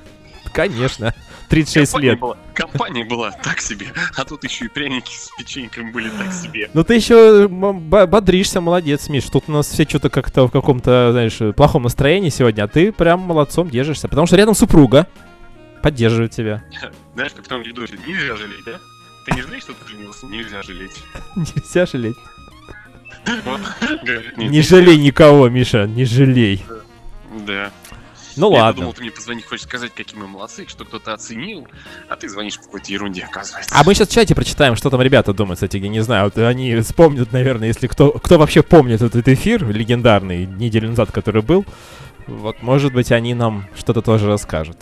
Конечно. 0.53 1.13
36 1.49 1.91
компания 1.91 2.09
лет. 2.11 2.19
Была, 2.19 2.37
компания 2.53 3.03
была 3.03 3.31
так 3.31 3.59
себе, 3.59 3.87
а 4.15 4.23
тут 4.23 4.43
еще 4.45 4.65
и 4.65 4.67
пряники 4.69 5.11
с 5.11 5.29
печеньками 5.37 5.91
были 5.91 6.09
так 6.09 6.31
себе. 6.31 6.69
Ну 6.73 6.83
ты 6.85 6.95
еще 6.95 7.49
бодришься, 7.49 8.61
молодец, 8.61 9.09
Миш. 9.09 9.25
Тут 9.25 9.45
у 9.47 9.51
нас 9.51 9.67
все 9.67 9.83
что-то 9.83 10.09
как-то 10.09 10.47
в 10.47 10.51
каком-то, 10.51 11.11
знаешь, 11.11 11.39
плохом 11.55 11.83
настроении 11.83 12.29
сегодня, 12.29 12.63
а 12.63 12.67
ты 12.69 12.93
прям 12.93 13.19
молодцом 13.19 13.69
держишься. 13.69 14.07
Потому 14.07 14.27
что 14.27 14.37
рядом 14.37 14.55
супруга 14.55 15.07
поддерживает 15.81 16.31
тебя. 16.31 16.63
Знаешь, 17.15 17.33
как 17.33 17.43
потом 17.43 17.63
ведут, 17.63 17.89
нельзя 18.07 18.37
жалеть, 18.37 18.63
да? 18.65 18.79
Ты 19.31 19.37
не 19.37 19.41
жалеешь, 19.43 19.63
что 19.63 19.73
ты 19.73 19.87
женился? 19.87 20.25
Нельзя 20.25 20.61
жалеть. 20.61 21.03
Нельзя 21.35 21.85
жалеть. 21.85 22.17
Не 24.37 24.61
жалей 24.61 24.97
никого, 24.97 25.49
Миша, 25.49 25.87
не 25.87 26.05
жалей. 26.05 26.63
Да. 27.45 27.71
Ну 28.37 28.49
ладно. 28.49 28.67
Я 28.67 28.73
думал, 28.73 28.93
ты 28.93 29.01
мне 29.01 29.11
позвонить 29.11 29.45
хочешь 29.45 29.65
сказать, 29.65 29.91
какие 29.93 30.17
мы 30.19 30.27
молодцы, 30.27 30.65
что 30.67 30.85
кто-то 30.85 31.13
оценил, 31.13 31.67
а 32.07 32.15
ты 32.15 32.29
звонишь 32.29 32.57
по 32.57 32.63
какой-то 32.63 32.91
ерунде, 32.91 33.23
оказывается. 33.23 33.73
А 33.75 33.83
мы 33.83 33.93
сейчас 33.93 34.09
в 34.09 34.13
чате 34.13 34.35
прочитаем, 34.35 34.75
что 34.75 34.89
там 34.89 35.01
ребята 35.01 35.33
думают, 35.33 35.57
кстати, 35.57 35.77
я 35.77 35.89
не 35.89 36.01
знаю. 36.01 36.25
Вот 36.25 36.37
они 36.37 36.75
вспомнят, 36.77 37.31
наверное, 37.31 37.67
если 37.67 37.87
кто, 37.87 38.11
кто 38.11 38.37
вообще 38.37 38.63
помнит 38.63 39.01
этот 39.01 39.27
эфир 39.27 39.67
легендарный 39.67 40.45
неделю 40.45 40.89
назад, 40.89 41.11
который 41.11 41.41
был. 41.41 41.65
Вот, 42.27 42.61
может 42.61 42.93
быть, 42.93 43.11
они 43.11 43.33
нам 43.33 43.67
что-то 43.77 44.01
тоже 44.01 44.27
расскажут. 44.27 44.77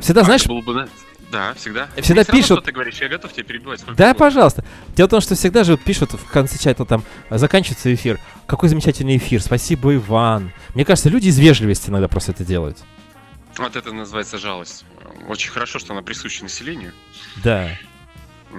Всегда, 0.00 0.22
а, 0.22 0.24
знаешь... 0.24 0.46
Было 0.46 0.60
бы, 0.60 0.88
да, 1.30 1.54
всегда. 1.54 1.88
Всегда 1.96 2.22
Мне 2.28 2.40
пишут... 2.40 2.64
ты 2.64 2.72
говоришь, 2.72 3.00
я 3.00 3.08
готов 3.08 3.32
тебе 3.32 3.44
перебивать. 3.44 3.80
Да, 3.84 3.92
угодно. 3.92 4.14
пожалуйста. 4.14 4.64
Дело 4.96 5.06
в 5.06 5.10
том, 5.10 5.20
что 5.20 5.34
всегда 5.34 5.64
же 5.64 5.76
пишут 5.76 6.12
в 6.12 6.30
конце 6.30 6.58
чата 6.58 6.84
там, 6.84 7.04
заканчивается 7.30 7.92
эфир. 7.94 8.18
Какой 8.46 8.68
замечательный 8.68 9.16
эфир, 9.16 9.40
спасибо, 9.40 9.94
Иван. 9.94 10.52
Мне 10.74 10.84
кажется, 10.84 11.08
люди 11.08 11.28
из 11.28 11.38
вежливости 11.38 11.90
иногда 11.90 12.08
просто 12.08 12.32
это 12.32 12.44
делают. 12.44 12.78
Вот 13.56 13.76
это 13.76 13.92
называется 13.92 14.38
жалость. 14.38 14.84
Очень 15.28 15.50
хорошо, 15.50 15.78
что 15.78 15.92
она 15.92 16.02
присуща 16.02 16.42
населению. 16.42 16.92
Да. 17.42 17.70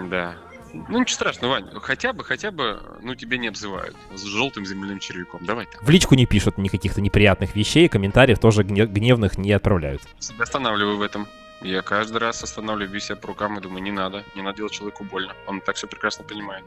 Да. 0.10 0.36
Ну 0.74 1.00
ничего 1.00 1.16
страшного, 1.16 1.52
Вань, 1.52 1.66
хотя 1.82 2.14
бы, 2.14 2.24
хотя 2.24 2.52
бы, 2.52 2.80
ну 3.02 3.14
тебе 3.16 3.38
не 3.38 3.50
обзывают 3.50 3.96
с 4.16 4.24
желтым 4.24 4.66
земляным 4.66 5.00
червяком. 5.00 5.44
Давай 5.46 5.66
так. 5.66 5.84
В 5.84 5.90
личку 5.90 6.16
не 6.16 6.26
пишут 6.26 6.58
никаких-то 6.58 7.02
неприятных 7.02 7.56
вещей, 7.56 7.90
комментариев 7.90 8.40
тоже 8.40 8.64
гневных 8.64 9.38
не 9.38 9.52
отправляют. 9.52 10.02
Себя 10.20 10.44
останавливаю 10.44 10.98
в 10.98 11.02
этом. 11.02 11.28
Я 11.62 11.82
каждый 11.82 12.18
раз 12.18 12.44
останавливаю 12.44 13.00
себя 13.00 13.16
по 13.16 13.28
рукам 13.28 13.58
и 13.58 13.62
думаю, 13.62 13.84
не 13.84 13.92
надо, 13.92 14.24
не 14.36 14.42
надо 14.42 14.58
делать 14.58 14.74
человеку 14.74 15.04
больно. 15.04 15.34
Он 15.48 15.62
так 15.62 15.76
все 15.76 15.88
прекрасно 15.88 16.24
понимает. 16.24 16.64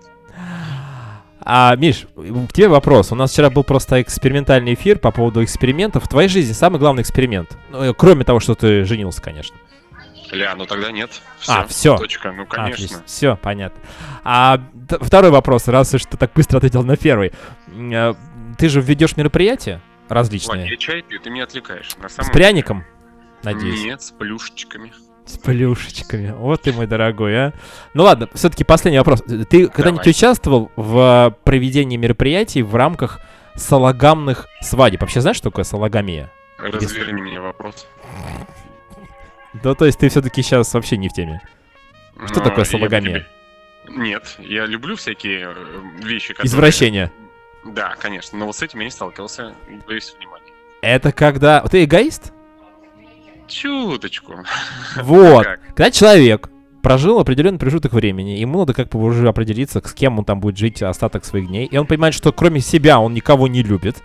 А, 1.40 1.74
Миш, 1.76 2.06
к 2.14 2.52
тебе 2.52 2.68
вопрос. 2.68 3.12
У 3.12 3.14
нас 3.14 3.32
вчера 3.32 3.50
был 3.50 3.64
просто 3.64 4.00
экспериментальный 4.00 4.74
эфир 4.74 4.98
по 4.98 5.10
поводу 5.10 5.42
экспериментов. 5.42 6.04
В 6.04 6.08
твоей 6.08 6.28
жизни 6.28 6.52
самый 6.52 6.78
главный 6.78 7.02
эксперимент? 7.02 7.58
Ну, 7.70 7.82
э, 7.82 7.92
кроме 7.92 8.24
того, 8.24 8.40
что 8.40 8.54
ты 8.54 8.84
женился, 8.84 9.20
конечно. 9.20 9.56
Ля, 10.30 10.54
ну 10.56 10.64
тогда 10.64 10.90
нет. 10.90 11.10
Все, 11.38 11.52
а, 11.52 11.66
все. 11.66 11.96
Точка, 11.98 12.32
ну 12.32 12.46
конечно. 12.46 12.74
Отлично. 12.74 13.02
Все, 13.04 13.36
понятно. 13.36 13.80
А 14.24 14.60
второй 15.00 15.30
вопрос, 15.30 15.68
раз 15.68 15.92
уж 15.92 16.04
ты 16.04 16.16
так 16.16 16.32
быстро 16.34 16.58
ответил 16.58 16.82
на 16.82 16.96
первый. 16.96 17.32
Э, 17.68 18.14
ты 18.56 18.68
же 18.68 18.80
ведешь 18.80 19.16
мероприятия 19.16 19.80
различные. 20.08 20.60
Вань, 20.62 20.70
я 20.70 20.76
чай 20.76 21.02
пью, 21.02 21.20
ты 21.20 21.30
меня 21.30 21.44
отвлекаешь. 21.44 21.96
На 22.00 22.08
самом 22.08 22.30
с 22.30 22.32
пряником? 22.32 22.84
Надеюсь. 23.44 23.84
Нет, 23.84 24.02
с 24.02 24.10
плюшечками. 24.10 24.92
С 25.26 25.38
плюшечками. 25.38 26.32
Вот 26.36 26.62
ты 26.62 26.72
мой 26.72 26.86
дорогой, 26.86 27.36
а. 27.36 27.52
Ну 27.94 28.04
ладно, 28.04 28.28
все-таки 28.34 28.64
последний 28.64 28.98
вопрос. 28.98 29.22
Ты 29.22 29.68
когда-нибудь 29.68 30.06
участвовал 30.06 30.70
в 30.76 31.36
проведении 31.44 31.96
мероприятий 31.96 32.62
в 32.62 32.74
рамках 32.74 33.20
салагамных 33.54 34.48
свадеб? 34.60 35.00
Вообще 35.00 35.20
знаешь, 35.20 35.36
что 35.36 35.50
такое 35.50 35.64
салагамия? 35.64 36.30
Разверни 36.58 37.22
мне 37.22 37.40
вопрос. 37.40 37.86
Да, 39.62 39.74
то 39.74 39.86
есть 39.86 39.98
ты 39.98 40.08
все-таки 40.08 40.42
сейчас 40.42 40.74
вообще 40.74 40.96
не 40.96 41.08
в 41.08 41.12
теме. 41.12 41.40
Что 42.26 42.40
Но 42.40 42.44
такое 42.44 42.64
салагамия? 42.64 43.26
Нет, 43.88 44.36
я 44.38 44.66
люблю 44.66 44.96
всякие 44.96 45.52
э, 45.54 45.54
вещи, 46.02 46.32
которые... 46.32 46.48
Извращения. 46.48 47.12
Да, 47.64 47.94
конечно, 47.98 48.38
но 48.38 48.46
вот 48.46 48.56
с 48.56 48.62
этим 48.62 48.80
я 48.80 48.86
не 48.86 48.90
сталкивался, 48.90 49.54
боюсь 49.86 50.14
внимания. 50.18 50.52
Это 50.80 51.12
когда... 51.12 51.60
Ты 51.62 51.84
эгоист? 51.84 52.33
Чуточку. 53.48 54.34
Вот. 55.02 55.46
Когда 55.68 55.90
человек 55.90 56.48
прожил 56.82 57.18
определенный 57.18 57.58
промежуток 57.58 57.92
времени, 57.92 58.32
ему 58.32 58.60
надо 58.60 58.74
как 58.74 58.90
бы 58.90 59.02
уже 59.02 59.26
определиться, 59.28 59.80
с 59.84 59.92
кем 59.94 60.18
он 60.18 60.24
там 60.24 60.40
будет 60.40 60.58
жить 60.58 60.82
остаток 60.82 61.24
своих 61.24 61.48
дней, 61.48 61.66
и 61.66 61.76
он 61.76 61.86
понимает, 61.86 62.14
что 62.14 62.32
кроме 62.32 62.60
себя 62.60 63.00
он 63.00 63.14
никого 63.14 63.48
не 63.48 63.62
любит, 63.62 64.02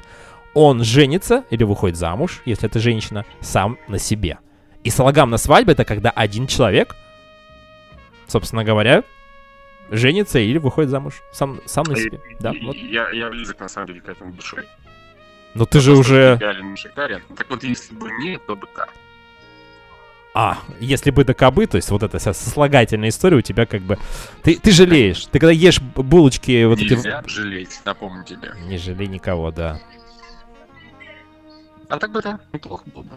он 0.53 0.83
женится 0.83 1.43
или 1.49 1.63
выходит 1.63 1.97
замуж, 1.97 2.41
если 2.45 2.67
это 2.67 2.79
женщина, 2.79 3.25
сам 3.41 3.77
на 3.87 3.99
себе. 3.99 4.39
И 4.83 4.89
салагам 4.89 5.29
на 5.29 5.37
свадьбе 5.37 5.73
это 5.73 5.83
когда 5.83 6.09
один 6.09 6.47
человек, 6.47 6.95
собственно 8.27 8.63
говоря, 8.63 9.03
женится 9.91 10.39
или 10.39 10.57
выходит 10.57 10.89
замуж 10.89 11.21
сам, 11.31 11.59
сам 11.65 11.83
на 11.85 11.95
себе. 11.95 12.19
Я, 12.29 12.37
да, 12.39 12.53
вот. 12.63 12.75
я, 12.75 13.09
я 13.11 13.29
близок 13.29 13.59
на 13.59 13.67
самом 13.67 13.87
деле 13.87 14.01
к 14.01 14.09
этому 14.09 14.33
душой. 14.33 14.65
Но 15.53 15.65
ты 15.65 15.79
же 15.79 15.93
уже... 15.93 16.37
Шикарен. 16.75 17.21
Так 17.35 17.49
вот, 17.49 17.63
если 17.63 17.93
бы 17.95 18.09
нет, 18.23 18.45
то 18.45 18.55
бы 18.55 18.67
так. 18.73 18.89
А, 20.33 20.59
если 20.79 21.09
бы 21.09 21.23
до 21.23 21.33
кобы, 21.33 21.65
то 21.65 21.77
есть 21.77 21.89
вот 21.89 22.03
эта 22.03 22.19
вся 22.19 22.33
сослагательная 22.33 23.09
история 23.09 23.37
у 23.37 23.41
тебя 23.41 23.65
как 23.65 23.81
бы... 23.81 23.97
Ты, 24.43 24.57
ты 24.57 24.71
жалеешь. 24.71 25.25
Ты 25.25 25.39
когда 25.39 25.51
ешь 25.51 25.81
булочки 25.81 26.65
вот 26.65 26.79
Нельзя 26.79 27.21
эти... 27.21 27.29
жалеть, 27.29 27.81
напомню 27.83 28.23
тебе. 28.23 28.51
Не 28.67 28.77
жалей 28.77 29.07
никого, 29.07 29.51
да. 29.51 29.79
А 31.89 31.97
так 31.97 32.11
бы 32.11 32.21
да, 32.21 32.39
неплохо 32.53 32.83
было 32.93 33.01
бы. 33.03 33.09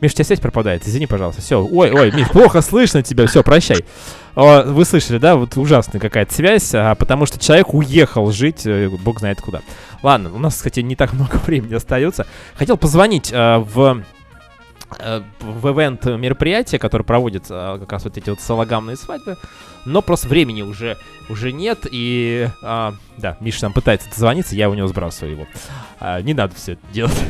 Миш, 0.00 0.12
у 0.12 0.14
тебя 0.14 0.24
связь 0.24 0.40
пропадает, 0.40 0.86
извини, 0.86 1.06
пожалуйста. 1.06 1.42
Все, 1.42 1.62
ой, 1.62 1.92
ой, 1.92 2.10
Миш, 2.10 2.28
плохо 2.28 2.60
слышно 2.62 3.02
тебя, 3.02 3.26
все, 3.26 3.42
прощай. 3.42 3.84
Вы 4.34 4.84
слышали, 4.84 5.18
да, 5.18 5.36
вот 5.36 5.56
ужасная 5.56 6.00
какая-то 6.00 6.32
связь, 6.32 6.74
а, 6.74 6.94
потому 6.94 7.26
что 7.26 7.38
человек 7.38 7.72
уехал 7.72 8.30
жить, 8.32 8.66
э, 8.66 8.88
бог 8.88 9.20
знает 9.20 9.40
куда. 9.40 9.62
Ладно, 10.02 10.34
у 10.34 10.38
нас, 10.38 10.56
кстати, 10.56 10.80
не 10.80 10.96
так 10.96 11.12
много 11.12 11.36
времени 11.46 11.74
остается. 11.74 12.26
Хотел 12.54 12.76
позвонить 12.76 13.30
э, 13.32 13.58
в 13.58 14.02
в 14.90 15.72
ивент 15.72 16.04
мероприятия, 16.06 16.78
которое 16.78 17.04
проводит 17.04 17.46
э, 17.50 17.78
как 17.80 17.92
раз 17.92 18.04
вот 18.04 18.16
эти 18.16 18.30
вот 18.30 18.40
салагамные 18.40 18.96
свадьбы, 18.96 19.36
но 19.84 20.02
просто 20.02 20.28
времени 20.28 20.62
уже, 20.62 20.96
уже 21.28 21.52
нет, 21.52 21.86
и, 21.90 22.48
э, 22.62 22.92
да, 23.16 23.36
Миша 23.40 23.62
там 23.62 23.72
пытается 23.72 24.08
дозвониться, 24.08 24.54
я 24.54 24.70
у 24.70 24.74
него 24.74 24.88
сбрасываю 24.88 25.32
его. 25.32 25.46
Э, 26.00 26.20
не 26.22 26.34
надо 26.34 26.54
все 26.54 26.72
это 26.72 26.82
делать. 26.92 27.22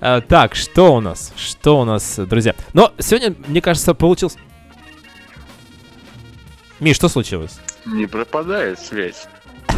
Э, 0.00 0.20
так, 0.28 0.54
что 0.54 0.94
у 0.94 1.00
нас? 1.00 1.32
Что 1.36 1.80
у 1.80 1.84
нас, 1.84 2.18
друзья? 2.18 2.54
Но 2.72 2.92
сегодня, 2.98 3.34
мне 3.46 3.60
кажется, 3.60 3.94
получился... 3.94 4.38
Миш, 6.80 6.96
что 6.96 7.08
случилось? 7.08 7.58
Не 7.84 8.06
пропадает 8.06 8.78
связь. 8.78 9.26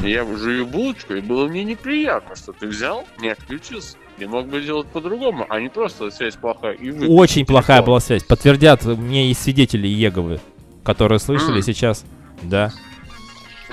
Я 0.02 0.24
жую 0.24 0.66
булочку, 0.66 1.14
и 1.14 1.20
было 1.20 1.46
мне 1.46 1.64
неприятно, 1.64 2.34
что 2.34 2.52
ты 2.52 2.66
взял, 2.66 3.06
не 3.20 3.28
отключился. 3.28 3.96
И 4.18 4.26
мог 4.26 4.46
бы 4.46 4.60
сделать 4.60 4.86
по-другому, 4.88 5.46
а 5.48 5.60
не 5.60 5.68
просто 5.68 6.10
связь 6.10 6.36
плохая 6.36 6.74
и 6.74 6.90
Очень 7.06 7.46
плохая 7.46 7.82
была 7.82 7.98
связь. 8.00 8.22
Подтвердят, 8.24 8.84
мне 8.84 9.28
есть 9.28 9.42
свидетели 9.42 9.86
Еговы, 9.86 10.40
которые 10.84 11.18
слышали 11.18 11.60
mm. 11.60 11.62
сейчас. 11.62 12.04
Да. 12.42 12.70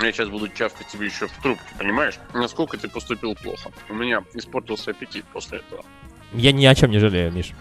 Я 0.00 0.12
сейчас 0.12 0.28
буду 0.28 0.48
чавкать 0.48 0.86
тебе 0.88 1.06
еще 1.06 1.26
в 1.26 1.42
трубку, 1.42 1.64
понимаешь? 1.78 2.18
Насколько 2.32 2.78
ты 2.78 2.88
поступил 2.88 3.34
плохо. 3.34 3.70
У 3.90 3.94
меня 3.94 4.24
испортился 4.32 4.92
аппетит 4.92 5.24
после 5.32 5.58
этого. 5.58 5.84
Я 6.32 6.52
ни 6.52 6.64
о 6.64 6.74
чем 6.74 6.90
не 6.90 6.98
жалею, 6.98 7.30
Миш. 7.32 7.52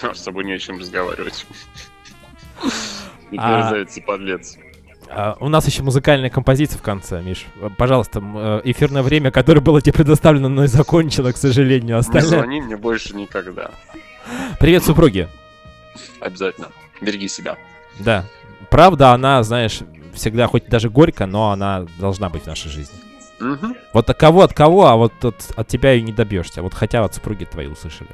С 0.00 0.22
тобой 0.22 0.44
не 0.44 0.52
о 0.52 0.58
чем 0.58 0.78
разговаривать. 0.78 1.46
Не 3.30 3.36
мерзавец 3.36 3.98
подлец. 4.06 4.56
А, 5.10 5.36
у 5.40 5.48
нас 5.48 5.66
еще 5.66 5.82
музыкальная 5.82 6.30
композиция 6.30 6.78
в 6.78 6.82
конце, 6.82 7.22
Миш. 7.22 7.46
Пожалуйста, 7.76 8.20
э, 8.22 8.60
эфирное 8.64 9.02
время, 9.02 9.30
которое 9.30 9.60
было 9.60 9.80
тебе 9.80 9.94
предоставлено, 9.94 10.48
но 10.48 10.64
и 10.64 10.66
закончило, 10.66 11.32
к 11.32 11.36
сожалению. 11.36 11.98
Остальное... 11.98 12.30
Не 12.30 12.36
звони 12.36 12.60
мне 12.60 12.76
больше 12.76 13.16
никогда. 13.16 13.70
Привет, 14.60 14.84
супруги. 14.84 15.28
Обязательно. 16.20 16.68
Береги 17.00 17.28
себя. 17.28 17.56
Да. 17.98 18.24
Правда, 18.70 19.12
она, 19.12 19.42
знаешь, 19.42 19.80
всегда, 20.12 20.46
хоть 20.46 20.66
даже 20.66 20.90
горько, 20.90 21.26
но 21.26 21.52
она 21.52 21.86
должна 21.98 22.28
быть 22.28 22.42
в 22.42 22.46
нашей 22.46 22.70
жизни. 22.70 22.98
Угу. 23.40 23.76
Вот 23.92 24.10
от 24.10 24.18
кого, 24.18 24.42
от 24.42 24.52
кого, 24.52 24.86
а 24.86 24.96
вот 24.96 25.24
от, 25.24 25.52
от 25.56 25.68
тебя 25.68 25.94
и 25.94 26.02
не 26.02 26.12
добьешься. 26.12 26.62
Вот 26.62 26.74
хотя 26.74 27.04
от 27.04 27.14
супруги 27.14 27.44
твоей 27.44 27.70
услышали. 27.70 28.10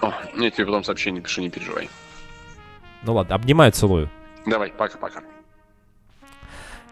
О, 0.00 0.12
я 0.36 0.50
тебе 0.50 0.66
потом 0.66 0.82
сообщение 0.82 1.22
пишу, 1.22 1.40
не 1.42 1.50
переживай. 1.50 1.88
Ну 3.02 3.14
ладно, 3.14 3.34
обнимаю, 3.34 3.72
целую. 3.72 4.10
Давай, 4.46 4.70
пока-пока. 4.70 5.20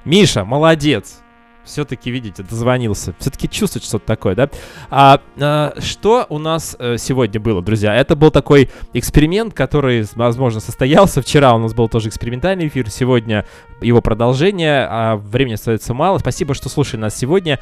Миша, 0.05 0.45
молодец 0.45 1.25
все-таки, 1.65 2.11
видите, 2.11 2.43
дозвонился. 2.43 3.15
Все-таки 3.19 3.49
чувствует 3.49 3.85
что-то 3.85 4.07
такое, 4.07 4.35
да? 4.35 4.51
А, 4.91 5.21
а 5.39 5.75
что 5.81 6.27
у 6.29 6.39
нас 6.39 6.77
а, 6.79 6.97
сегодня 6.99 7.41
было, 7.41 7.63
друзья? 7.63 7.95
Это 7.95 8.15
был 8.17 8.31
такой 8.31 8.71
эксперимент, 8.93 9.55
который, 9.55 10.07
возможно, 10.15 10.61
состоялся. 10.61 11.23
Вчера 11.23 11.55
у 11.55 11.59
нас 11.59 11.75
был 11.75 11.89
тоже 11.89 12.09
экспериментальный 12.09 12.69
эфир, 12.69 12.91
сегодня 12.91 13.47
его 13.81 14.01
продолжение. 14.01 14.87
А 14.89 15.17
времени 15.17 15.55
остается 15.55 15.95
мало. 15.95 16.19
Спасибо, 16.19 16.55
что 16.55 16.69
слушали 16.69 17.01
нас 17.01 17.17
сегодня. 17.17 17.59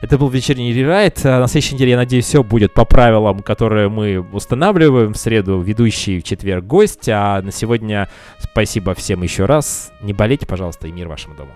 Это 0.00 0.18
был 0.18 0.28
вечерний 0.28 0.72
рерайт. 0.72 1.20
А 1.24 1.40
на 1.40 1.46
следующей 1.46 1.76
неделе, 1.76 1.92
я 1.92 1.96
надеюсь, 1.96 2.26
все 2.26 2.42
будет 2.42 2.74
по 2.74 2.84
правилам, 2.84 3.38
которые 3.38 3.88
мы 3.88 4.20
устанавливаем. 4.32 5.14
В 5.14 5.16
среду 5.16 5.60
ведущий, 5.60 6.20
в 6.20 6.24
четверг 6.24 6.64
гость. 6.64 7.08
А 7.08 7.40
на 7.40 7.52
сегодня 7.52 8.08
спасибо 8.38 8.94
всем 8.94 9.22
еще 9.22 9.46
раз. 9.46 9.92
Не 10.02 10.12
болейте, 10.12 10.46
пожалуйста, 10.46 10.88
и 10.88 10.92
мир 10.92 11.08
вашему 11.08 11.36
дому. 11.36 11.52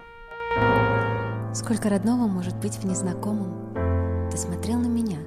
Сколько 1.59 1.89
родного 1.89 2.29
может 2.29 2.57
быть 2.59 2.77
в 2.77 2.85
незнакомом? 2.85 3.75
Ты 4.31 4.37
смотрел 4.37 4.79
на 4.79 4.87
меня. 4.87 5.19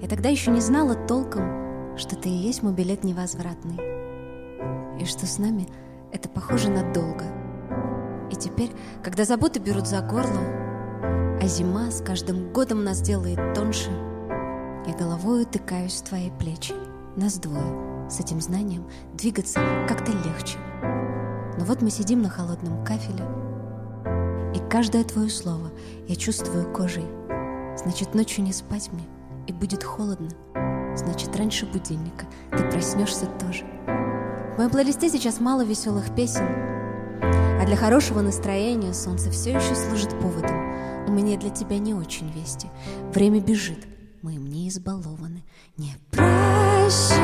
Я 0.00 0.08
тогда 0.08 0.30
еще 0.30 0.50
не 0.50 0.62
знала 0.62 0.94
толком, 0.94 1.98
что 1.98 2.16
ты 2.16 2.30
и 2.30 2.32
есть 2.32 2.62
мой 2.62 2.72
билет 2.72 3.04
невозвратный. 3.04 3.78
И 4.98 5.04
что 5.04 5.26
с 5.26 5.36
нами 5.36 5.68
это 6.10 6.30
похоже 6.30 6.70
на 6.70 6.90
долго. 6.94 7.26
И 8.32 8.34
теперь, 8.34 8.70
когда 9.02 9.26
заботы 9.26 9.60
берут 9.60 9.86
за 9.86 10.00
горло, 10.00 10.40
а 11.42 11.46
зима 11.46 11.90
с 11.90 12.00
каждым 12.00 12.50
годом 12.50 12.82
нас 12.82 13.02
делает 13.02 13.52
тоньше, 13.52 13.90
я 14.86 14.94
головой 14.98 15.42
утыкаюсь 15.42 16.00
в 16.00 16.08
твои 16.08 16.30
плечи. 16.30 16.72
Нас 17.14 17.38
двое. 17.38 18.08
С 18.08 18.20
этим 18.20 18.40
знанием 18.40 18.88
двигаться 19.12 19.60
как-то 19.86 20.12
легче. 20.12 20.56
Но 21.58 21.66
вот 21.66 21.82
мы 21.82 21.90
сидим 21.90 22.22
на 22.22 22.30
холодном 22.30 22.82
кафеле, 22.86 23.22
каждое 24.70 25.04
твое 25.04 25.28
слово 25.28 25.70
я 26.08 26.16
чувствую 26.16 26.72
кожей. 26.72 27.04
Значит, 27.76 28.14
ночью 28.14 28.44
не 28.44 28.52
спать 28.52 28.90
мне, 28.92 29.04
и 29.46 29.52
будет 29.52 29.82
холодно. 29.82 30.30
значит, 30.96 31.34
раньше 31.36 31.66
будильника. 31.66 32.26
Ты 32.50 32.70
проснешься 32.70 33.26
тоже. 33.26 33.64
В 34.54 34.58
моем 34.58 34.70
плейлисте 34.70 35.08
сейчас 35.08 35.40
мало 35.40 35.64
веселых 35.64 36.14
песен, 36.14 36.46
а 37.22 37.64
для 37.66 37.76
хорошего 37.76 38.20
настроения 38.20 38.94
солнце 38.94 39.30
все 39.30 39.54
еще 39.54 39.74
служит 39.74 40.10
поводом. 40.20 40.56
У 41.08 41.10
меня 41.10 41.36
для 41.36 41.50
тебя 41.50 41.78
не 41.78 41.94
очень 41.94 42.30
вести. 42.30 42.68
Время 43.12 43.40
бежит, 43.40 43.86
мы 44.22 44.34
им 44.34 44.46
не 44.46 44.68
избалованы. 44.68 45.42
Не 45.76 45.94
прощил, 46.10 47.16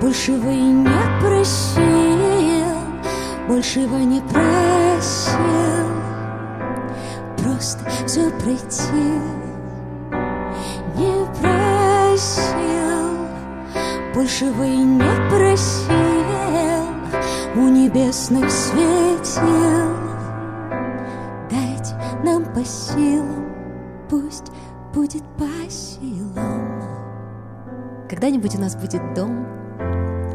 большего 0.00 0.50
и 0.50 0.62
не 0.62 2.37
прощил, 3.48 3.88
большего 3.88 3.98
не 3.98 4.20
прощил. 4.20 5.38
Просто 7.36 7.90
все 8.06 8.30
пройти 8.30 9.20
не 10.96 11.24
просил, 11.40 12.48
большего 14.14 14.64
и 14.64 14.76
не 14.76 15.30
просил 15.30 16.18
у 17.56 17.68
небесных 17.68 18.50
светил. 18.50 19.96
Дайте 21.50 21.94
нам 22.24 22.44
по 22.52 22.64
силам, 22.64 23.46
пусть 24.08 24.52
будет 24.94 25.24
по 25.36 25.48
силам. 25.70 26.82
Когда-нибудь 28.08 28.56
у 28.56 28.60
нас 28.60 28.76
будет 28.76 29.14
дом, 29.14 29.46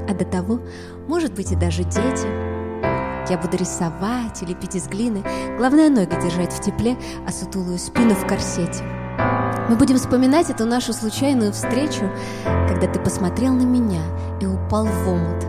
а 0.08 0.14
до 0.14 0.26
того, 0.26 0.60
может 1.08 1.34
быть, 1.34 1.52
и 1.52 1.56
даже 1.56 1.84
дети. 1.84 2.53
Я 3.30 3.38
буду 3.38 3.56
рисовать 3.56 4.42
или 4.42 4.54
пить 4.54 4.76
из 4.76 4.88
глины, 4.88 5.24
главное 5.58 5.90
ноги 5.90 6.14
держать 6.22 6.52
в 6.52 6.62
тепле, 6.62 6.98
а 7.26 7.32
сутулую 7.32 7.80
спину 7.80 8.16
в 8.16 8.28
корсете. 8.28 8.84
Мы 9.70 9.78
будем 9.78 9.96
вспоминать 9.96 10.50
эту 10.50 10.66
нашу 10.66 10.92
случайную 10.92 11.54
встречу, 11.54 12.12
когда 12.68 12.88
ты 12.88 13.00
посмотрел 13.00 13.54
на 13.54 13.64
меня 13.64 14.02
и 14.42 14.46
упал 14.46 14.86
в 14.86 15.08
омут. 15.08 15.42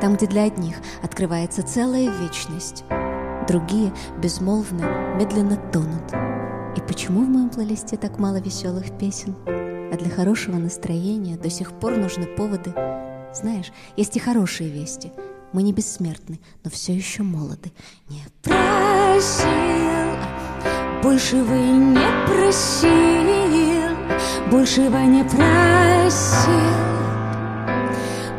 Там, 0.00 0.14
где 0.16 0.26
для 0.26 0.44
одних 0.44 0.76
открывается 1.02 1.62
целая 1.62 2.10
вечность, 2.10 2.84
другие 3.48 3.94
безмолвно, 4.18 5.16
медленно 5.16 5.56
тонут. 5.72 6.12
И 6.76 6.80
почему 6.86 7.24
в 7.24 7.28
моем 7.28 7.48
плейлисте 7.48 7.96
так 7.96 8.18
мало 8.18 8.36
веселых 8.40 8.98
песен? 8.98 9.34
А 9.46 9.96
для 9.96 10.10
хорошего 10.10 10.56
настроения 10.56 11.38
до 11.38 11.48
сих 11.48 11.72
пор 11.72 11.96
нужны 11.96 12.26
поводы. 12.26 12.74
Знаешь, 13.32 13.72
есть 13.96 14.16
и 14.16 14.20
хорошие 14.20 14.68
вести. 14.68 15.12
Мы 15.56 15.62
не 15.62 15.72
бессмертны, 15.72 16.38
но 16.64 16.70
все 16.70 16.94
еще 16.94 17.22
молоды. 17.22 17.72
Не 18.10 18.22
просил, 18.42 19.40
больше 21.02 21.36
вы 21.36 21.58
не 21.58 22.06
просил, 22.26 22.90
большего 24.50 24.98
не 24.98 25.24
просил. 25.24 26.52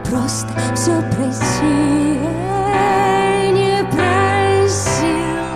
Просто 0.05 0.49
все 0.75 1.01
просил, 1.15 2.21
не 3.51 3.83
просил, 3.89 5.47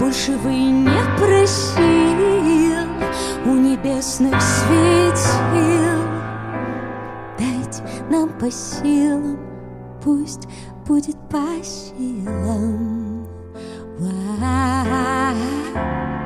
больше 0.00 0.36
вы 0.38 0.54
не 0.56 1.00
просил 1.18 2.18
у 3.44 3.54
небесных 3.54 4.42
светил. 4.42 6.02
Дайте 7.38 7.84
нам 8.10 8.28
по 8.40 8.50
силам, 8.50 9.47
пусть 10.02 10.48
будет 10.86 11.16
по 11.28 11.44
силам. 11.62 13.26
Ва-ва-ва. 13.98 16.17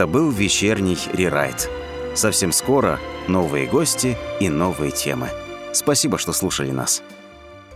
Это 0.00 0.06
был 0.06 0.30
вечерний 0.30 0.96
рерайт. 1.12 1.68
Совсем 2.14 2.52
скоро 2.52 2.98
новые 3.28 3.66
гости 3.66 4.16
и 4.40 4.48
новые 4.48 4.92
темы. 4.92 5.28
Спасибо, 5.74 6.16
что 6.16 6.32
слушали 6.32 6.70
нас. 6.70 7.02